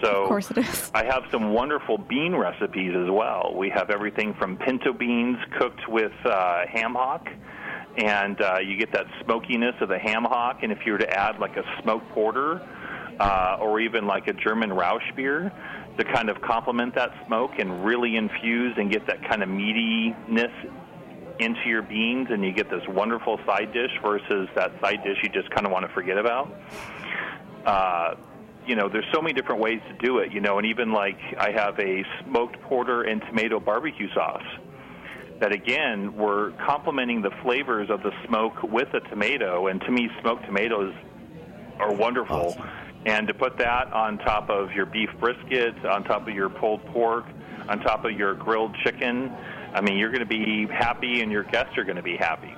So 0.01 0.23
Of 0.23 0.27
course 0.27 0.49
it 0.51 0.57
is. 0.57 0.91
I 0.95 1.05
have 1.05 1.23
some 1.31 1.53
wonderful 1.53 1.97
bean 1.97 2.35
recipes 2.35 2.93
as 2.95 3.09
well. 3.11 3.53
We 3.55 3.69
have 3.69 3.89
everything 3.89 4.33
from 4.33 4.57
pinto 4.57 4.91
beans 4.91 5.37
cooked 5.59 5.87
with 5.87 6.11
uh, 6.25 6.65
ham 6.67 6.95
hock, 6.95 7.29
and 7.97 8.41
uh, 8.41 8.57
you 8.59 8.77
get 8.77 8.91
that 8.93 9.05
smokiness 9.23 9.75
of 9.81 9.89
the 9.89 9.99
ham 9.99 10.23
hock. 10.23 10.63
And 10.63 10.71
if 10.71 10.79
you 10.85 10.93
were 10.93 10.97
to 10.99 11.09
add 11.09 11.39
like 11.39 11.57
a 11.57 11.63
smoked 11.81 12.09
porter 12.09 12.61
uh, 13.19 13.57
or 13.59 13.79
even 13.79 14.07
like 14.07 14.27
a 14.27 14.33
German 14.33 14.71
Rauch 14.73 15.03
beer 15.15 15.51
to 15.97 16.03
kind 16.03 16.29
of 16.29 16.41
complement 16.41 16.95
that 16.95 17.11
smoke 17.27 17.51
and 17.59 17.85
really 17.85 18.15
infuse 18.15 18.73
and 18.77 18.91
get 18.91 19.05
that 19.07 19.27
kind 19.29 19.43
of 19.43 19.49
meatiness 19.49 20.51
into 21.39 21.67
your 21.67 21.81
beans, 21.81 22.27
and 22.29 22.43
you 22.43 22.51
get 22.51 22.69
this 22.69 22.83
wonderful 22.87 23.39
side 23.45 23.73
dish 23.73 23.91
versus 24.03 24.47
that 24.55 24.71
side 24.81 25.03
dish 25.03 25.17
you 25.23 25.29
just 25.29 25.49
kind 25.49 25.65
of 25.65 25.71
want 25.71 25.85
to 25.85 25.91
forget 25.93 26.17
about. 26.17 26.53
Uh, 27.65 28.15
you 28.67 28.75
know, 28.75 28.87
there's 28.87 29.05
so 29.13 29.21
many 29.21 29.33
different 29.33 29.61
ways 29.61 29.81
to 29.89 30.05
do 30.05 30.19
it. 30.19 30.31
You 30.31 30.41
know, 30.41 30.57
and 30.57 30.67
even 30.67 30.91
like 30.91 31.17
I 31.37 31.51
have 31.51 31.79
a 31.79 32.03
smoked 32.23 32.61
porter 32.61 33.03
and 33.03 33.21
tomato 33.21 33.59
barbecue 33.59 34.11
sauce. 34.13 34.43
That 35.39 35.51
again, 35.51 36.15
we're 36.15 36.51
complementing 36.65 37.21
the 37.21 37.31
flavors 37.43 37.89
of 37.89 38.01
the 38.01 38.11
smoke 38.27 38.63
with 38.63 38.91
the 38.91 39.01
tomato, 39.01 39.67
and 39.67 39.81
to 39.81 39.91
me, 39.91 40.09
smoked 40.21 40.45
tomatoes 40.45 40.93
are 41.79 41.93
wonderful. 41.93 42.55
And 43.05 43.27
to 43.27 43.33
put 43.33 43.57
that 43.57 43.91
on 43.91 44.17
top 44.19 44.49
of 44.49 44.71
your 44.71 44.85
beef 44.85 45.09
brisket, 45.19 45.83
on 45.85 46.05
top 46.05 46.27
of 46.27 46.33
your 46.33 46.49
pulled 46.49 46.85
pork, 46.87 47.25
on 47.67 47.79
top 47.79 48.05
of 48.05 48.11
your 48.11 48.33
grilled 48.35 48.75
chicken, 48.83 49.31
I 49.73 49.81
mean, 49.81 49.97
you're 49.97 50.11
going 50.11 50.19
to 50.19 50.25
be 50.25 50.67
happy, 50.67 51.21
and 51.21 51.31
your 51.31 51.43
guests 51.43 51.77
are 51.77 51.83
going 51.83 51.97
to 51.97 52.03
be 52.03 52.15
happy. 52.15 52.55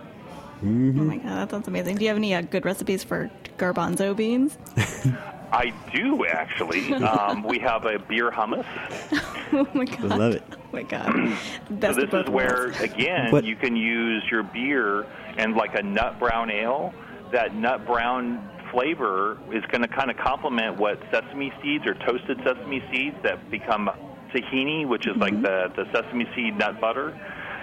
Oh 0.62 0.66
my 0.66 1.18
god, 1.18 1.26
that 1.26 1.52
sounds 1.52 1.68
amazing. 1.68 1.98
Do 1.98 2.04
you 2.04 2.10
have 2.10 2.18
any 2.18 2.34
uh, 2.34 2.42
good 2.42 2.66
recipes 2.66 3.04
for 3.04 3.30
garbanzo 3.58 4.16
beans? 4.16 4.58
I 5.56 5.72
do 5.94 6.26
actually. 6.26 6.94
Um, 7.06 7.44
we 7.44 7.60
have 7.60 7.86
a 7.86 7.98
beer 8.00 8.30
hummus. 8.32 8.66
Oh 9.54 9.68
my 9.74 9.86
god. 9.86 10.12
I 10.12 10.16
love 10.16 10.34
it. 10.34 10.44
Oh 10.52 10.58
my 10.74 10.82
god. 10.84 11.38
So 11.70 11.94
this 11.94 11.98
is 11.98 12.30
where, 12.30 12.66
worlds. 12.66 12.80
again, 12.82 13.32
What- 13.32 13.44
you 13.46 13.56
can 13.56 13.76
use 13.76 14.24
your 14.30 14.42
beer 14.44 15.06
and 15.38 15.56
like 15.56 15.76
a 15.76 15.84
nut 15.84 16.20
brown 16.20 16.50
ale. 16.50 16.94
That 17.32 17.54
nut 17.56 17.86
brown 17.86 18.50
flavor 18.72 19.38
is 19.54 19.64
going 19.68 19.82
to 19.84 19.88
kind 19.88 20.10
of 20.10 20.18
complement 20.18 20.78
what 20.78 21.00
sesame 21.12 21.54
seeds 21.62 21.86
or 21.86 21.94
toasted 21.94 22.40
sesame 22.44 22.84
seeds 22.92 23.16
that 23.24 23.50
become 23.52 23.90
tahini, 24.34 24.86
which 24.88 25.06
is 25.08 25.16
like 25.18 25.40
the, 25.42 25.72
the 25.76 25.86
sesame 25.94 26.28
seed 26.36 26.58
nut 26.58 26.82
butter. 26.82 27.18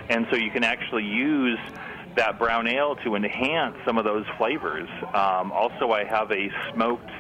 And 0.09 0.27
so 0.31 0.37
you 0.37 0.51
can 0.51 0.63
actually 0.65 1.05
use 1.05 1.59
that 2.17 2.39
brown 2.39 2.69
ale 2.69 2.95
to 3.05 3.17
enhance 3.17 3.77
some 3.85 3.99
of 3.99 4.05
those 4.05 4.25
flavors. 4.39 4.89
Um, 5.15 5.51
also, 5.53 5.91
I 5.91 6.05
have 6.05 6.31
a 6.31 6.49
smoked 6.73 7.11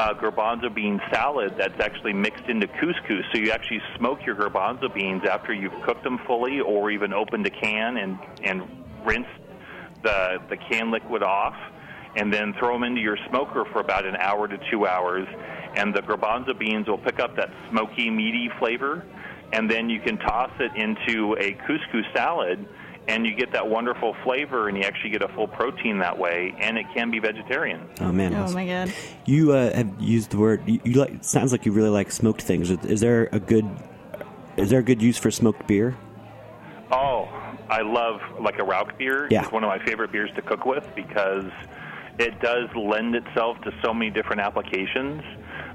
uh, 0.00 0.14
garbanzo 0.14 0.74
bean 0.74 0.98
salad 1.12 1.54
that's 1.58 1.78
actually 1.78 2.14
mixed 2.14 2.46
into 2.48 2.66
couscous. 2.66 3.22
So 3.32 3.38
you 3.38 3.50
actually 3.50 3.82
smoke 3.98 4.20
your 4.24 4.34
garbanzo 4.34 4.92
beans 4.92 5.22
after 5.30 5.52
you've 5.52 5.78
cooked 5.84 6.04
them 6.04 6.18
fully, 6.26 6.60
or 6.60 6.90
even 6.90 7.12
opened 7.12 7.46
a 7.46 7.50
can 7.50 7.98
and 7.98 8.18
and 8.42 8.62
rinsed 9.04 9.28
the 10.02 10.38
the 10.48 10.56
can 10.56 10.90
liquid 10.90 11.22
off, 11.22 11.54
and 12.16 12.32
then 12.32 12.54
throw 12.58 12.72
them 12.72 12.84
into 12.84 13.02
your 13.02 13.18
smoker 13.28 13.66
for 13.72 13.80
about 13.80 14.06
an 14.06 14.16
hour 14.16 14.48
to 14.48 14.58
two 14.70 14.86
hours, 14.86 15.28
and 15.76 15.94
the 15.94 16.00
garbanzo 16.00 16.58
beans 16.58 16.88
will 16.88 16.98
pick 16.98 17.20
up 17.20 17.36
that 17.36 17.50
smoky, 17.68 18.08
meaty 18.08 18.48
flavor, 18.58 19.04
and 19.52 19.70
then 19.70 19.90
you 19.90 20.00
can 20.00 20.16
toss 20.16 20.50
it 20.60 20.72
into 20.76 21.36
a 21.38 21.52
couscous 21.66 22.06
salad. 22.14 22.66
And 23.10 23.26
you 23.26 23.34
get 23.34 23.52
that 23.52 23.68
wonderful 23.68 24.14
flavor, 24.22 24.68
and 24.68 24.76
you 24.78 24.84
actually 24.84 25.10
get 25.10 25.22
a 25.22 25.28
full 25.28 25.48
protein 25.48 25.98
that 25.98 26.16
way, 26.16 26.54
and 26.60 26.78
it 26.78 26.86
can 26.94 27.10
be 27.10 27.18
vegetarian. 27.18 27.88
Oh 28.00 28.12
man, 28.12 28.32
Oh 28.34 28.42
awesome. 28.44 28.54
my 28.54 28.66
god. 28.66 28.92
You 29.26 29.52
uh, 29.52 29.74
have 29.74 30.00
used 30.00 30.30
the 30.30 30.38
word. 30.38 30.62
You, 30.66 30.80
you 30.84 30.92
like. 30.94 31.24
Sounds 31.24 31.50
like 31.52 31.66
you 31.66 31.72
really 31.72 31.88
like 31.90 32.12
smoked 32.12 32.42
things. 32.42 32.70
Is 32.70 33.00
there 33.00 33.28
a 33.32 33.40
good? 33.40 33.68
Is 34.56 34.70
there 34.70 34.78
a 34.78 34.82
good 34.82 35.02
use 35.02 35.18
for 35.18 35.30
smoked 35.30 35.66
beer? 35.66 35.96
Oh, 36.92 37.28
I 37.68 37.82
love 37.82 38.20
like 38.40 38.58
a 38.58 38.64
Rauch 38.64 38.96
beer. 38.98 39.26
Yeah. 39.30 39.42
It's 39.42 39.52
one 39.52 39.64
of 39.64 39.68
my 39.68 39.84
favorite 39.84 40.12
beers 40.12 40.30
to 40.36 40.42
cook 40.42 40.64
with 40.64 40.86
because 40.94 41.44
it 42.18 42.40
does 42.40 42.68
lend 42.76 43.14
itself 43.14 43.60
to 43.62 43.72
so 43.82 43.94
many 43.94 44.10
different 44.10 44.40
applications. 44.42 45.22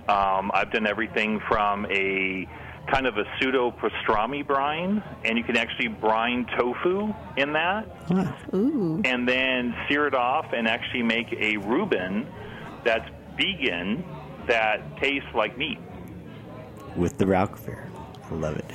Um, 0.08 0.52
I've 0.54 0.71
done 0.71 0.86
everything 0.88 1.39
from 1.48 1.86
a 1.88 2.48
kind 2.91 3.08
of 3.08 3.17
a 3.17 3.24
pseudo 3.39 3.71
pastrami 3.71 4.45
brine, 4.45 5.04
and 5.24 5.38
you 5.38 5.43
can 5.43 5.58
actually 5.58 5.88
brine 5.88 6.45
tofu 6.58 7.13
in 7.38 7.54
that, 7.54 7.88
Ooh. 8.54 9.02
and 9.04 9.28
then 9.28 9.76
sear 9.88 10.08
it 10.08 10.13
off 10.13 10.45
and 10.54 10.67
actually 10.67 11.04
make 11.04 11.32
a 11.34 11.58
Reuben 11.58 12.28
that's 12.84 13.10
vegan 13.38 14.04
that 14.48 14.98
tastes 14.98 15.28
like 15.34 15.58
meat. 15.58 15.80
with 16.95 17.17
the 17.17 17.26
Rauch 17.26 17.65
beer. 17.65 17.89
I 18.32 18.34
love 18.36 18.58
it. 18.58 18.65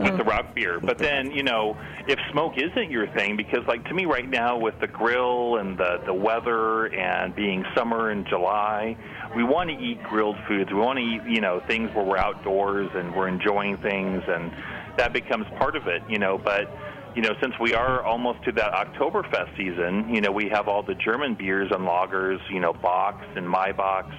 With 0.00 0.16
the 0.16 0.24
Rauch 0.24 0.54
beer. 0.54 0.80
But 0.80 0.98
then, 0.98 1.30
you 1.30 1.42
know, 1.42 1.76
if 2.08 2.18
smoke 2.32 2.54
isn't 2.56 2.90
your 2.90 3.06
thing, 3.08 3.36
because 3.36 3.60
like 3.68 3.84
to 3.84 3.94
me 3.94 4.06
right 4.06 4.28
now 4.28 4.58
with 4.58 4.74
the 4.80 4.86
grill 4.86 5.56
and 5.56 5.76
the 5.76 6.00
the 6.06 6.14
weather 6.14 6.86
and 6.86 7.34
being 7.34 7.64
summer 7.76 8.10
and 8.10 8.26
July, 8.26 8.96
we 9.36 9.44
want 9.44 9.68
to 9.68 9.76
eat 9.76 10.02
grilled 10.02 10.36
foods. 10.48 10.70
We 10.72 10.78
want 10.78 10.98
to 10.98 11.04
eat, 11.04 11.20
you 11.28 11.40
know, 11.40 11.60
things 11.68 11.94
where 11.94 12.04
we're 12.04 12.16
outdoors 12.16 12.90
and 12.94 13.14
we're 13.14 13.28
enjoying 13.28 13.76
things, 13.78 14.22
and 14.26 14.50
that 14.96 15.12
becomes 15.12 15.46
part 15.58 15.76
of 15.76 15.86
it, 15.86 16.02
you 16.08 16.18
know. 16.18 16.38
But 16.38 16.70
you 17.14 17.22
know, 17.22 17.34
since 17.42 17.54
we 17.60 17.74
are 17.74 18.02
almost 18.02 18.42
to 18.44 18.52
that 18.52 18.72
Oktoberfest 18.72 19.56
season, 19.56 20.14
you 20.14 20.20
know, 20.20 20.30
we 20.30 20.48
have 20.48 20.68
all 20.68 20.82
the 20.82 20.94
German 20.94 21.34
beers 21.34 21.70
and 21.72 21.86
lagers, 21.86 22.38
you 22.50 22.60
know, 22.60 22.72
Bocks 22.72 23.26
and 23.36 23.46
Maibocks, 23.46 24.14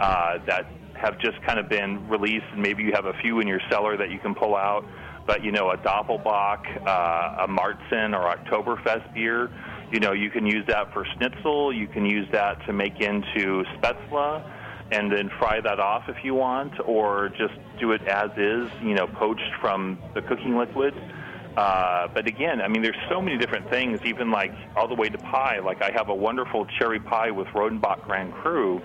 uh, 0.00 0.38
that 0.46 0.66
have 0.94 1.18
just 1.18 1.40
kind 1.42 1.58
of 1.58 1.68
been 1.68 2.08
released, 2.08 2.46
and 2.52 2.62
maybe 2.62 2.82
you 2.82 2.92
have 2.92 3.06
a 3.06 3.14
few 3.22 3.40
in 3.40 3.46
your 3.46 3.60
cellar 3.70 3.96
that 3.96 4.10
you 4.10 4.18
can 4.18 4.34
pull 4.34 4.56
out. 4.56 4.84
But 5.30 5.44
you 5.44 5.52
know, 5.52 5.70
a 5.70 5.76
Doppelbock, 5.76 6.66
uh, 6.84 7.44
a 7.44 7.46
Marzen, 7.46 8.18
or 8.18 8.34
Oktoberfest 8.34 9.14
beer, 9.14 9.48
you 9.92 10.00
know, 10.00 10.10
you 10.10 10.28
can 10.28 10.44
use 10.44 10.66
that 10.66 10.92
for 10.92 11.06
schnitzel. 11.14 11.72
You 11.72 11.86
can 11.86 12.04
use 12.04 12.26
that 12.32 12.66
to 12.66 12.72
make 12.72 13.00
into 13.00 13.62
spätzle, 13.76 14.42
and 14.90 15.12
then 15.12 15.30
fry 15.38 15.60
that 15.60 15.78
off 15.78 16.08
if 16.08 16.24
you 16.24 16.34
want, 16.34 16.72
or 16.84 17.28
just 17.38 17.54
do 17.78 17.92
it 17.92 18.02
as 18.08 18.30
is, 18.36 18.68
you 18.82 18.96
know, 18.96 19.06
poached 19.06 19.54
from 19.60 20.00
the 20.14 20.22
cooking 20.22 20.58
liquid. 20.58 20.94
Uh, 21.56 22.08
but 22.12 22.26
again, 22.26 22.60
I 22.60 22.66
mean, 22.66 22.82
there's 22.82 22.98
so 23.08 23.22
many 23.22 23.38
different 23.38 23.70
things, 23.70 24.00
even 24.04 24.32
like 24.32 24.52
all 24.74 24.88
the 24.88 24.96
way 24.96 25.10
to 25.10 25.18
pie. 25.18 25.60
Like 25.60 25.80
I 25.80 25.92
have 25.92 26.08
a 26.08 26.14
wonderful 26.14 26.66
cherry 26.76 26.98
pie 26.98 27.30
with 27.30 27.46
Rodenbach 27.54 28.02
Grand 28.02 28.32
Cru 28.34 28.82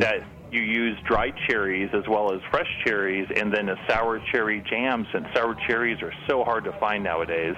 that 0.00 0.24
you 0.50 0.62
use 0.62 0.98
dried 1.06 1.34
cherries 1.48 1.90
as 1.92 2.02
well 2.08 2.32
as 2.32 2.40
fresh 2.50 2.68
cherries, 2.84 3.28
and 3.36 3.52
then 3.52 3.68
a 3.68 3.76
sour 3.88 4.20
cherry 4.32 4.62
jam. 4.68 5.06
Since 5.12 5.26
sour 5.34 5.56
cherries 5.68 6.02
are 6.02 6.12
so 6.28 6.44
hard 6.44 6.64
to 6.64 6.72
find 6.78 7.04
nowadays, 7.04 7.54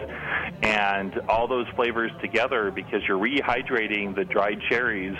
and 0.62 1.12
all 1.28 1.48
those 1.48 1.66
flavors 1.74 2.11
together 2.20 2.70
because 2.70 3.00
you're 3.09 3.18
rehydrating 3.18 4.14
the 4.14 4.24
dried 4.24 4.59
cherries 4.68 5.16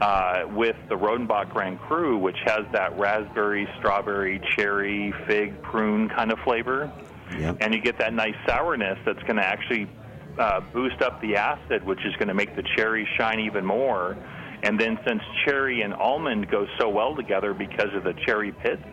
uh, 0.00 0.44
with 0.50 0.76
the 0.88 0.96
Rodenbach 0.96 1.52
Grand 1.52 1.78
Cru, 1.80 2.18
which 2.18 2.38
has 2.46 2.62
that 2.72 2.98
raspberry, 2.98 3.68
strawberry, 3.78 4.40
cherry, 4.56 5.12
fig, 5.26 5.60
prune 5.62 6.08
kind 6.08 6.32
of 6.32 6.38
flavor 6.44 6.90
Yep. 7.38 7.58
and 7.60 7.74
you 7.74 7.80
get 7.80 7.98
that 7.98 8.12
nice 8.12 8.34
sourness 8.46 8.98
that's 9.04 9.22
going 9.22 9.36
to 9.36 9.46
actually 9.46 9.88
uh, 10.38 10.60
boost 10.72 11.00
up 11.02 11.20
the 11.20 11.36
acid, 11.36 11.84
which 11.84 12.00
is 12.04 12.14
going 12.16 12.28
to 12.28 12.34
make 12.34 12.54
the 12.56 12.62
cherry 12.76 13.08
shine 13.18 13.40
even 13.40 13.64
more. 13.64 14.16
And 14.62 14.78
then, 14.78 14.98
since 15.06 15.22
cherry 15.44 15.82
and 15.82 15.92
almond 15.92 16.50
go 16.50 16.66
so 16.78 16.88
well 16.88 17.16
together 17.16 17.52
because 17.52 17.92
of 17.94 18.04
the 18.04 18.14
cherry 18.26 18.52
pits 18.52 18.84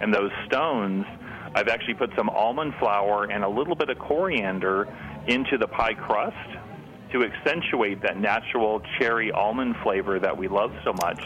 and 0.00 0.12
those 0.12 0.30
stones, 0.46 1.04
I've 1.54 1.68
actually 1.68 1.94
put 1.94 2.10
some 2.16 2.28
almond 2.28 2.74
flour 2.78 3.24
and 3.24 3.44
a 3.44 3.48
little 3.48 3.76
bit 3.76 3.88
of 3.88 3.98
coriander 3.98 4.88
into 5.26 5.58
the 5.58 5.68
pie 5.68 5.94
crust 5.94 6.36
to 7.12 7.24
accentuate 7.24 8.02
that 8.02 8.18
natural 8.18 8.82
cherry 8.98 9.30
almond 9.30 9.76
flavor 9.82 10.18
that 10.18 10.36
we 10.36 10.48
love 10.48 10.72
so 10.84 10.92
much 10.92 11.20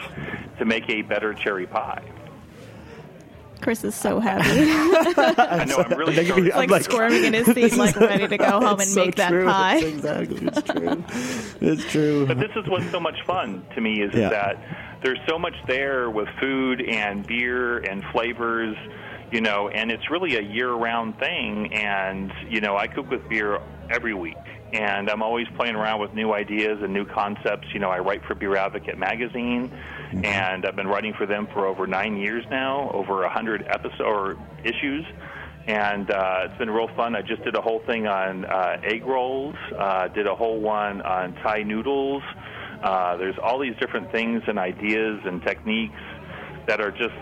to 0.59 0.65
make 0.65 0.87
a 0.89 1.01
better 1.01 1.33
cherry 1.33 1.65
pie. 1.65 2.03
Chris 3.61 3.83
is 3.83 3.95
so 3.95 4.19
happy. 4.21 4.49
I 4.49 5.65
know 5.65 5.77
I'm 5.77 5.97
really 5.97 6.25
starting- 6.25 6.69
like, 6.69 6.83
squirming 6.83 7.23
in 7.25 7.33
his 7.33 7.45
seat, 7.53 7.75
like 7.77 7.95
ready 7.95 8.27
to 8.27 8.37
go 8.37 8.59
home 8.59 8.79
and 8.79 8.89
so 8.89 9.05
make 9.05 9.15
that 9.15 9.31
pie. 9.31 9.77
It's 9.77 9.85
exactly. 9.85 10.47
It's 10.47 10.61
true. 10.63 11.03
it's 11.61 11.91
true. 11.91 12.27
But 12.27 12.39
this 12.39 12.51
is 12.55 12.67
what's 12.67 12.89
so 12.91 12.99
much 12.99 13.17
fun 13.25 13.63
to 13.75 13.81
me 13.81 14.01
is 14.01 14.13
Yeah. 14.13 14.29
that 14.29 14.57
there's 15.03 15.19
so 15.27 15.37
much 15.39 15.55
there 15.67 16.09
with 16.09 16.27
food 16.39 16.81
and 16.81 17.25
beer 17.25 17.77
and 17.79 18.03
flavors, 18.11 18.75
you 19.31 19.41
know, 19.41 19.69
and 19.69 19.91
it's 19.91 20.09
really 20.11 20.35
a 20.37 20.41
year-round 20.41 21.17
thing. 21.19 21.73
And 21.73 22.31
you 22.49 22.61
know, 22.61 22.77
I 22.77 22.87
cook 22.87 23.09
with 23.09 23.27
beer 23.29 23.59
every 23.89 24.13
week, 24.13 24.37
and 24.73 25.09
I'm 25.09 25.21
always 25.21 25.47
playing 25.57 25.75
around 25.75 25.99
with 25.99 26.13
new 26.13 26.33
ideas 26.33 26.79
and 26.81 26.93
new 26.93 27.05
concepts. 27.05 27.67
You 27.73 27.79
know, 27.79 27.89
I 27.89 27.99
write 27.99 28.23
for 28.25 28.35
Beer 28.35 28.55
Advocate 28.55 28.97
magazine, 28.97 29.71
and 30.23 30.65
I've 30.65 30.75
been 30.75 30.87
writing 30.87 31.13
for 31.17 31.25
them 31.25 31.47
for 31.53 31.65
over 31.65 31.87
nine 31.87 32.17
years 32.17 32.45
now, 32.49 32.89
over 32.93 33.23
a 33.23 33.29
hundred 33.29 33.65
episode 33.67 34.01
or 34.01 34.37
issues. 34.63 35.05
And 35.67 36.09
uh, 36.09 36.45
it's 36.45 36.57
been 36.57 36.69
real 36.69 36.89
fun. 36.95 37.15
I 37.15 37.21
just 37.21 37.43
did 37.43 37.55
a 37.55 37.61
whole 37.61 37.81
thing 37.85 38.07
on 38.07 38.45
uh, 38.45 38.81
egg 38.83 39.05
rolls, 39.05 39.55
uh, 39.77 40.07
did 40.07 40.25
a 40.25 40.35
whole 40.35 40.59
one 40.59 41.01
on 41.01 41.35
Thai 41.35 41.63
noodles. 41.63 42.23
Uh, 42.83 43.15
there's 43.17 43.37
all 43.41 43.59
these 43.59 43.75
different 43.79 44.11
things 44.11 44.41
and 44.47 44.57
ideas 44.57 45.19
and 45.23 45.41
techniques 45.43 45.93
that 46.67 46.81
are 46.81 46.91
just 46.91 47.13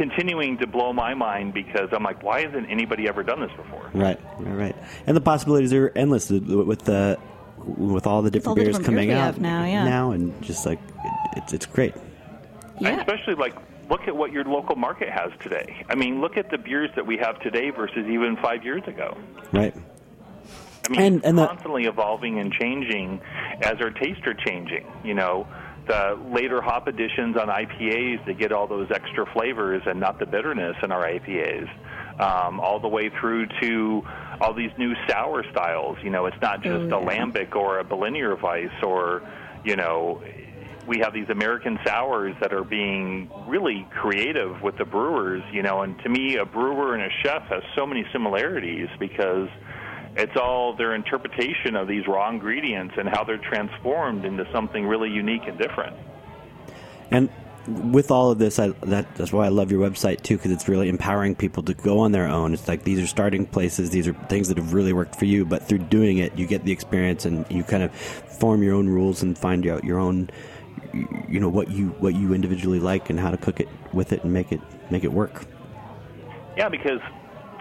continuing 0.00 0.56
to 0.56 0.66
blow 0.66 0.92
my 0.94 1.12
mind 1.12 1.52
because 1.52 1.90
I'm 1.92 2.02
like, 2.02 2.22
why 2.22 2.40
hasn't 2.46 2.70
anybody 2.70 3.06
ever 3.06 3.22
done 3.22 3.40
this 3.40 3.50
before? 3.54 3.90
Right, 3.92 4.18
right, 4.38 4.54
right. 4.56 4.76
And 5.06 5.14
the 5.14 5.20
possibilities 5.20 5.74
are 5.74 5.92
endless 5.94 6.30
with 6.30 6.80
the 6.84 7.18
with 7.58 8.06
all 8.06 8.22
the 8.22 8.30
different 8.30 8.46
all 8.48 8.54
the 8.54 8.62
beers 8.62 8.76
different 8.78 8.86
coming 8.86 9.08
beers 9.08 9.20
out 9.20 9.38
now, 9.38 9.64
yeah. 9.66 9.84
now, 9.84 10.12
and 10.12 10.40
just 10.42 10.64
like 10.64 10.78
it, 11.04 11.12
it's 11.36 11.52
it's 11.52 11.66
great. 11.66 11.94
And 12.76 12.82
Yeah. 12.86 13.00
especially 13.00 13.34
like 13.34 13.54
look 13.90 14.08
at 14.08 14.16
what 14.16 14.32
your 14.32 14.44
local 14.44 14.76
market 14.76 15.10
has 15.10 15.30
today. 15.40 15.84
I 15.90 15.94
mean, 15.96 16.20
look 16.22 16.38
at 16.38 16.50
the 16.50 16.56
beers 16.58 16.88
that 16.96 17.06
we 17.06 17.18
have 17.18 17.38
today 17.40 17.68
versus 17.70 18.06
even 18.08 18.36
five 18.36 18.64
years 18.64 18.82
ago. 18.86 19.18
Right. 19.52 19.74
I 20.86 20.92
mean, 20.92 21.00
And- 21.02 21.16
it's 21.16 21.26
and 21.26 21.36
the- 21.38 21.46
constantly 21.46 21.84
evolving 21.84 22.38
and 22.38 22.50
changing 22.52 23.20
as 23.62 23.80
our 23.82 23.90
tastes 23.90 24.26
are 24.26 24.34
changing. 24.34 24.86
You 25.04 25.14
know, 25.14 25.46
the 25.86 26.18
later 26.32 26.60
hop 26.60 26.86
additions 26.86 27.36
on 27.36 27.48
IPAs 27.48 28.24
to 28.26 28.34
get 28.34 28.52
all 28.52 28.66
those 28.66 28.88
extra 28.90 29.26
flavors 29.32 29.82
and 29.86 29.98
not 29.98 30.18
the 30.18 30.26
bitterness 30.26 30.76
in 30.82 30.92
our 30.92 31.04
IPAs. 31.04 31.68
Um, 32.20 32.60
all 32.60 32.78
the 32.80 32.88
way 32.88 33.08
through 33.18 33.46
to 33.62 34.02
all 34.42 34.52
these 34.52 34.72
new 34.76 34.94
sour 35.08 35.42
styles. 35.52 35.96
You 36.02 36.10
know, 36.10 36.26
it's 36.26 36.36
not 36.42 36.62
just 36.62 36.92
Oh, 36.92 37.00
a 37.00 37.02
lambic 37.02 37.56
or 37.56 37.78
a 37.78 37.84
Berliner 37.84 38.36
Weisse 38.36 38.82
or, 38.82 39.22
you 39.64 39.74
know, 39.74 40.22
we 40.86 40.98
have 40.98 41.14
these 41.14 41.30
American 41.30 41.78
sours 41.86 42.34
that 42.40 42.52
are 42.52 42.64
being 42.64 43.30
really 43.46 43.86
creative 43.90 44.60
with 44.60 44.76
the 44.76 44.84
brewers, 44.84 45.42
you 45.52 45.62
know, 45.62 45.82
and 45.82 45.98
to 46.02 46.08
me, 46.08 46.36
a 46.36 46.44
brewer 46.44 46.94
and 46.94 47.02
a 47.02 47.10
chef 47.22 47.42
has 47.44 47.62
so 47.74 47.86
many 47.86 48.04
similarities 48.12 48.88
because 48.98 49.48
it's 50.16 50.36
all 50.36 50.74
their 50.74 50.94
interpretation 50.94 51.76
of 51.76 51.88
these 51.88 52.06
raw 52.06 52.28
ingredients 52.28 52.94
and 52.98 53.08
how 53.08 53.24
they're 53.24 53.38
transformed 53.38 54.24
into 54.24 54.50
something 54.52 54.86
really 54.86 55.10
unique 55.10 55.46
and 55.46 55.58
different. 55.58 55.96
And 57.10 57.30
with 57.66 58.10
all 58.10 58.30
of 58.30 58.38
this, 58.38 58.58
I, 58.58 58.68
that, 58.86 59.14
that's 59.16 59.32
why 59.32 59.46
I 59.46 59.48
love 59.48 59.70
your 59.70 59.88
website 59.88 60.22
too, 60.22 60.36
because 60.36 60.50
it's 60.50 60.68
really 60.68 60.88
empowering 60.88 61.34
people 61.34 61.62
to 61.64 61.74
go 61.74 62.00
on 62.00 62.12
their 62.12 62.26
own. 62.26 62.54
It's 62.54 62.66
like 62.66 62.84
these 62.84 62.98
are 63.00 63.06
starting 63.06 63.46
places; 63.46 63.90
these 63.90 64.08
are 64.08 64.14
things 64.28 64.48
that 64.48 64.56
have 64.56 64.72
really 64.72 64.92
worked 64.92 65.16
for 65.16 65.26
you. 65.26 65.44
But 65.44 65.68
through 65.68 65.78
doing 65.78 66.18
it, 66.18 66.36
you 66.36 66.46
get 66.46 66.64
the 66.64 66.72
experience, 66.72 67.26
and 67.26 67.44
you 67.50 67.62
kind 67.62 67.82
of 67.82 67.94
form 67.94 68.62
your 68.62 68.74
own 68.74 68.88
rules 68.88 69.22
and 69.22 69.36
find 69.36 69.66
out 69.66 69.84
your 69.84 69.98
own, 69.98 70.30
you 71.28 71.38
know, 71.38 71.48
what 71.48 71.70
you 71.70 71.88
what 71.98 72.14
you 72.14 72.32
individually 72.32 72.80
like 72.80 73.10
and 73.10 73.20
how 73.20 73.30
to 73.30 73.36
cook 73.36 73.60
it 73.60 73.68
with 73.92 74.12
it 74.12 74.24
and 74.24 74.32
make 74.32 74.52
it 74.52 74.60
make 74.90 75.04
it 75.04 75.12
work. 75.12 75.44
Yeah, 76.56 76.68
because 76.68 77.00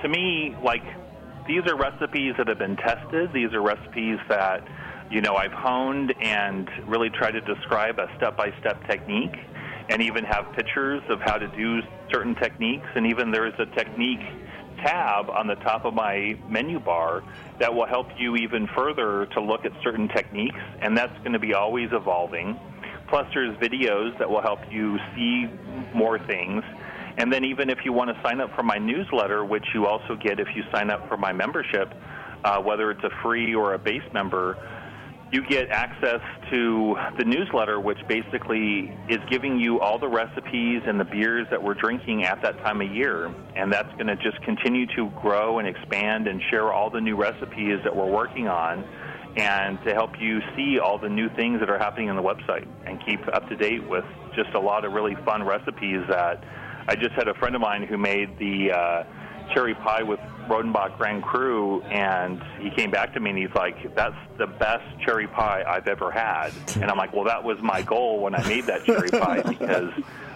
to 0.02 0.08
me, 0.08 0.56
like 0.64 0.84
these 1.50 1.66
are 1.66 1.76
recipes 1.76 2.36
that 2.38 2.48
have 2.48 2.60
been 2.60 2.78
tested. 2.78 3.34
These 3.34 3.54
are 3.54 3.62
recipes 3.62 4.20
that 4.30 4.66
you 5.10 5.20
know 5.20 5.36
I've 5.36 5.52
honed 5.52 6.14
and 6.22 6.70
really 6.86 7.10
try 7.10 7.32
to 7.32 7.42
describe 7.42 7.98
a 7.98 8.08
step-by-step 8.18 8.88
technique, 8.88 9.36
and 9.90 10.00
even 10.04 10.24
have 10.26 10.54
pictures 10.54 11.02
of 11.10 11.20
how 11.22 11.38
to 11.38 11.48
do 11.48 11.82
certain 12.14 12.36
techniques. 12.36 12.86
And 12.96 13.08
even 13.08 13.32
there 13.32 13.48
is 13.48 13.56
a 13.58 13.66
technique 13.66 14.22
tab 14.84 15.32
on 15.32 15.48
the 15.48 15.56
top 15.56 15.86
of 15.86 15.96
my 15.96 16.38
menu 16.48 16.80
bar 16.80 17.24
that 17.60 17.74
will 17.74 17.88
help 17.88 18.08
you 18.20 18.36
even 18.36 18.68
further 18.68 19.26
to 19.34 19.42
look 19.42 19.66
at 19.66 19.72
certain 19.84 20.08
techniques, 20.08 20.60
and 20.82 20.96
that's 20.96 21.18
going 21.20 21.34
to 21.34 21.40
be 21.40 21.56
always 21.56 21.90
evolving. 21.92 22.60
Plus, 23.08 23.26
there's 23.34 23.58
videos 23.58 24.16
that 24.20 24.30
will 24.30 24.42
help 24.42 24.60
you 24.72 25.00
see 25.16 25.50
more 25.96 26.20
things. 26.20 26.64
And 27.20 27.34
then, 27.34 27.44
even 27.44 27.70
if 27.70 27.80
you 27.84 27.92
want 27.92 28.16
to 28.16 28.22
sign 28.24 28.40
up 28.40 28.56
for 28.56 28.64
my 28.64 28.78
newsletter, 28.78 29.44
which 29.44 29.66
you 29.74 29.86
also 29.86 30.16
get 30.16 30.40
if 30.40 30.48
you 30.56 30.64
sign 30.74 30.90
up 30.90 31.10
for 31.10 31.18
my 31.18 31.34
membership, 31.34 31.94
uh, 32.46 32.62
whether 32.62 32.90
it's 32.92 33.04
a 33.04 33.10
free 33.22 33.54
or 33.54 33.74
a 33.74 33.78
base 33.78 34.08
member, 34.14 34.58
you 35.30 35.46
get 35.46 35.70
access 35.70 36.22
to 36.50 36.96
the 37.18 37.26
newsletter, 37.26 37.78
which 37.78 38.00
basically 38.08 38.98
is 39.10 39.20
giving 39.30 39.60
you 39.60 39.82
all 39.82 40.00
the 40.00 40.08
recipes 40.08 40.82
and 40.88 40.98
the 40.98 41.04
beers 41.04 41.46
that 41.52 41.62
we're 41.62 41.74
drinking 41.74 42.24
at 42.24 42.42
that 42.42 42.58
time 42.60 42.80
of 42.80 42.90
year. 42.90 43.34
And 43.54 43.72
that's 43.72 43.92
going 43.96 44.08
to 44.08 44.16
just 44.16 44.42
continue 44.44 44.88
to 44.96 45.12
grow 45.22 45.60
and 45.60 45.68
expand 45.68 46.26
and 46.28 46.42
share 46.50 46.72
all 46.72 46.90
the 46.90 47.02
new 47.02 47.18
recipes 47.18 47.80
that 47.84 47.94
we're 47.94 48.10
working 48.10 48.48
on 48.48 48.86
and 49.36 49.78
to 49.84 49.94
help 49.94 50.12
you 50.20 50.40
see 50.56 50.80
all 50.80 50.98
the 50.98 51.10
new 51.10 51.30
things 51.36 51.60
that 51.60 51.70
are 51.70 51.78
happening 51.78 52.10
on 52.10 52.16
the 52.16 52.24
website 52.24 52.68
and 52.86 53.04
keep 53.06 53.20
up 53.34 53.48
to 53.50 53.58
date 53.58 53.88
with 53.88 54.06
just 54.36 54.50
a 54.56 54.60
lot 54.60 54.86
of 54.86 54.94
really 54.94 55.16
fun 55.26 55.44
recipes 55.44 56.02
that 56.10 56.44
I 56.90 56.96
just 56.96 57.14
had 57.14 57.28
a 57.28 57.36
friend 57.36 57.54
of 57.54 57.62
mine 57.62 57.84
who 57.84 58.00
made 58.00 58.40
the 58.40 58.72
uh, 58.72 59.04
cherry 59.54 59.76
pie 59.76 60.02
with 60.02 60.20
Rodenbach 60.48 60.98
Grand 60.98 61.22
Cru, 61.22 61.84
and 61.84 62.42
he 62.60 62.72
came 62.72 62.90
back 62.90 63.14
to 63.14 63.20
me 63.20 63.30
and 63.30 63.38
he's 63.38 63.54
like, 63.54 63.94
"That's 63.94 64.16
the 64.40 64.48
best 64.48 64.84
cherry 65.06 65.28
pie 65.28 65.64
I've 65.68 65.88
ever 65.88 66.10
had." 66.10 66.50
And 66.82 66.86
I'm 66.86 66.98
like, 66.98 67.14
"Well, 67.14 67.26
that 67.26 67.44
was 67.44 67.62
my 67.62 67.84
goal 67.84 68.22
when 68.22 68.34
I 68.34 68.42
made 68.48 68.66
that 68.66 68.86
cherry 68.86 69.12
pie 69.12 69.42
because 69.48 69.92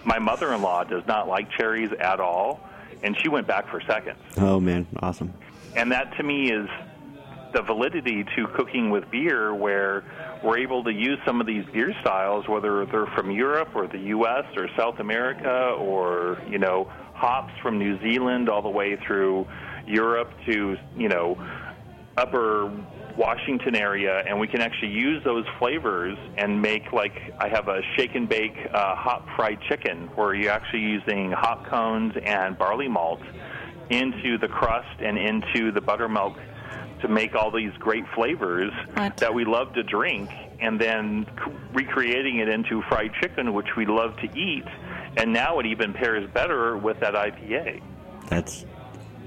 my 0.05 0.19
mother-in-law 0.19 0.83
does 0.83 1.01
not 1.07 1.27
like 1.27 1.49
cherries 1.49 1.91
at 1.99 2.19
all, 2.19 2.59
and 3.01 3.17
she 3.19 3.29
went 3.29 3.47
back 3.47 3.67
for 3.67 3.81
seconds." 3.81 4.19
Oh 4.37 4.59
man, 4.59 4.85
awesome! 5.01 5.33
And 5.75 5.91
that 5.91 6.15
to 6.17 6.23
me 6.23 6.51
is 6.51 6.69
the 7.53 7.61
validity 7.61 8.25
to 8.35 8.47
cooking 8.55 8.89
with 8.89 9.09
beer 9.11 9.53
where 9.53 10.03
we're 10.43 10.57
able 10.57 10.83
to 10.83 10.91
use 10.91 11.19
some 11.25 11.39
of 11.39 11.47
these 11.47 11.65
beer 11.73 11.93
styles, 12.01 12.47
whether 12.47 12.85
they're 12.85 13.07
from 13.15 13.31
Europe 13.31 13.69
or 13.75 13.87
the 13.87 13.99
U.S. 13.99 14.45
or 14.57 14.67
South 14.77 14.99
America 14.99 15.75
or, 15.79 16.41
you 16.49 16.57
know, 16.57 16.91
hops 17.13 17.53
from 17.61 17.77
New 17.77 17.99
Zealand 18.01 18.49
all 18.49 18.61
the 18.61 18.69
way 18.69 18.97
through 19.07 19.47
Europe 19.87 20.31
to, 20.45 20.75
you 20.97 21.09
know, 21.09 21.37
upper 22.17 22.71
Washington 23.17 23.75
area, 23.75 24.23
and 24.27 24.39
we 24.39 24.47
can 24.47 24.61
actually 24.61 24.91
use 24.91 25.23
those 25.23 25.45
flavors 25.59 26.17
and 26.37 26.61
make 26.61 26.91
like 26.91 27.13
I 27.39 27.47
have 27.49 27.67
a 27.67 27.81
shake 27.95 28.15
and 28.15 28.27
bake 28.27 28.55
uh, 28.73 28.95
hop 28.95 29.27
fried 29.35 29.59
chicken 29.69 30.09
where 30.15 30.33
you're 30.33 30.51
actually 30.51 30.81
using 30.81 31.31
hop 31.31 31.67
cones 31.67 32.13
and 32.23 32.57
barley 32.57 32.87
malt 32.87 33.21
into 33.89 34.37
the 34.39 34.47
crust 34.47 34.99
and 34.99 35.17
into 35.17 35.71
the 35.71 35.81
buttermilk 35.81 36.37
to 37.03 37.07
make 37.07 37.35
all 37.35 37.51
these 37.51 37.71
great 37.79 38.03
flavors 38.15 38.71
What? 38.95 39.17
that 39.17 39.33
we 39.33 39.45
love 39.45 39.73
to 39.75 39.83
drink, 39.83 40.29
and 40.59 40.81
then 40.81 41.25
c- 41.37 41.51
recreating 41.73 42.39
it 42.39 42.49
into 42.49 42.81
fried 42.89 43.11
chicken, 43.21 43.53
which 43.53 43.75
we 43.77 43.85
love 43.85 44.17
to 44.17 44.37
eat. 44.37 44.65
And 45.15 45.31
now 45.31 45.59
it 45.59 45.67
even 45.67 45.93
pairs 45.93 46.27
better 46.33 46.75
with 46.75 46.99
that 47.01 47.13
IPA. 47.13 47.81
That's 48.29 48.65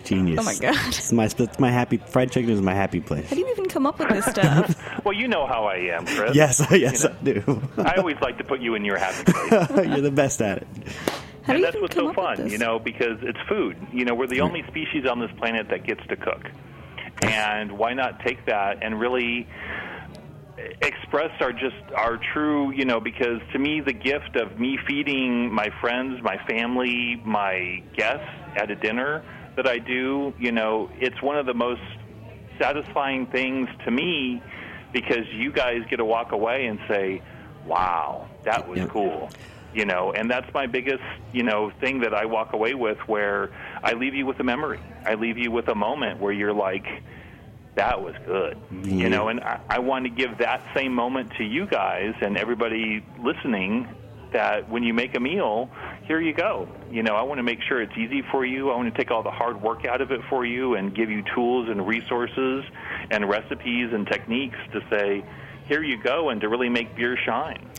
genius. 0.05 0.41
Oh 0.41 0.43
my 0.43 0.55
God. 0.57 0.75
It's 0.89 1.13
my 1.13 1.25
it's 1.27 1.59
my 1.61 1.71
happy 1.71 1.99
fried 1.99 2.33
chicken 2.33 2.51
is 2.51 2.61
my 2.61 2.75
happy 2.75 3.01
place. 3.01 3.29
How 3.29 3.35
do 3.37 3.41
you 3.41 3.49
even 3.51 3.67
come 3.67 3.87
up 3.87 3.99
with 3.99 4.09
this 4.09 4.25
stuff? 4.31 5.05
Well, 5.05 5.15
you 5.15 5.29
know 5.29 5.47
how 5.47 5.65
I 5.65 5.77
am, 5.97 6.07
Chris. 6.07 6.35
Yes, 6.35 6.65
yes, 6.73 7.05
You 7.05 7.11
I 7.11 7.23
do. 7.25 7.63
I 7.79 7.95
always 7.97 8.17
like 8.21 8.39
to 8.39 8.45
put 8.45 8.61
you 8.61 8.75
in 8.75 8.85
your 8.85 8.99
happy 8.99 9.31
place. 9.33 9.87
You're 9.87 10.01
the 10.01 10.11
best 10.11 10.41
at 10.43 10.59
it. 10.59 10.69
How 11.43 11.53
do 11.53 11.59
and 11.59 11.59
you 11.59 11.65
that's 11.65 11.77
even 11.77 11.83
what's 11.83 11.95
come 11.95 12.05
so 12.07 12.11
up 12.11 12.17
with 12.31 12.39
fun, 12.39 12.51
you 12.51 12.59
know, 12.59 12.79
because 12.81 13.19
it's 13.23 13.39
food. 13.49 13.77
You 13.93 14.05
know, 14.05 14.15
we're 14.15 14.27
the 14.27 14.41
only 14.41 14.65
species 14.67 15.07
on 15.07 15.21
this 15.21 15.31
planet 15.39 15.69
that 15.69 15.85
gets 15.85 16.05
to 16.09 16.17
cook. 16.17 16.51
And 17.27 17.79
why 17.79 17.93
not 17.95 18.21
take 18.25 18.47
that 18.47 18.79
and 18.83 18.99
really 19.01 19.49
express 20.81 21.31
our 21.41 21.53
just 21.53 21.77
our 21.97 22.19
true, 22.33 22.73
you 22.73 22.85
know, 22.85 23.01
because 23.01 23.41
to 23.53 23.59
me 23.59 23.81
the 23.81 23.93
gift 23.93 24.37
of 24.37 24.59
me 24.59 24.79
feeding 24.89 25.53
my 25.53 25.69
friends, 25.81 26.21
my 26.23 26.39
family, 26.49 27.21
my 27.25 27.83
guests 27.97 28.25
at 28.57 28.71
a 28.71 28.77
dinner 28.77 29.23
that 29.57 29.67
I 29.69 29.79
do, 29.79 30.35
you 30.39 30.53
know, 30.53 30.89
it's 30.95 31.21
one 31.23 31.37
of 31.37 31.47
the 31.47 31.55
most 31.55 31.81
satisfying 32.61 33.27
things 33.27 33.69
to 33.85 33.91
me 33.91 34.43
because 34.93 35.27
you 35.35 35.53
guys 35.53 35.81
get 35.91 35.97
to 35.97 36.05
walk 36.05 36.33
away 36.33 36.67
and 36.67 36.79
say, 36.89 37.23
"Wow, 37.65 38.29
that 38.45 38.67
was 38.67 38.79
Yeah. 38.79 38.87
cool." 38.87 39.31
You 39.73 39.85
know, 39.85 40.13
and 40.17 40.31
that's 40.31 40.47
my 40.55 40.67
biggest, 40.67 41.03
you 41.33 41.43
know, 41.43 41.71
thing 41.81 42.01
that 42.01 42.15
I 42.15 42.25
walk 42.25 42.55
away 42.55 42.73
with 42.73 42.97
where 43.07 43.51
I 43.83 43.93
leave 43.93 44.15
you 44.15 44.25
with 44.25 44.41
a 44.41 44.45
memory. 44.45 44.81
I 45.05 45.15
leave 45.15 45.37
you 45.37 45.51
with 45.51 45.69
a 45.69 45.75
moment 45.75 46.19
where 46.19 46.33
you're 46.33 46.55
like, 46.55 46.87
that 47.77 48.03
was 48.03 48.15
good. 48.27 48.59
You 48.85 49.09
know, 49.09 49.29
and 49.29 49.41
I, 49.41 49.61
I 49.69 49.79
want 49.79 50.05
to 50.07 50.11
give 50.11 50.39
that 50.39 50.63
same 50.75 50.93
moment 50.93 51.33
to 51.39 51.45
you 51.45 51.67
guys 51.67 52.15
and 52.21 52.37
everybody 52.37 53.05
listening 53.23 53.89
that 54.33 54.69
when 54.69 54.83
you 54.83 54.93
make 54.93 55.15
a 55.15 55.21
meal, 55.21 55.71
here 56.05 56.21
you 56.21 56.33
go. 56.33 56.69
You 56.91 57.03
know, 57.03 57.15
I 57.15 57.23
want 57.23 57.39
to 57.39 57.43
make 57.43 57.61
sure 57.63 57.81
it's 57.81 57.97
easy 57.97 58.23
for 58.33 58.45
you. 58.45 58.71
I 58.71 58.77
want 58.77 58.93
to 58.93 58.99
take 58.99 59.11
all 59.11 59.23
the 59.23 59.31
hard 59.31 59.63
work 59.63 59.85
out 59.85 60.01
of 60.01 60.11
it 60.11 60.21
for 60.29 60.45
you 60.45 60.75
and 60.75 60.95
give 60.95 61.11
you 61.11 61.23
tools 61.35 61.69
and 61.69 61.87
resources 61.87 62.65
and 63.11 63.29
recipes 63.29 63.93
and 63.93 64.07
techniques 64.07 64.59
to 64.73 64.81
say, 64.91 65.25
here 65.69 65.83
you 65.83 66.03
go, 66.03 66.31
and 66.31 66.41
to 66.41 66.49
really 66.49 66.69
make 66.69 66.95
beer 66.97 67.17
shine. 67.17 67.71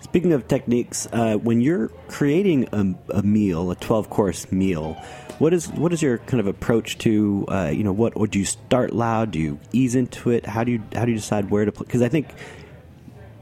Speaking 0.00 0.32
of 0.32 0.48
techniques, 0.48 1.08
uh, 1.12 1.36
when 1.36 1.60
you're 1.60 1.88
creating 2.08 2.68
a, 2.72 3.18
a 3.18 3.22
meal, 3.22 3.70
a 3.70 3.76
12 3.76 4.10
course 4.10 4.50
meal, 4.50 4.96
what 5.42 5.52
is 5.52 5.66
what 5.72 5.92
is 5.92 6.00
your 6.00 6.18
kind 6.18 6.38
of 6.38 6.46
approach 6.46 6.98
to 6.98 7.44
uh, 7.48 7.72
you 7.74 7.82
know 7.82 7.92
what 7.92 8.12
or 8.14 8.28
do 8.28 8.38
you 8.38 8.44
start 8.44 8.92
loud? 8.92 9.32
Do 9.32 9.40
you 9.40 9.58
ease 9.72 9.96
into 9.96 10.30
it? 10.30 10.46
How 10.46 10.62
do 10.62 10.70
you 10.70 10.82
how 10.94 11.04
do 11.04 11.10
you 11.10 11.16
decide 11.16 11.50
where 11.50 11.64
to 11.64 11.72
put? 11.72 11.88
Because 11.88 12.00
I 12.00 12.08
think 12.08 12.32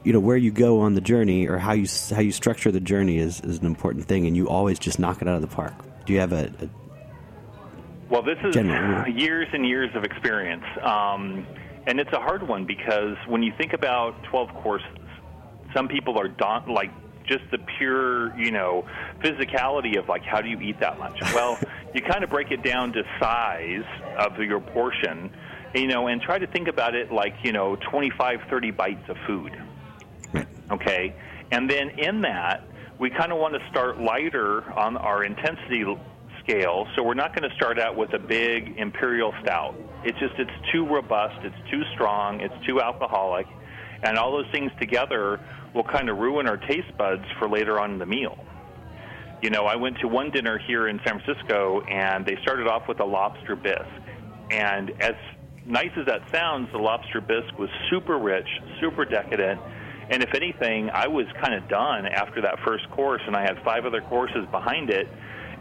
you 0.03 0.14
know 0.14 0.18
where 0.18 0.38
you 0.38 0.51
go 0.51 0.80
on 0.80 0.94
the 0.94 1.03
journey 1.03 1.46
or 1.46 1.59
how 1.59 1.72
you 1.74 1.86
how 2.11 2.22
you 2.22 2.32
structure 2.32 2.72
the 2.72 2.80
journey 2.80 3.18
is, 3.18 3.42
is 3.42 3.59
an 3.59 3.66
important 3.66 4.07
thing, 4.07 4.26
and 4.26 4.34
you 4.34 4.48
always 4.48 4.78
just 4.78 4.98
knock 4.98 5.20
it 5.20 5.28
out 5.28 5.34
of 5.34 5.42
the 5.42 5.55
park. 5.55 5.74
Do 6.07 6.14
you 6.14 6.20
have 6.20 6.32
a, 6.32 6.51
a 6.62 6.70
well, 8.09 8.22
this 8.22 8.38
is 8.44 8.55
General. 8.55 9.07
years 9.07 9.48
and 9.53 9.66
years 9.68 9.94
of 9.94 10.03
experience. 10.03 10.64
Um, 10.82 11.46
and 11.86 12.01
it's 12.01 12.12
a 12.14 12.18
hard 12.18 12.48
one 12.48 12.64
because 12.64 13.16
when 13.28 13.42
you 13.42 13.53
think 13.59 13.74
about 13.74 14.20
12 14.24 14.48
courses, 14.62 14.88
some 15.74 15.86
people 15.86 16.18
are 16.18 16.28
daunt 16.28 16.66
like 16.66 16.90
just 17.30 17.44
the 17.52 17.58
pure, 17.78 18.36
you 18.36 18.50
know, 18.50 18.84
physicality 19.20 19.96
of 19.98 20.08
like 20.08 20.22
how 20.22 20.40
do 20.40 20.48
you 20.48 20.60
eat 20.60 20.80
that 20.80 20.98
much? 20.98 21.18
Well, 21.34 21.58
you 21.94 22.02
kind 22.02 22.24
of 22.24 22.30
break 22.30 22.50
it 22.50 22.62
down 22.62 22.92
to 22.92 23.02
size 23.20 23.84
of 24.18 24.36
your 24.38 24.60
portion, 24.60 25.30
you 25.74 25.86
know, 25.86 26.08
and 26.08 26.20
try 26.20 26.38
to 26.38 26.46
think 26.46 26.68
about 26.68 26.94
it 26.94 27.12
like, 27.12 27.34
you 27.44 27.52
know, 27.52 27.76
25, 27.76 28.40
30 28.50 28.70
bites 28.72 29.08
of 29.08 29.16
food. 29.26 29.52
Okay? 30.70 31.14
And 31.52 31.70
then 31.70 31.90
in 31.98 32.22
that, 32.22 32.64
we 32.98 33.10
kind 33.10 33.32
of 33.32 33.38
want 33.38 33.54
to 33.54 33.60
start 33.70 34.00
lighter 34.00 34.70
on 34.72 34.96
our 34.96 35.24
intensity 35.24 35.84
scale. 36.42 36.86
So 36.96 37.02
we're 37.02 37.14
not 37.14 37.34
going 37.34 37.48
to 37.48 37.56
start 37.56 37.78
out 37.78 37.96
with 37.96 38.12
a 38.12 38.18
big 38.18 38.76
imperial 38.76 39.32
stout. 39.42 39.74
It's 40.04 40.18
just 40.18 40.34
it's 40.38 40.50
too 40.72 40.86
robust, 40.86 41.44
it's 41.44 41.70
too 41.70 41.82
strong, 41.94 42.40
it's 42.40 42.54
too 42.66 42.80
alcoholic, 42.80 43.46
and 44.02 44.18
all 44.18 44.32
those 44.32 44.50
things 44.52 44.70
together 44.80 45.40
will 45.74 45.84
kind 45.84 46.08
of 46.08 46.18
ruin 46.18 46.48
our 46.48 46.56
taste 46.56 46.96
buds 46.96 47.24
for 47.38 47.48
later 47.48 47.78
on 47.78 47.92
in 47.92 47.98
the 47.98 48.06
meal. 48.06 48.38
You 49.42 49.50
know, 49.50 49.64
I 49.64 49.76
went 49.76 49.98
to 50.00 50.08
one 50.08 50.30
dinner 50.30 50.58
here 50.58 50.88
in 50.88 51.00
San 51.04 51.20
Francisco, 51.20 51.80
and 51.82 52.26
they 52.26 52.36
started 52.42 52.66
off 52.66 52.88
with 52.88 53.00
a 53.00 53.04
lobster 53.04 53.56
bisque. 53.56 53.86
And 54.50 54.90
as 55.00 55.14
nice 55.64 55.92
as 55.96 56.06
that 56.06 56.22
sounds, 56.30 56.70
the 56.72 56.78
lobster 56.78 57.20
bisque 57.20 57.58
was 57.58 57.70
super 57.88 58.18
rich, 58.18 58.48
super 58.80 59.04
decadent. 59.04 59.60
And 60.10 60.22
if 60.22 60.34
anything, 60.34 60.90
I 60.90 61.06
was 61.06 61.26
kind 61.40 61.54
of 61.54 61.68
done 61.68 62.04
after 62.06 62.42
that 62.42 62.58
first 62.66 62.90
course, 62.90 63.22
and 63.26 63.36
I 63.36 63.42
had 63.42 63.62
five 63.64 63.86
other 63.86 64.00
courses 64.02 64.44
behind 64.50 64.90
it, 64.90 65.08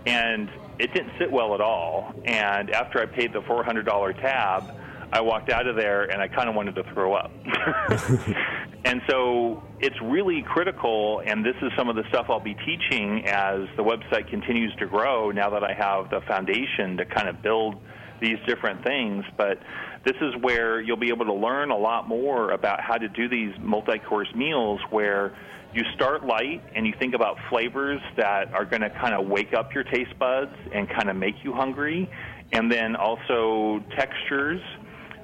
and 0.05 0.49
it 0.79 0.93
didn't 0.93 1.11
sit 1.19 1.31
well 1.31 1.53
at 1.53 1.61
all. 1.61 2.13
And 2.25 2.71
after 2.71 2.99
I 2.99 3.05
paid 3.05 3.31
the 3.31 3.41
$400 3.41 4.19
tab, 4.19 4.75
I 5.11 5.21
walked 5.21 5.49
out 5.49 5.67
of 5.67 5.75
there 5.75 6.03
and 6.03 6.21
I 6.21 6.27
kind 6.27 6.49
of 6.49 6.55
wanted 6.55 6.75
to 6.75 6.83
throw 6.93 7.13
up. 7.13 7.31
and 8.85 9.01
so 9.09 9.63
it's 9.79 9.95
really 10.01 10.43
critical, 10.43 11.21
and 11.25 11.43
this 11.45 11.55
is 11.61 11.71
some 11.77 11.89
of 11.89 11.95
the 11.95 12.03
stuff 12.09 12.27
I'll 12.29 12.39
be 12.39 12.55
teaching 12.65 13.25
as 13.25 13.67
the 13.75 13.83
website 13.83 14.29
continues 14.29 14.73
to 14.79 14.85
grow 14.85 15.31
now 15.31 15.49
that 15.49 15.63
I 15.63 15.73
have 15.73 16.09
the 16.09 16.21
foundation 16.27 16.97
to 16.97 17.05
kind 17.05 17.27
of 17.27 17.41
build 17.41 17.75
these 18.21 18.37
different 18.45 18.83
things. 18.83 19.25
But 19.37 19.59
this 20.05 20.15
is 20.21 20.33
where 20.41 20.79
you'll 20.81 20.97
be 20.97 21.09
able 21.09 21.25
to 21.25 21.33
learn 21.33 21.71
a 21.71 21.77
lot 21.77 22.07
more 22.07 22.51
about 22.51 22.81
how 22.81 22.97
to 22.97 23.07
do 23.07 23.27
these 23.27 23.53
multi 23.59 23.99
course 23.99 24.33
meals 24.35 24.79
where 24.89 25.35
you 25.73 25.83
start 25.95 26.25
light 26.25 26.63
and 26.75 26.87
you 26.87 26.93
think 26.99 27.13
about 27.13 27.37
flavors 27.49 28.01
that 28.17 28.51
are 28.53 28.65
going 28.65 28.81
to 28.81 28.89
kind 28.89 29.13
of 29.13 29.27
wake 29.27 29.53
up 29.53 29.73
your 29.73 29.83
taste 29.83 30.17
buds 30.17 30.53
and 30.73 30.89
kind 30.89 31.09
of 31.09 31.15
make 31.15 31.35
you 31.43 31.53
hungry, 31.53 32.09
and 32.51 32.71
then 32.71 32.95
also 32.95 33.83
textures 33.95 34.61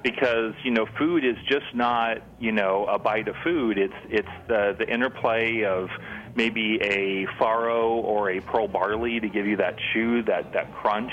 because 0.05 0.53
you 0.63 0.69
know 0.69 0.85
food 0.99 1.25
is 1.25 1.35
just 1.49 1.65
not 1.73 2.21
you 2.39 2.51
know 2.51 2.85
a 2.85 2.99
bite 2.99 3.27
of 3.27 3.35
food. 3.43 3.79
It's 3.79 3.93
it's 4.07 4.29
the 4.47 4.75
the 4.77 4.87
interplay 4.87 5.63
of 5.63 5.89
maybe 6.35 6.77
a 6.79 7.25
farro 7.39 8.03
or 8.03 8.29
a 8.29 8.39
pearl 8.39 8.67
barley 8.67 9.19
to 9.19 9.27
give 9.27 9.47
you 9.47 9.57
that 9.57 9.75
chew, 9.91 10.21
that 10.23 10.53
that 10.53 10.71
crunch 10.75 11.11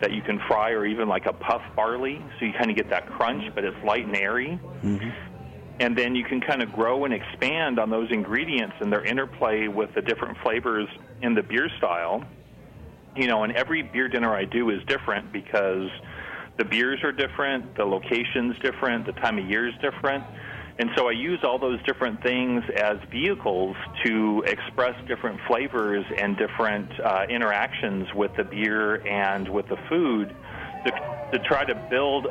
that 0.00 0.10
you 0.10 0.20
can 0.20 0.40
fry, 0.48 0.70
or 0.70 0.84
even 0.84 1.08
like 1.08 1.26
a 1.26 1.32
puff 1.32 1.62
barley, 1.76 2.20
so 2.38 2.44
you 2.44 2.52
kind 2.52 2.70
of 2.70 2.76
get 2.76 2.90
that 2.90 3.06
crunch, 3.06 3.54
but 3.54 3.64
it's 3.64 3.76
light 3.84 4.04
and 4.04 4.16
airy. 4.16 4.58
Mm-hmm. 4.82 5.10
And 5.78 5.96
then 5.96 6.16
you 6.16 6.24
can 6.24 6.40
kind 6.40 6.60
of 6.60 6.72
grow 6.72 7.04
and 7.04 7.14
expand 7.14 7.78
on 7.78 7.88
those 7.88 8.10
ingredients 8.10 8.74
and 8.80 8.92
their 8.92 9.04
interplay 9.04 9.68
with 9.68 9.94
the 9.94 10.02
different 10.02 10.38
flavors 10.38 10.88
in 11.22 11.34
the 11.34 11.42
beer 11.42 11.68
style. 11.78 12.24
You 13.14 13.28
know, 13.28 13.44
and 13.44 13.52
every 13.52 13.82
beer 13.82 14.08
dinner 14.08 14.34
I 14.34 14.44
do 14.44 14.70
is 14.70 14.82
different 14.86 15.32
because 15.32 15.88
the 16.56 16.64
beers 16.64 17.02
are 17.02 17.12
different, 17.12 17.76
the 17.76 17.84
location's 17.84 18.58
different, 18.60 19.06
the 19.06 19.12
time 19.12 19.38
of 19.38 19.48
year 19.48 19.68
is 19.68 19.74
different. 19.80 20.24
And 20.78 20.90
so 20.96 21.08
I 21.08 21.12
use 21.12 21.38
all 21.44 21.58
those 21.58 21.80
different 21.84 22.22
things 22.22 22.64
as 22.76 22.98
vehicles 23.10 23.76
to 24.04 24.42
express 24.46 24.94
different 25.06 25.40
flavors 25.46 26.04
and 26.18 26.36
different 26.36 26.90
uh, 27.00 27.26
interactions 27.28 28.12
with 28.14 28.32
the 28.36 28.44
beer 28.44 29.06
and 29.06 29.48
with 29.48 29.68
the 29.68 29.76
food 29.88 30.34
to, 30.84 30.90
to 31.32 31.38
try 31.44 31.64
to 31.64 31.74
build 31.90 32.26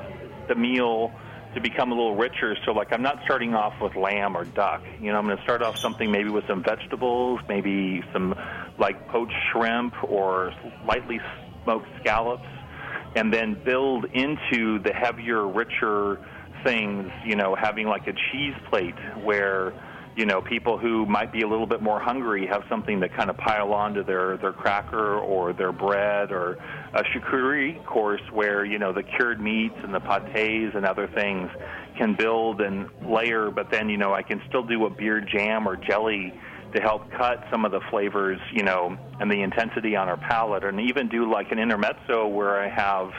the 0.49 0.55
meal 0.55 1.11
to 1.55 1.61
become 1.61 1.91
a 1.91 1.95
little 1.95 2.15
richer. 2.15 2.57
So, 2.65 2.71
like, 2.71 2.91
I'm 2.91 3.03
not 3.03 3.19
starting 3.23 3.53
off 3.53 3.73
with 3.81 3.95
lamb 3.95 4.35
or 4.35 4.43
duck. 4.43 4.81
You 4.99 5.11
know, 5.11 5.19
I'm 5.19 5.25
going 5.25 5.37
to 5.37 5.43
start 5.43 5.61
off 5.61 5.77
something 5.77 6.11
maybe 6.11 6.29
with 6.29 6.45
some 6.47 6.63
vegetables, 6.63 7.39
maybe 7.47 8.03
some 8.11 8.35
like 8.77 9.07
poached 9.07 9.35
shrimp 9.51 9.93
or 10.03 10.51
lightly 10.85 11.21
smoked 11.63 11.87
scallops 12.01 12.47
and 13.15 13.33
then 13.33 13.61
build 13.63 14.05
into 14.13 14.79
the 14.79 14.93
heavier, 14.93 15.47
richer 15.47 16.19
things, 16.63 17.09
you 17.25 17.35
know, 17.35 17.55
having 17.55 17.87
like 17.87 18.07
a 18.07 18.13
cheese 18.13 18.55
plate 18.69 18.95
where, 19.23 19.73
you 20.15 20.25
know, 20.25 20.41
people 20.41 20.77
who 20.77 21.05
might 21.05 21.31
be 21.31 21.41
a 21.41 21.47
little 21.47 21.65
bit 21.65 21.81
more 21.81 21.99
hungry 21.99 22.47
have 22.47 22.63
something 22.69 23.01
to 23.01 23.09
kind 23.09 23.29
of 23.29 23.37
pile 23.37 23.73
onto 23.73 24.03
their, 24.03 24.37
their 24.37 24.53
cracker 24.53 25.17
or 25.17 25.53
their 25.53 25.71
bread 25.71 26.31
or 26.31 26.57
a 26.93 27.03
charcuterie 27.03 27.83
course 27.85 28.21
where, 28.31 28.63
you 28.63 28.79
know, 28.79 28.93
the 28.93 29.03
cured 29.03 29.41
meats 29.41 29.75
and 29.83 29.93
the 29.93 29.99
pâtés 29.99 30.75
and 30.75 30.85
other 30.85 31.07
things 31.07 31.49
can 31.97 32.15
build 32.15 32.61
and 32.61 32.87
layer, 33.05 33.51
but 33.51 33.69
then, 33.71 33.89
you 33.89 33.97
know, 33.97 34.13
I 34.13 34.23
can 34.23 34.41
still 34.47 34.63
do 34.63 34.85
a 34.85 34.89
beer 34.89 35.21
jam 35.21 35.67
or 35.67 35.75
jelly 35.75 36.33
to 36.73 36.81
help 36.81 37.09
cut 37.11 37.45
some 37.51 37.65
of 37.65 37.71
the 37.71 37.81
flavors, 37.89 38.39
you 38.51 38.63
know, 38.63 38.97
and 39.19 39.31
the 39.31 39.41
intensity 39.41 39.95
on 39.95 40.09
our 40.09 40.17
palate, 40.17 40.63
and 40.63 40.79
even 40.79 41.07
do 41.07 41.29
like 41.29 41.51
an 41.51 41.59
intermezzo 41.59 42.27
where 42.27 42.59
I 42.59 42.67
have, 42.67 43.11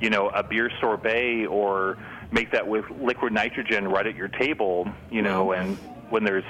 you 0.00 0.10
know, 0.10 0.28
a 0.28 0.42
beer 0.42 0.70
sorbet 0.80 1.46
or 1.46 1.98
make 2.32 2.52
that 2.52 2.66
with 2.66 2.84
liquid 3.00 3.32
nitrogen 3.32 3.88
right 3.88 4.06
at 4.06 4.16
your 4.16 4.28
table, 4.28 4.88
you 5.10 5.22
know, 5.22 5.52
and 5.52 5.76
when 6.10 6.24
there's, 6.24 6.44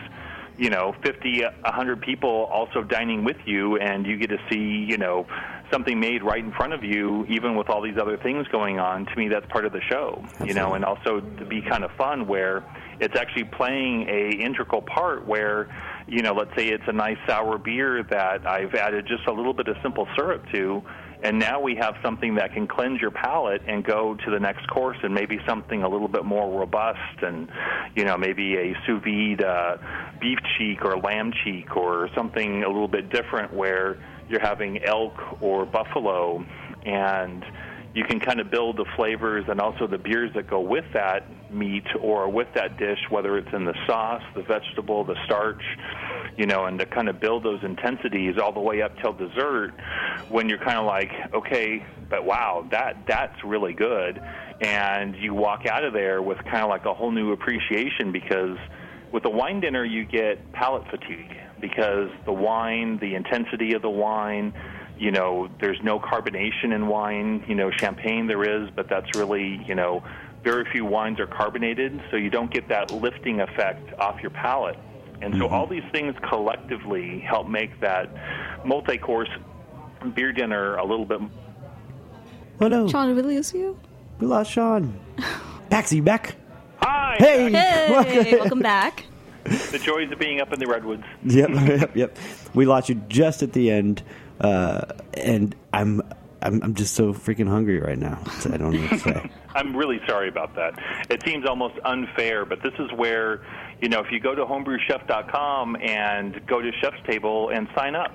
you 0.56 0.70
know, 0.70 0.94
50, 1.02 1.42
100 1.42 2.00
people 2.00 2.48
also 2.52 2.82
dining 2.82 3.24
with 3.24 3.38
you, 3.46 3.76
and 3.76 4.06
you 4.06 4.16
get 4.16 4.30
to 4.30 4.38
see, 4.50 4.84
you 4.88 4.98
know, 4.98 5.26
something 5.70 6.00
made 6.00 6.22
right 6.22 6.44
in 6.44 6.52
front 6.52 6.72
of 6.72 6.82
you, 6.82 7.24
even 7.28 7.54
with 7.54 7.68
all 7.68 7.80
these 7.80 7.96
other 7.96 8.16
things 8.16 8.46
going 8.48 8.78
on. 8.78 9.06
To 9.06 9.16
me, 9.16 9.28
that's 9.28 9.46
part 9.46 9.64
of 9.64 9.72
the 9.72 9.80
show, 9.82 10.24
you 10.44 10.52
know, 10.52 10.74
and 10.74 10.84
also 10.84 11.20
to 11.20 11.44
be 11.44 11.62
kind 11.62 11.84
of 11.84 11.92
fun 11.92 12.26
where 12.26 12.64
it's 12.98 13.16
actually 13.16 13.44
playing 13.44 14.08
a 14.08 14.30
integral 14.32 14.82
part 14.82 15.26
where 15.26 15.68
you 16.10 16.22
know 16.22 16.34
let's 16.34 16.50
say 16.56 16.68
it's 16.68 16.84
a 16.88 16.92
nice 16.92 17.16
sour 17.26 17.56
beer 17.56 18.02
that 18.02 18.46
i've 18.46 18.74
added 18.74 19.06
just 19.06 19.26
a 19.28 19.32
little 19.32 19.54
bit 19.54 19.68
of 19.68 19.76
simple 19.82 20.06
syrup 20.16 20.44
to 20.52 20.82
and 21.22 21.38
now 21.38 21.60
we 21.60 21.76
have 21.76 21.94
something 22.02 22.34
that 22.36 22.52
can 22.52 22.66
cleanse 22.66 23.00
your 23.00 23.10
palate 23.10 23.60
and 23.66 23.84
go 23.84 24.16
to 24.24 24.30
the 24.30 24.40
next 24.40 24.66
course 24.68 24.96
and 25.02 25.14
maybe 25.14 25.38
something 25.46 25.82
a 25.82 25.88
little 25.88 26.08
bit 26.08 26.24
more 26.24 26.58
robust 26.58 27.22
and 27.22 27.48
you 27.94 28.04
know 28.04 28.16
maybe 28.16 28.56
a 28.56 28.74
sous 28.86 29.02
vide 29.04 29.42
uh, 29.42 29.76
beef 30.20 30.38
cheek 30.58 30.84
or 30.84 30.98
lamb 30.98 31.32
cheek 31.44 31.76
or 31.76 32.08
something 32.14 32.64
a 32.64 32.68
little 32.68 32.88
bit 32.88 33.10
different 33.10 33.52
where 33.54 33.96
you're 34.28 34.40
having 34.40 34.82
elk 34.84 35.14
or 35.40 35.64
buffalo 35.64 36.44
and 36.84 37.44
you 37.94 38.04
can 38.04 38.18
kind 38.18 38.40
of 38.40 38.50
build 38.50 38.76
the 38.76 38.86
flavors 38.96 39.44
and 39.48 39.60
also 39.60 39.86
the 39.86 39.98
beers 39.98 40.32
that 40.34 40.48
go 40.48 40.60
with 40.60 40.84
that 40.92 41.24
meat 41.52 41.84
or 42.00 42.28
with 42.28 42.48
that 42.54 42.78
dish, 42.78 42.98
whether 43.10 43.36
it's 43.38 43.52
in 43.52 43.64
the 43.64 43.74
sauce, 43.86 44.22
the 44.34 44.42
vegetable, 44.42 45.04
the 45.04 45.16
starch, 45.24 45.62
you 46.36 46.46
know, 46.46 46.66
and 46.66 46.78
to 46.78 46.86
kind 46.86 47.08
of 47.08 47.20
build 47.20 47.42
those 47.42 47.62
intensities 47.62 48.36
all 48.38 48.52
the 48.52 48.60
way 48.60 48.82
up 48.82 48.96
till 49.00 49.12
dessert 49.12 49.72
when 50.28 50.48
you're 50.48 50.58
kind 50.58 50.78
of 50.78 50.86
like, 50.86 51.10
okay, 51.34 51.84
but 52.08 52.24
wow, 52.24 52.66
that 52.70 53.06
that's 53.06 53.44
really 53.44 53.72
good. 53.72 54.20
And 54.60 55.16
you 55.16 55.34
walk 55.34 55.66
out 55.66 55.84
of 55.84 55.92
there 55.92 56.20
with 56.20 56.38
kind 56.44 56.58
of 56.58 56.68
like 56.68 56.84
a 56.84 56.94
whole 56.94 57.10
new 57.10 57.32
appreciation 57.32 58.12
because 58.12 58.58
with 59.12 59.24
a 59.24 59.30
wine 59.30 59.60
dinner 59.60 59.84
you 59.84 60.04
get 60.04 60.52
palate 60.52 60.86
fatigue 60.90 61.36
because 61.60 62.10
the 62.24 62.32
wine, 62.32 62.98
the 62.98 63.14
intensity 63.14 63.74
of 63.74 63.82
the 63.82 63.90
wine, 63.90 64.52
you 64.98 65.10
know, 65.10 65.48
there's 65.60 65.80
no 65.82 65.98
carbonation 65.98 66.74
in 66.74 66.86
wine. 66.86 67.44
You 67.48 67.54
know, 67.54 67.70
champagne 67.70 68.26
there 68.26 68.44
is, 68.44 68.70
but 68.76 68.88
that's 68.88 69.16
really, 69.16 69.64
you 69.66 69.74
know, 69.74 70.04
very 70.42 70.64
few 70.72 70.84
wines 70.84 71.20
are 71.20 71.26
carbonated, 71.26 72.00
so 72.10 72.16
you 72.16 72.30
don't 72.30 72.50
get 72.52 72.68
that 72.68 72.90
lifting 72.90 73.40
effect 73.40 73.92
off 73.98 74.20
your 74.22 74.30
palate. 74.30 74.78
And 75.22 75.34
so 75.36 75.48
all 75.48 75.66
these 75.66 75.82
things 75.92 76.14
collectively 76.28 77.20
help 77.20 77.46
make 77.48 77.78
that 77.80 78.08
multi-course 78.64 79.28
beer 80.14 80.32
dinner 80.32 80.76
a 80.76 80.84
little 80.84 81.04
bit 81.04 81.20
Oh 82.62 82.68
no, 82.68 82.88
Sean, 82.88 83.08
did 83.14 83.16
we 83.16 83.34
lose 83.34 83.52
you? 83.54 83.78
we 84.18 84.26
lost 84.26 84.50
Sean. 84.50 84.98
Paxi, 85.70 85.96
you 85.96 86.02
back? 86.02 86.36
Hi. 86.82 87.16
Hey, 87.18 87.50
Hey, 87.50 88.34
welcome 88.38 88.60
back. 88.60 89.04
the 89.44 89.78
joys 89.78 90.10
of 90.12 90.18
being 90.18 90.40
up 90.42 90.52
in 90.52 90.58
the 90.58 90.66
redwoods. 90.66 91.04
Yep, 91.24 91.50
yep, 91.66 91.96
yep. 91.96 92.18
We 92.54 92.66
lost 92.66 92.88
you 92.90 92.96
just 93.08 93.42
at 93.42 93.52
the 93.54 93.70
end, 93.70 94.02
uh, 94.40 94.82
and 95.14 95.54
I'm, 95.72 96.02
I'm, 96.42 96.62
I'm 96.62 96.74
just 96.74 96.94
so 96.94 97.12
freaking 97.12 97.48
hungry 97.48 97.80
right 97.80 97.98
now. 97.98 98.18
I 98.46 98.56
don't 98.56 98.72
know 98.72 98.80
what 98.80 98.90
to 98.90 98.98
say. 98.98 99.30
I'm 99.54 99.76
really 99.76 100.00
sorry 100.08 100.28
about 100.28 100.54
that. 100.56 100.78
It 101.10 101.22
seems 101.24 101.46
almost 101.46 101.74
unfair, 101.84 102.44
but 102.44 102.62
this 102.62 102.72
is 102.78 102.90
where, 102.96 103.42
you 103.80 103.88
know, 103.88 104.00
if 104.00 104.10
you 104.10 104.20
go 104.20 104.34
to 104.34 104.44
homebrewchef.com 104.44 105.76
and 105.76 106.44
go 106.46 106.60
to 106.60 106.70
Chef's 106.80 106.96
Table 107.06 107.50
and 107.50 107.68
sign 107.76 107.94
up, 107.94 108.12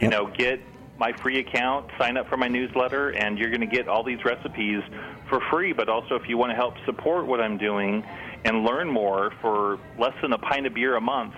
you 0.00 0.08
Yep. 0.08 0.10
know, 0.10 0.26
get 0.36 0.60
my 0.98 1.12
free 1.12 1.38
account, 1.38 1.90
sign 1.98 2.16
up 2.16 2.28
for 2.28 2.36
my 2.36 2.48
newsletter, 2.48 3.10
and 3.10 3.38
you're 3.38 3.50
going 3.50 3.60
to 3.60 3.66
get 3.66 3.88
all 3.88 4.02
these 4.02 4.24
recipes 4.24 4.82
for 5.28 5.40
free. 5.50 5.72
But 5.72 5.88
also, 5.88 6.14
if 6.16 6.28
you 6.28 6.36
want 6.36 6.50
to 6.50 6.56
help 6.56 6.74
support 6.86 7.26
what 7.26 7.40
I'm 7.40 7.56
doing 7.56 8.04
and 8.44 8.64
learn 8.64 8.88
more 8.88 9.32
for 9.40 9.78
less 9.98 10.14
than 10.22 10.32
a 10.32 10.38
pint 10.38 10.66
of 10.66 10.74
beer 10.74 10.96
a 10.96 11.00
month, 11.00 11.34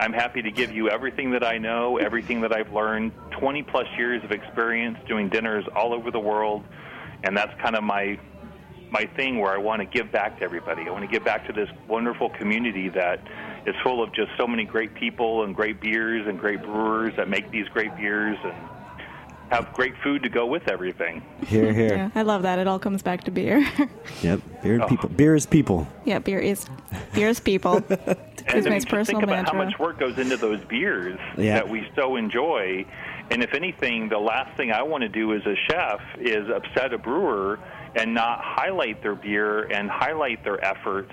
I'm 0.00 0.14
happy 0.14 0.40
to 0.40 0.50
give 0.50 0.70
you 0.72 0.88
everything 0.88 1.32
that 1.32 1.44
I 1.44 1.58
know, 1.58 1.98
everything 1.98 2.40
that 2.40 2.56
I've 2.56 2.72
learned, 2.72 3.12
20 3.38 3.62
plus 3.64 3.86
years 3.98 4.24
of 4.24 4.30
experience 4.30 4.96
doing 5.06 5.28
dinners 5.28 5.66
all 5.76 5.92
over 5.92 6.10
the 6.10 6.18
world, 6.18 6.64
and 7.22 7.36
that's 7.36 7.52
kind 7.60 7.76
of 7.76 7.84
my 7.84 8.18
my 8.90 9.04
thing 9.14 9.38
where 9.38 9.52
I 9.52 9.58
want 9.58 9.80
to 9.80 9.86
give 9.86 10.10
back 10.10 10.38
to 10.38 10.44
everybody. 10.44 10.82
I 10.88 10.90
want 10.90 11.04
to 11.04 11.10
give 11.10 11.24
back 11.24 11.46
to 11.46 11.52
this 11.52 11.68
wonderful 11.86 12.30
community 12.30 12.88
that 12.88 13.20
is 13.66 13.74
full 13.84 14.02
of 14.02 14.12
just 14.12 14.30
so 14.36 14.48
many 14.48 14.64
great 14.64 14.94
people 14.94 15.44
and 15.44 15.54
great 15.54 15.80
beers 15.80 16.26
and 16.26 16.40
great 16.40 16.62
brewers 16.62 17.12
that 17.16 17.28
make 17.28 17.52
these 17.52 17.68
great 17.68 17.94
beers 17.96 18.36
and 18.42 18.54
have 19.50 19.72
great 19.72 19.94
food 20.02 20.22
to 20.22 20.28
go 20.28 20.46
with 20.46 20.68
everything. 20.68 21.22
Here, 21.46 21.72
here. 21.72 21.94
Yeah, 21.96 22.10
I 22.14 22.22
love 22.22 22.42
that. 22.42 22.58
It 22.58 22.66
all 22.68 22.78
comes 22.78 23.02
back 23.02 23.24
to 23.24 23.30
beer. 23.30 23.66
Yep, 24.22 24.40
beer 24.62 24.74
and 24.74 24.82
Oh. 24.82 24.86
people. 24.86 25.08
Beer 25.08 25.34
is 25.34 25.46
people. 25.46 25.88
yeah, 26.04 26.18
beer 26.18 26.38
is 26.38 26.66
beer 27.14 27.28
is 27.28 27.40
people. 27.40 27.82
And 28.46 28.56
It's 28.58 28.66
I 28.66 28.70
my 28.70 28.78
personal 28.80 29.20
think 29.20 29.22
about 29.22 29.46
how 29.52 29.56
much 29.56 29.78
work 29.78 29.98
goes 30.00 30.18
into 30.18 30.36
those 30.36 30.60
beers 30.64 31.18
Yeah. 31.36 31.54
that 31.56 31.68
we 31.68 31.86
so 31.94 32.16
enjoy. 32.16 32.86
And 33.30 33.42
if 33.42 33.52
anything, 33.54 34.08
the 34.08 34.18
last 34.18 34.56
thing 34.56 34.72
I 34.72 34.82
want 34.82 35.02
to 35.02 35.08
do 35.08 35.34
as 35.34 35.42
a 35.46 35.54
chef 35.68 36.00
is 36.18 36.48
upset 36.48 36.92
a 36.94 36.98
brewer 36.98 37.58
and 37.94 38.14
not 38.14 38.40
highlight 38.42 39.02
their 39.02 39.14
beer 39.14 39.64
and 39.70 39.90
highlight 39.90 40.42
their 40.42 40.62
efforts 40.64 41.12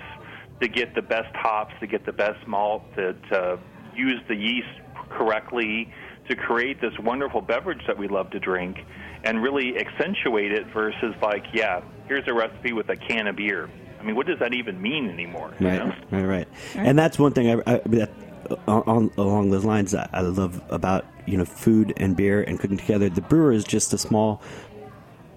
to 0.60 0.68
get 0.68 0.94
the 0.94 1.02
best 1.02 1.34
hops, 1.36 1.74
to 1.80 1.86
get 1.86 2.06
the 2.06 2.12
best 2.12 2.44
malt, 2.46 2.82
to, 2.96 3.12
to 3.30 3.58
use 3.94 4.20
the 4.26 4.34
yeast 4.34 4.68
correctly, 5.10 5.92
to 6.28 6.36
create 6.36 6.80
this 6.80 6.92
wonderful 6.98 7.40
beverage 7.40 7.82
that 7.86 7.98
we 7.98 8.08
love 8.08 8.30
to 8.30 8.40
drink, 8.40 8.78
and 9.24 9.42
really 9.42 9.78
accentuate 9.78 10.52
it 10.52 10.66
versus 10.68 11.14
like, 11.22 11.44
yeah, 11.52 11.80
here's 12.06 12.26
a 12.28 12.34
recipe 12.34 12.72
with 12.72 12.88
a 12.88 12.96
can 12.96 13.26
of 13.26 13.36
beer. 13.36 13.68
I 14.00 14.04
mean, 14.04 14.14
what 14.14 14.26
does 14.26 14.38
that 14.38 14.54
even 14.54 14.80
mean 14.80 15.10
anymore? 15.10 15.52
you 15.58 15.66
Right, 15.66 15.78
know? 15.78 15.94
right, 16.10 16.24
right. 16.24 16.48
And 16.74 16.98
that's 16.98 17.18
one 17.18 17.32
thing 17.32 17.60
I, 17.60 17.74
I 17.74 17.80
that, 17.86 18.10
on, 18.66 18.82
on, 18.86 19.10
along 19.16 19.50
those 19.50 19.64
lines 19.64 19.94
I, 19.94 20.08
I 20.12 20.20
love 20.20 20.62
about 20.70 21.04
you 21.26 21.36
know 21.36 21.44
food 21.44 21.92
and 21.96 22.16
beer 22.16 22.42
and 22.42 22.58
cooking 22.60 22.76
together. 22.76 23.08
The 23.08 23.20
brewer 23.22 23.52
is 23.52 23.64
just 23.64 23.92
a 23.92 23.98
small 23.98 24.40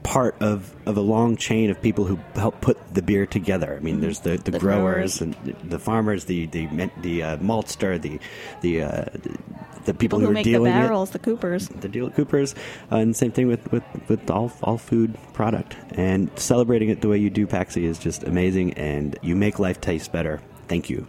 part 0.04 0.36
of, 0.42 0.76
of 0.88 0.98
a 0.98 1.02
long 1.02 1.36
chain 1.38 1.70
of 1.70 1.82
people 1.82 2.06
who 2.06 2.18
help 2.36 2.60
put 2.62 2.78
the 2.94 3.02
beer 3.02 3.26
together. 3.26 3.76
I 3.76 3.80
mean, 3.80 4.02
there's 4.02 4.22
the, 4.22 4.38
the, 4.38 4.52
The 4.52 4.60
growers 4.60 5.20
growers. 5.20 5.22
and 5.22 5.34
the, 5.46 5.54
the 5.68 5.80
farmers, 5.80 6.26
the 6.26 6.48
the 6.48 6.68
the 7.02 7.24
uh, 7.24 7.38
maltster, 7.38 8.02
the 8.02 8.20
the 8.62 8.82
uh, 8.84 9.06
the 9.86 9.94
people, 9.94 10.20
People 10.20 10.20
who 10.20 10.28
are 10.30 10.32
make 10.32 10.46
the 10.46 10.52
dealing 10.52 10.74
barrels, 10.74 11.10
it. 11.10 11.14
the 11.14 11.20
Coopers. 11.20 11.68
the 11.70 11.90
deal 11.90 12.10
Cooper's, 12.12 12.54
uh, 12.92 12.98
and 12.98 13.16
same 13.16 13.32
thing 13.32 13.48
with, 13.48 13.72
with, 13.72 13.84
with 14.08 14.30
all 14.30 14.52
all 14.64 14.78
food 14.78 15.18
product. 15.34 15.76
And 15.92 16.30
celebrating 16.38 16.90
it 16.90 17.02
the 17.02 17.08
way 17.08 17.18
you 17.18 17.30
do, 17.30 17.48
Paxi, 17.48 17.84
is 17.84 17.98
just 17.98 18.24
amazing. 18.24 18.74
And 18.74 19.18
you 19.22 19.36
make 19.36 19.60
life 19.60 19.82
taste 19.82 20.12
better. 20.12 20.40
Thank 20.68 20.90
you. 20.90 21.08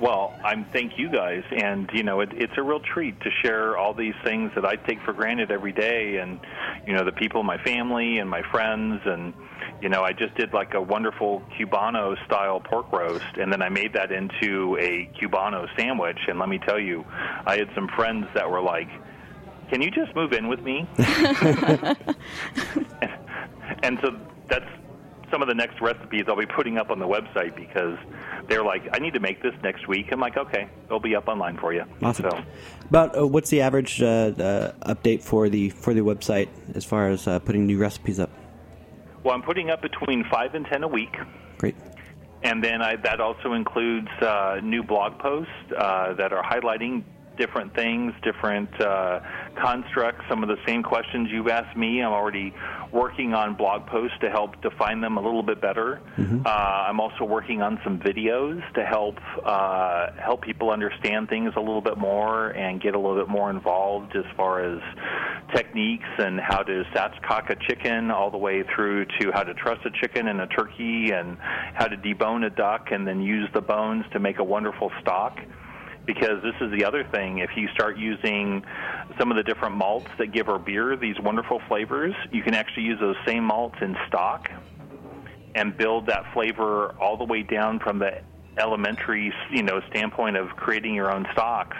Well, 0.00 0.32
I'm 0.44 0.64
thank 0.66 0.96
you 0.96 1.10
guys, 1.10 1.42
and 1.50 1.90
you 1.92 2.04
know 2.04 2.20
it, 2.20 2.28
it's 2.32 2.52
a 2.56 2.62
real 2.62 2.78
treat 2.78 3.20
to 3.20 3.30
share 3.42 3.76
all 3.76 3.94
these 3.94 4.14
things 4.22 4.52
that 4.54 4.64
I 4.64 4.76
take 4.76 5.02
for 5.02 5.12
granted 5.12 5.50
every 5.50 5.72
day, 5.72 6.18
and 6.18 6.38
you 6.86 6.92
know 6.92 7.04
the 7.04 7.10
people 7.12 7.40
in 7.40 7.46
my 7.46 7.58
family 7.58 8.18
and 8.18 8.30
my 8.30 8.42
friends, 8.52 9.02
and 9.04 9.34
you 9.82 9.88
know 9.88 10.04
I 10.04 10.12
just 10.12 10.36
did 10.36 10.52
like 10.52 10.74
a 10.74 10.80
wonderful 10.80 11.42
Cubano 11.58 12.14
style 12.26 12.60
pork 12.60 12.92
roast, 12.92 13.38
and 13.40 13.52
then 13.52 13.60
I 13.60 13.70
made 13.70 13.94
that 13.94 14.12
into 14.12 14.76
a 14.78 15.10
Cubano 15.20 15.66
sandwich, 15.76 16.18
and 16.28 16.38
let 16.38 16.48
me 16.48 16.58
tell 16.58 16.78
you, 16.78 17.04
I 17.44 17.56
had 17.56 17.68
some 17.74 17.88
friends 17.88 18.28
that 18.34 18.48
were 18.48 18.62
like, 18.62 18.88
"Can 19.68 19.82
you 19.82 19.90
just 19.90 20.14
move 20.14 20.32
in 20.32 20.46
with 20.46 20.60
me?" 20.60 20.86
and 23.82 23.98
so 24.00 24.16
that's 24.48 24.70
some 25.30 25.42
of 25.42 25.48
the 25.48 25.54
next 25.54 25.80
recipes 25.80 26.24
I'll 26.28 26.36
be 26.36 26.46
putting 26.46 26.78
up 26.78 26.90
on 26.90 26.98
the 26.98 27.06
website 27.06 27.54
because 27.56 27.98
they're 28.48 28.64
like, 28.64 28.88
I 28.92 28.98
need 28.98 29.14
to 29.14 29.20
make 29.20 29.42
this 29.42 29.54
next 29.62 29.88
week. 29.88 30.06
I'm 30.12 30.20
like, 30.20 30.36
okay, 30.36 30.68
it'll 30.86 31.00
be 31.00 31.14
up 31.14 31.28
online 31.28 31.56
for 31.58 31.72
you. 31.72 31.84
Awesome. 32.02 32.30
So, 32.30 32.42
About 32.88 33.18
uh, 33.18 33.26
what's 33.26 33.50
the 33.50 33.60
average 33.60 34.02
uh, 34.02 34.06
uh, 34.06 34.72
update 34.94 35.22
for 35.22 35.48
the 35.48 35.70
for 35.70 35.94
the 35.94 36.00
website 36.00 36.48
as 36.74 36.84
far 36.84 37.08
as 37.08 37.26
uh, 37.26 37.38
putting 37.40 37.66
new 37.66 37.78
recipes 37.78 38.18
up? 38.18 38.30
well, 39.24 39.34
I'm 39.34 39.42
putting 39.42 39.68
up 39.70 39.82
between 39.82 40.24
five 40.30 40.54
and 40.54 40.64
ten 40.66 40.82
a 40.82 40.88
week. 40.88 41.14
Great. 41.58 41.76
And 42.42 42.62
then 42.62 42.80
I, 42.80 42.96
that 42.96 43.20
also 43.20 43.52
includes 43.52 44.08
uh, 44.22 44.60
new 44.62 44.82
blog 44.82 45.18
posts 45.18 45.52
uh, 45.76 46.14
that 46.14 46.32
are 46.32 46.42
highlighting 46.42 47.02
different 47.38 47.74
things, 47.74 48.12
different 48.22 48.68
uh, 48.80 49.20
constructs, 49.56 50.24
some 50.28 50.42
of 50.42 50.48
the 50.48 50.58
same 50.66 50.82
questions 50.82 51.28
you've 51.32 51.48
asked 51.48 51.76
me. 51.76 52.02
I'm 52.02 52.12
already 52.12 52.52
working 52.92 53.34
on 53.34 53.54
blog 53.54 53.86
posts 53.86 54.16
to 54.20 54.30
help 54.30 54.60
define 54.62 55.00
them 55.00 55.16
a 55.16 55.20
little 55.20 55.42
bit 55.42 55.60
better. 55.60 56.00
Uh, 56.46 56.48
I'm 56.48 57.00
also 57.00 57.24
working 57.24 57.62
on 57.62 57.78
some 57.84 57.98
videos 57.98 58.60
to 58.74 58.84
help 58.84 59.16
uh, 59.44 60.10
help 60.20 60.42
people 60.42 60.70
understand 60.70 61.28
things 61.28 61.52
a 61.56 61.60
little 61.60 61.80
bit 61.80 61.98
more 61.98 62.50
and 62.50 62.80
get 62.80 62.94
a 62.94 62.98
little 62.98 63.16
bit 63.16 63.28
more 63.28 63.50
involved 63.50 64.16
as 64.16 64.24
far 64.36 64.60
as 64.64 64.80
techniques 65.54 66.08
and 66.18 66.40
how 66.40 66.62
to 66.62 66.84
spatchcock 66.92 67.50
a 67.50 67.56
chicken 67.68 68.10
all 68.10 68.30
the 68.30 68.38
way 68.38 68.62
through 68.74 69.04
to 69.20 69.30
how 69.32 69.42
to 69.42 69.54
truss 69.54 69.78
a 69.84 69.90
chicken 69.90 70.28
and 70.28 70.40
a 70.40 70.46
turkey 70.48 71.10
and 71.12 71.38
how 71.74 71.86
to 71.86 71.96
debone 71.96 72.44
a 72.44 72.50
duck 72.50 72.88
and 72.90 73.06
then 73.06 73.22
use 73.22 73.48
the 73.54 73.60
bones 73.60 74.04
to 74.12 74.18
make 74.18 74.38
a 74.38 74.44
wonderful 74.44 74.90
stock 75.00 75.38
because 76.08 76.42
this 76.42 76.54
is 76.62 76.72
the 76.72 76.86
other 76.86 77.04
thing. 77.12 77.38
If 77.38 77.50
you 77.54 77.68
start 77.74 77.98
using 77.98 78.64
some 79.20 79.30
of 79.30 79.36
the 79.36 79.42
different 79.42 79.76
malts 79.76 80.08
that 80.18 80.32
give 80.32 80.48
our 80.48 80.58
beer 80.58 80.96
these 80.96 81.20
wonderful 81.20 81.60
flavors, 81.68 82.14
you 82.32 82.42
can 82.42 82.54
actually 82.54 82.84
use 82.84 82.98
those 82.98 83.14
same 83.26 83.44
malts 83.44 83.76
in 83.82 83.94
stock 84.08 84.48
and 85.54 85.76
build 85.76 86.06
that 86.06 86.24
flavor 86.32 86.94
all 86.98 87.18
the 87.18 87.24
way 87.24 87.42
down 87.42 87.78
from 87.78 87.98
the 87.98 88.22
elementary, 88.58 89.30
you 89.52 89.62
know, 89.62 89.82
standpoint 89.90 90.38
of 90.38 90.48
creating 90.56 90.94
your 90.94 91.14
own 91.14 91.26
stocks 91.32 91.76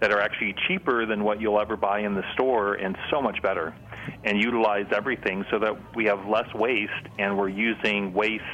that 0.00 0.12
are 0.12 0.20
actually 0.20 0.54
cheaper 0.68 1.04
than 1.04 1.24
what 1.24 1.40
you'll 1.40 1.60
ever 1.60 1.76
buy 1.76 1.98
in 1.98 2.14
the 2.14 2.24
store 2.34 2.74
and 2.74 2.96
so 3.10 3.20
much 3.20 3.42
better. 3.42 3.74
And 4.22 4.40
utilize 4.40 4.86
everything 4.94 5.44
so 5.50 5.58
that 5.58 5.96
we 5.96 6.04
have 6.04 6.26
less 6.28 6.52
waste 6.54 6.92
and 7.18 7.36
we're 7.36 7.48
using 7.48 8.12
waste 8.12 8.44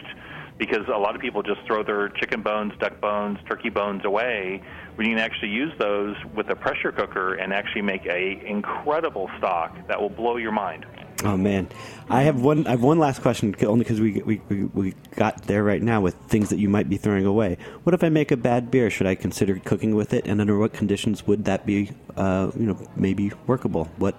because 0.61 0.87
a 0.89 0.99
lot 0.99 1.15
of 1.15 1.23
people 1.23 1.43
just 1.43 1.63
throw 1.67 1.83
their 1.83 2.11
chicken 2.11 2.43
bones, 2.43 2.75
duck 2.79 3.01
bones, 3.01 3.39
turkey 3.49 3.71
bones 3.71 4.05
away. 4.05 4.63
You 4.99 5.05
can 5.07 5.19
actually 5.19 5.49
use 5.49 5.73
those 5.79 6.15
with 6.35 6.51
a 6.51 6.55
pressure 6.55 6.93
cooker 6.93 7.35
and 7.35 7.55
actually 7.55 7.81
make 7.81 8.05
a 8.05 8.47
incredible 8.47 9.31
stock 9.39 9.75
that 9.89 9.99
will 9.99 10.11
blow 10.11 10.37
your 10.37 10.53
mind. 10.53 10.85
Oh 11.25 11.39
man, 11.39 11.69
I 12.11 12.23
have 12.23 12.41
one. 12.41 12.67
I 12.67 12.73
have 12.73 12.83
one 12.83 12.99
last 12.99 13.23
question, 13.23 13.55
only 13.63 13.85
because 13.85 14.01
we, 14.01 14.23
we 14.23 14.41
we 14.49 14.65
we 14.65 14.95
got 15.17 15.43
there 15.43 15.65
right 15.65 15.83
now 15.83 16.03
with 16.03 16.15
things 16.29 16.51
that 16.51 16.59
you 16.59 16.69
might 16.69 16.89
be 16.89 16.99
throwing 16.99 17.25
away. 17.25 17.57
What 17.83 17.95
if 17.95 18.05
I 18.05 18.11
make 18.11 18.31
a 18.31 18.37
bad 18.37 18.71
beer? 18.71 18.91
Should 18.91 19.07
I 19.07 19.15
consider 19.15 19.59
cooking 19.59 19.95
with 19.95 20.13
it? 20.13 20.27
And 20.27 20.41
under 20.41 20.59
what 20.59 20.73
conditions 20.75 21.27
would 21.27 21.47
that 21.47 21.67
be? 21.67 21.91
Uh, 22.17 22.51
you 22.55 22.67
know, 22.67 22.79
maybe 22.97 23.33
workable. 23.47 23.87
What? 23.97 24.15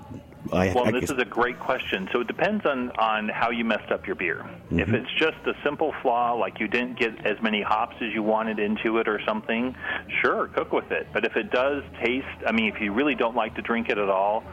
I, 0.52 0.74
Well, 0.74 0.88
I 0.88 0.92
this 0.92 1.02
guess- 1.02 1.12
is 1.12 1.22
a 1.22 1.26
great 1.26 1.60
question. 1.60 2.10
So 2.12 2.22
it 2.22 2.28
depends 2.28 2.66
on, 2.66 2.92
on 2.92 3.30
how 3.30 3.52
you 3.52 3.64
messed 3.64 3.92
up 3.92 4.08
your 4.08 4.16
beer. 4.16 4.46
If 4.72 4.88
Mm-hmm. 4.88 4.96
it's 4.96 5.12
just 5.18 5.38
a 5.46 5.54
simple 5.64 5.94
flaw, 6.02 6.34
like 6.34 6.60
you 6.60 6.68
didn't 6.68 6.98
get 6.98 7.26
as 7.26 7.42
many 7.42 7.62
hops 7.62 7.96
as 8.02 8.14
you 8.14 8.24
wanted 8.24 8.58
into 8.60 8.98
it 8.98 9.08
or 9.08 9.20
something, 9.26 9.76
sure, 10.22 10.48
cook 10.48 10.72
with 10.72 10.92
it. 10.92 11.08
But 11.14 11.26
if 11.26 11.36
it 11.36 11.52
does 11.52 11.84
taste, 12.04 12.26
I 12.48 12.52
mean, 12.52 12.74
if 12.74 12.82
you 12.82 12.92
really 12.94 13.16
don't 13.16 13.36
like 13.36 13.56
to 13.56 13.62
drink 13.62 13.90
it 13.90 13.98
at 13.98 14.10
all, 14.10 14.44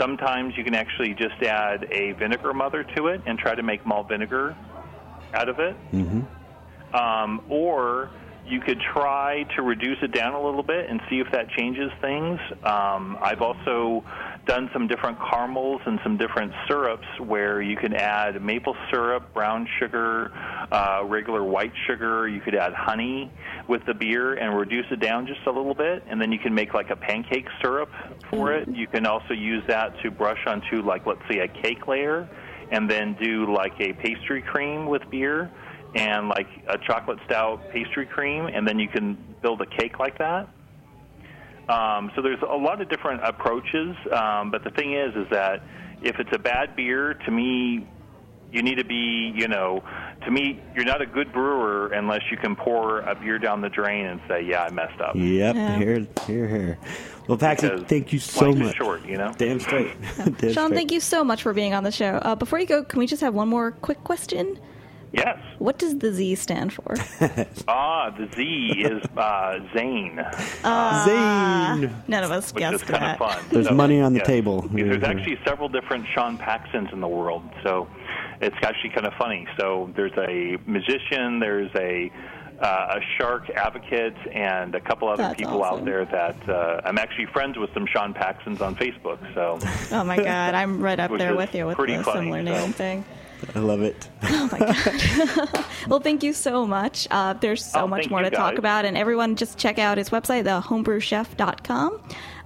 sometimes 0.00 0.54
you 0.56 0.64
can 0.64 0.74
actually 0.74 1.14
just 1.14 1.40
add 1.42 1.86
a 1.90 2.12
vinegar 2.12 2.52
mother 2.52 2.84
to 2.96 3.06
it 3.08 3.22
and 3.26 3.38
try 3.38 3.54
to 3.54 3.62
make 3.62 3.86
malt 3.86 4.08
vinegar 4.08 4.56
out 5.32 5.48
of 5.48 5.58
it. 5.58 5.76
Um, 6.94 7.42
or 7.48 8.10
you 8.46 8.60
could 8.60 8.80
try 8.80 9.42
to 9.56 9.62
reduce 9.62 9.98
it 10.02 10.12
down 10.12 10.34
a 10.34 10.40
little 10.42 10.62
bit 10.62 10.88
and 10.88 11.00
see 11.10 11.18
if 11.18 11.30
that 11.32 11.48
changes 11.50 11.90
things. 12.00 12.38
Um, 12.62 13.18
I've 13.20 13.42
also 13.42 14.04
done 14.46 14.70
some 14.72 14.86
different 14.86 15.18
caramels 15.18 15.80
and 15.86 15.98
some 16.02 16.16
different 16.16 16.52
syrups 16.68 17.06
where 17.18 17.60
you 17.60 17.76
can 17.76 17.92
add 17.94 18.40
maple 18.40 18.76
syrup, 18.90 19.34
brown 19.34 19.68
sugar, 19.78 20.32
uh, 20.70 21.02
regular 21.04 21.42
white 21.42 21.72
sugar. 21.86 22.28
You 22.28 22.40
could 22.40 22.54
add 22.54 22.72
honey 22.72 23.30
with 23.68 23.84
the 23.86 23.94
beer 23.94 24.34
and 24.34 24.56
reduce 24.56 24.86
it 24.90 25.00
down 25.00 25.26
just 25.26 25.40
a 25.46 25.50
little 25.50 25.74
bit, 25.74 26.04
and 26.08 26.20
then 26.20 26.30
you 26.30 26.38
can 26.38 26.54
make 26.54 26.74
like 26.74 26.90
a 26.90 26.96
pancake 26.96 27.46
syrup 27.60 27.90
for 28.30 28.52
it. 28.52 28.68
You 28.68 28.86
can 28.86 29.04
also 29.04 29.34
use 29.34 29.64
that 29.68 29.92
to 30.02 30.10
brush 30.10 30.40
onto 30.46 30.82
like 30.82 31.06
let's 31.06 31.22
say 31.30 31.40
a 31.40 31.48
cake 31.48 31.88
layer, 31.88 32.28
and 32.70 32.88
then 32.88 33.16
do 33.20 33.52
like 33.52 33.74
a 33.80 33.92
pastry 33.94 34.42
cream 34.42 34.86
with 34.86 35.02
beer 35.10 35.50
and 35.94 36.28
like 36.28 36.48
a 36.68 36.78
chocolate 36.86 37.18
stout 37.26 37.60
pastry 37.72 38.06
cream, 38.06 38.46
and 38.46 38.66
then 38.66 38.78
you 38.78 38.88
can 38.88 39.16
build 39.42 39.60
a 39.60 39.66
cake 39.66 39.98
like 39.98 40.18
that. 40.18 40.48
Um, 41.68 42.10
so 42.14 42.22
there's 42.22 42.40
a 42.42 42.56
lot 42.56 42.80
of 42.80 42.88
different 42.88 43.24
approaches, 43.24 43.96
um, 44.12 44.50
but 44.50 44.62
the 44.64 44.70
thing 44.70 44.94
is, 44.94 45.14
is 45.16 45.26
that 45.30 45.62
if 46.02 46.18
it's 46.20 46.30
a 46.32 46.38
bad 46.38 46.76
beer, 46.76 47.14
to 47.14 47.30
me, 47.30 47.86
you 48.52 48.62
need 48.62 48.76
to 48.76 48.84
be, 48.84 49.32
you 49.34 49.48
know, 49.48 49.82
to 50.24 50.30
me, 50.30 50.60
you're 50.76 50.84
not 50.84 51.02
a 51.02 51.06
good 51.06 51.32
brewer 51.32 51.88
unless 51.88 52.22
you 52.30 52.36
can 52.36 52.54
pour 52.54 53.00
a 53.00 53.14
beer 53.16 53.38
down 53.40 53.60
the 53.60 53.68
drain 53.68 54.06
and 54.06 54.20
say, 54.28 54.42
"Yeah, 54.42 54.62
I 54.62 54.70
messed 54.70 55.00
up." 55.00 55.16
Yep, 55.16 55.54
Yeah. 55.56 55.76
here, 55.78 56.06
here, 56.26 56.48
here. 56.48 56.78
Well, 57.26 57.36
Paxi, 57.38 57.62
Because 57.62 57.82
thank 57.88 58.12
you 58.12 58.20
so 58.20 58.46
life 58.50 58.54
is 58.60 58.66
much. 58.68 58.76
short, 58.76 59.04
you 59.04 59.16
know? 59.16 59.32
Damn 59.36 59.58
straight. 59.58 59.90
Damn 60.16 60.34
Sean, 60.52 60.66
straight. 60.66 60.72
thank 60.74 60.92
you 60.92 61.00
so 61.00 61.24
much 61.24 61.42
for 61.42 61.52
being 61.52 61.74
on 61.74 61.82
the 61.82 61.90
show. 61.90 62.20
Uh, 62.22 62.36
before 62.36 62.60
you 62.60 62.66
go, 62.66 62.84
can 62.84 63.00
we 63.00 63.06
just 63.08 63.20
have 63.20 63.34
one 63.34 63.48
more 63.48 63.72
quick 63.72 64.04
question? 64.04 64.56
Yes. 65.12 65.38
What 65.58 65.78
does 65.78 65.98
the 65.98 66.12
Z 66.12 66.34
stand 66.34 66.72
for? 66.72 66.94
Ah, 67.68 68.10
the 68.10 68.28
Z 68.34 68.42
is 68.78 69.02
uh, 69.16 69.58
Zane, 69.74 70.20
Zane. 71.04 71.94
None 72.08 72.24
of 72.24 72.30
us 72.30 72.52
which 72.52 72.62
is 72.64 72.70
guessed 72.82 72.86
kind 72.86 73.02
that. 73.02 73.20
of 73.20 73.32
fun. 73.32 73.44
There's 73.50 73.70
money 73.70 74.00
on 74.00 74.12
the 74.12 74.18
yes. 74.18 74.26
table. 74.26 74.62
There's 74.72 75.02
Yeah. 75.02 75.08
actually 75.08 75.38
several 75.44 75.68
different 75.68 76.06
Sean 76.14 76.38
Paxtons 76.38 76.92
in 76.92 77.00
the 77.00 77.08
world, 77.08 77.42
so 77.62 77.88
it's 78.40 78.56
actually 78.62 78.90
kind 78.90 79.06
of 79.06 79.14
funny. 79.14 79.46
So 79.58 79.90
there's 79.96 80.12
a 80.18 80.58
musician, 80.66 81.38
there's 81.40 81.70
a 81.74 82.10
uh, 82.60 82.96
a 82.98 83.00
shark 83.18 83.50
advocate, 83.50 84.14
and 84.32 84.74
a 84.74 84.80
couple 84.80 85.08
other 85.08 85.24
That's 85.24 85.38
people 85.38 85.62
awesome. 85.62 85.80
out 85.80 85.84
there 85.84 86.04
that 86.06 86.48
uh, 86.48 86.80
I'm 86.86 86.96
actually 86.96 87.26
friends 87.26 87.58
with 87.58 87.68
some 87.74 87.86
Sean 87.86 88.14
Paxtons 88.14 88.62
on 88.62 88.74
Facebook. 88.76 89.18
So 89.34 89.58
Oh 89.94 90.04
my 90.04 90.16
God, 90.16 90.54
I'm 90.54 90.80
right 90.80 90.98
up 90.98 91.10
there 91.18 91.36
with 91.36 91.54
you 91.54 91.66
with 91.66 91.76
pretty 91.76 91.96
the 91.96 92.04
funny, 92.04 92.30
similar 92.30 92.38
so. 92.46 92.60
name 92.64 92.72
thing. 92.72 93.04
I 93.54 93.58
love 93.60 93.82
it. 93.82 94.08
Oh 94.22 94.48
my 94.52 94.58
God. 94.58 95.64
well, 95.88 96.00
thank 96.00 96.22
you 96.22 96.32
so 96.32 96.66
much. 96.66 97.06
Uh, 97.10 97.32
there's 97.34 97.64
so 97.64 97.80
Oh, 97.82 97.86
much 97.86 98.08
more 98.10 98.22
you, 98.22 98.30
to 98.30 98.36
talk 98.36 98.58
about, 98.58 98.84
and 98.84 98.96
everyone 98.96 99.36
just 99.36 99.58
check 99.58 99.78
out 99.78 99.98
his 99.98 100.10
website, 100.10 100.44
thehomebrewchef.com, 100.44 102.00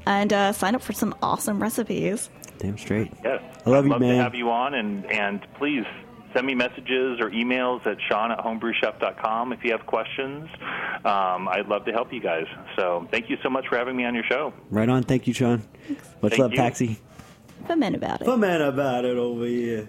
and 0.06 0.32
uh, 0.32 0.52
sign 0.52 0.74
up 0.74 0.82
for 0.82 0.92
some 0.92 1.14
awesome 1.22 1.60
recipes. 1.62 2.30
Damn 2.58 2.76
straight. 2.78 3.10
yes, 3.24 3.40
I 3.66 3.70
love 3.70 3.84
I'd 3.84 3.86
you, 3.86 3.90
love 3.92 4.00
man. 4.00 4.16
to 4.16 4.22
have 4.22 4.34
you 4.34 4.50
on, 4.50 4.74
and 4.74 5.04
and 5.10 5.46
please. 5.54 5.84
Send 6.32 6.46
me 6.46 6.54
messages 6.54 7.18
or 7.18 7.28
emails 7.30 7.84
at 7.88 7.96
Sean 8.08 8.30
at 8.30 8.38
homebrewchef.com 8.38 9.52
if 9.52 9.64
you 9.64 9.72
have 9.72 9.84
questions. 9.86 10.48
Um, 11.04 11.48
I'd 11.48 11.66
love 11.66 11.84
to 11.86 11.92
help 11.92 12.12
you 12.12 12.20
guys. 12.20 12.46
So 12.76 13.08
thank 13.10 13.28
you 13.28 13.36
so 13.42 13.50
much 13.50 13.66
for 13.66 13.76
having 13.76 13.96
me 13.96 14.04
on 14.04 14.14
your 14.14 14.22
show. 14.22 14.52
Right 14.70 14.88
on. 14.88 15.02
Thank 15.02 15.26
you, 15.26 15.34
Sean. 15.34 15.64
Much 16.22 16.30
Thank 16.30 16.38
love, 16.38 16.52
you. 16.52 16.58
Paxi. 16.58 16.98
Fuhmentaboudit. 17.66 18.24
The 18.26 18.36
man 18.36 18.60
about 18.62 19.04
it 19.04 19.16
over 19.16 19.44
here. 19.44 19.88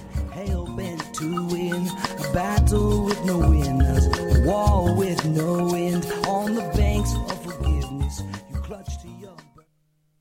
battle 2.71 3.03
with 3.03 3.25
no 3.25 3.37
wind, 3.37 3.81
a 3.81 4.41
war 4.45 4.95
with 4.95 5.25
no 5.25 5.73
end. 5.75 6.20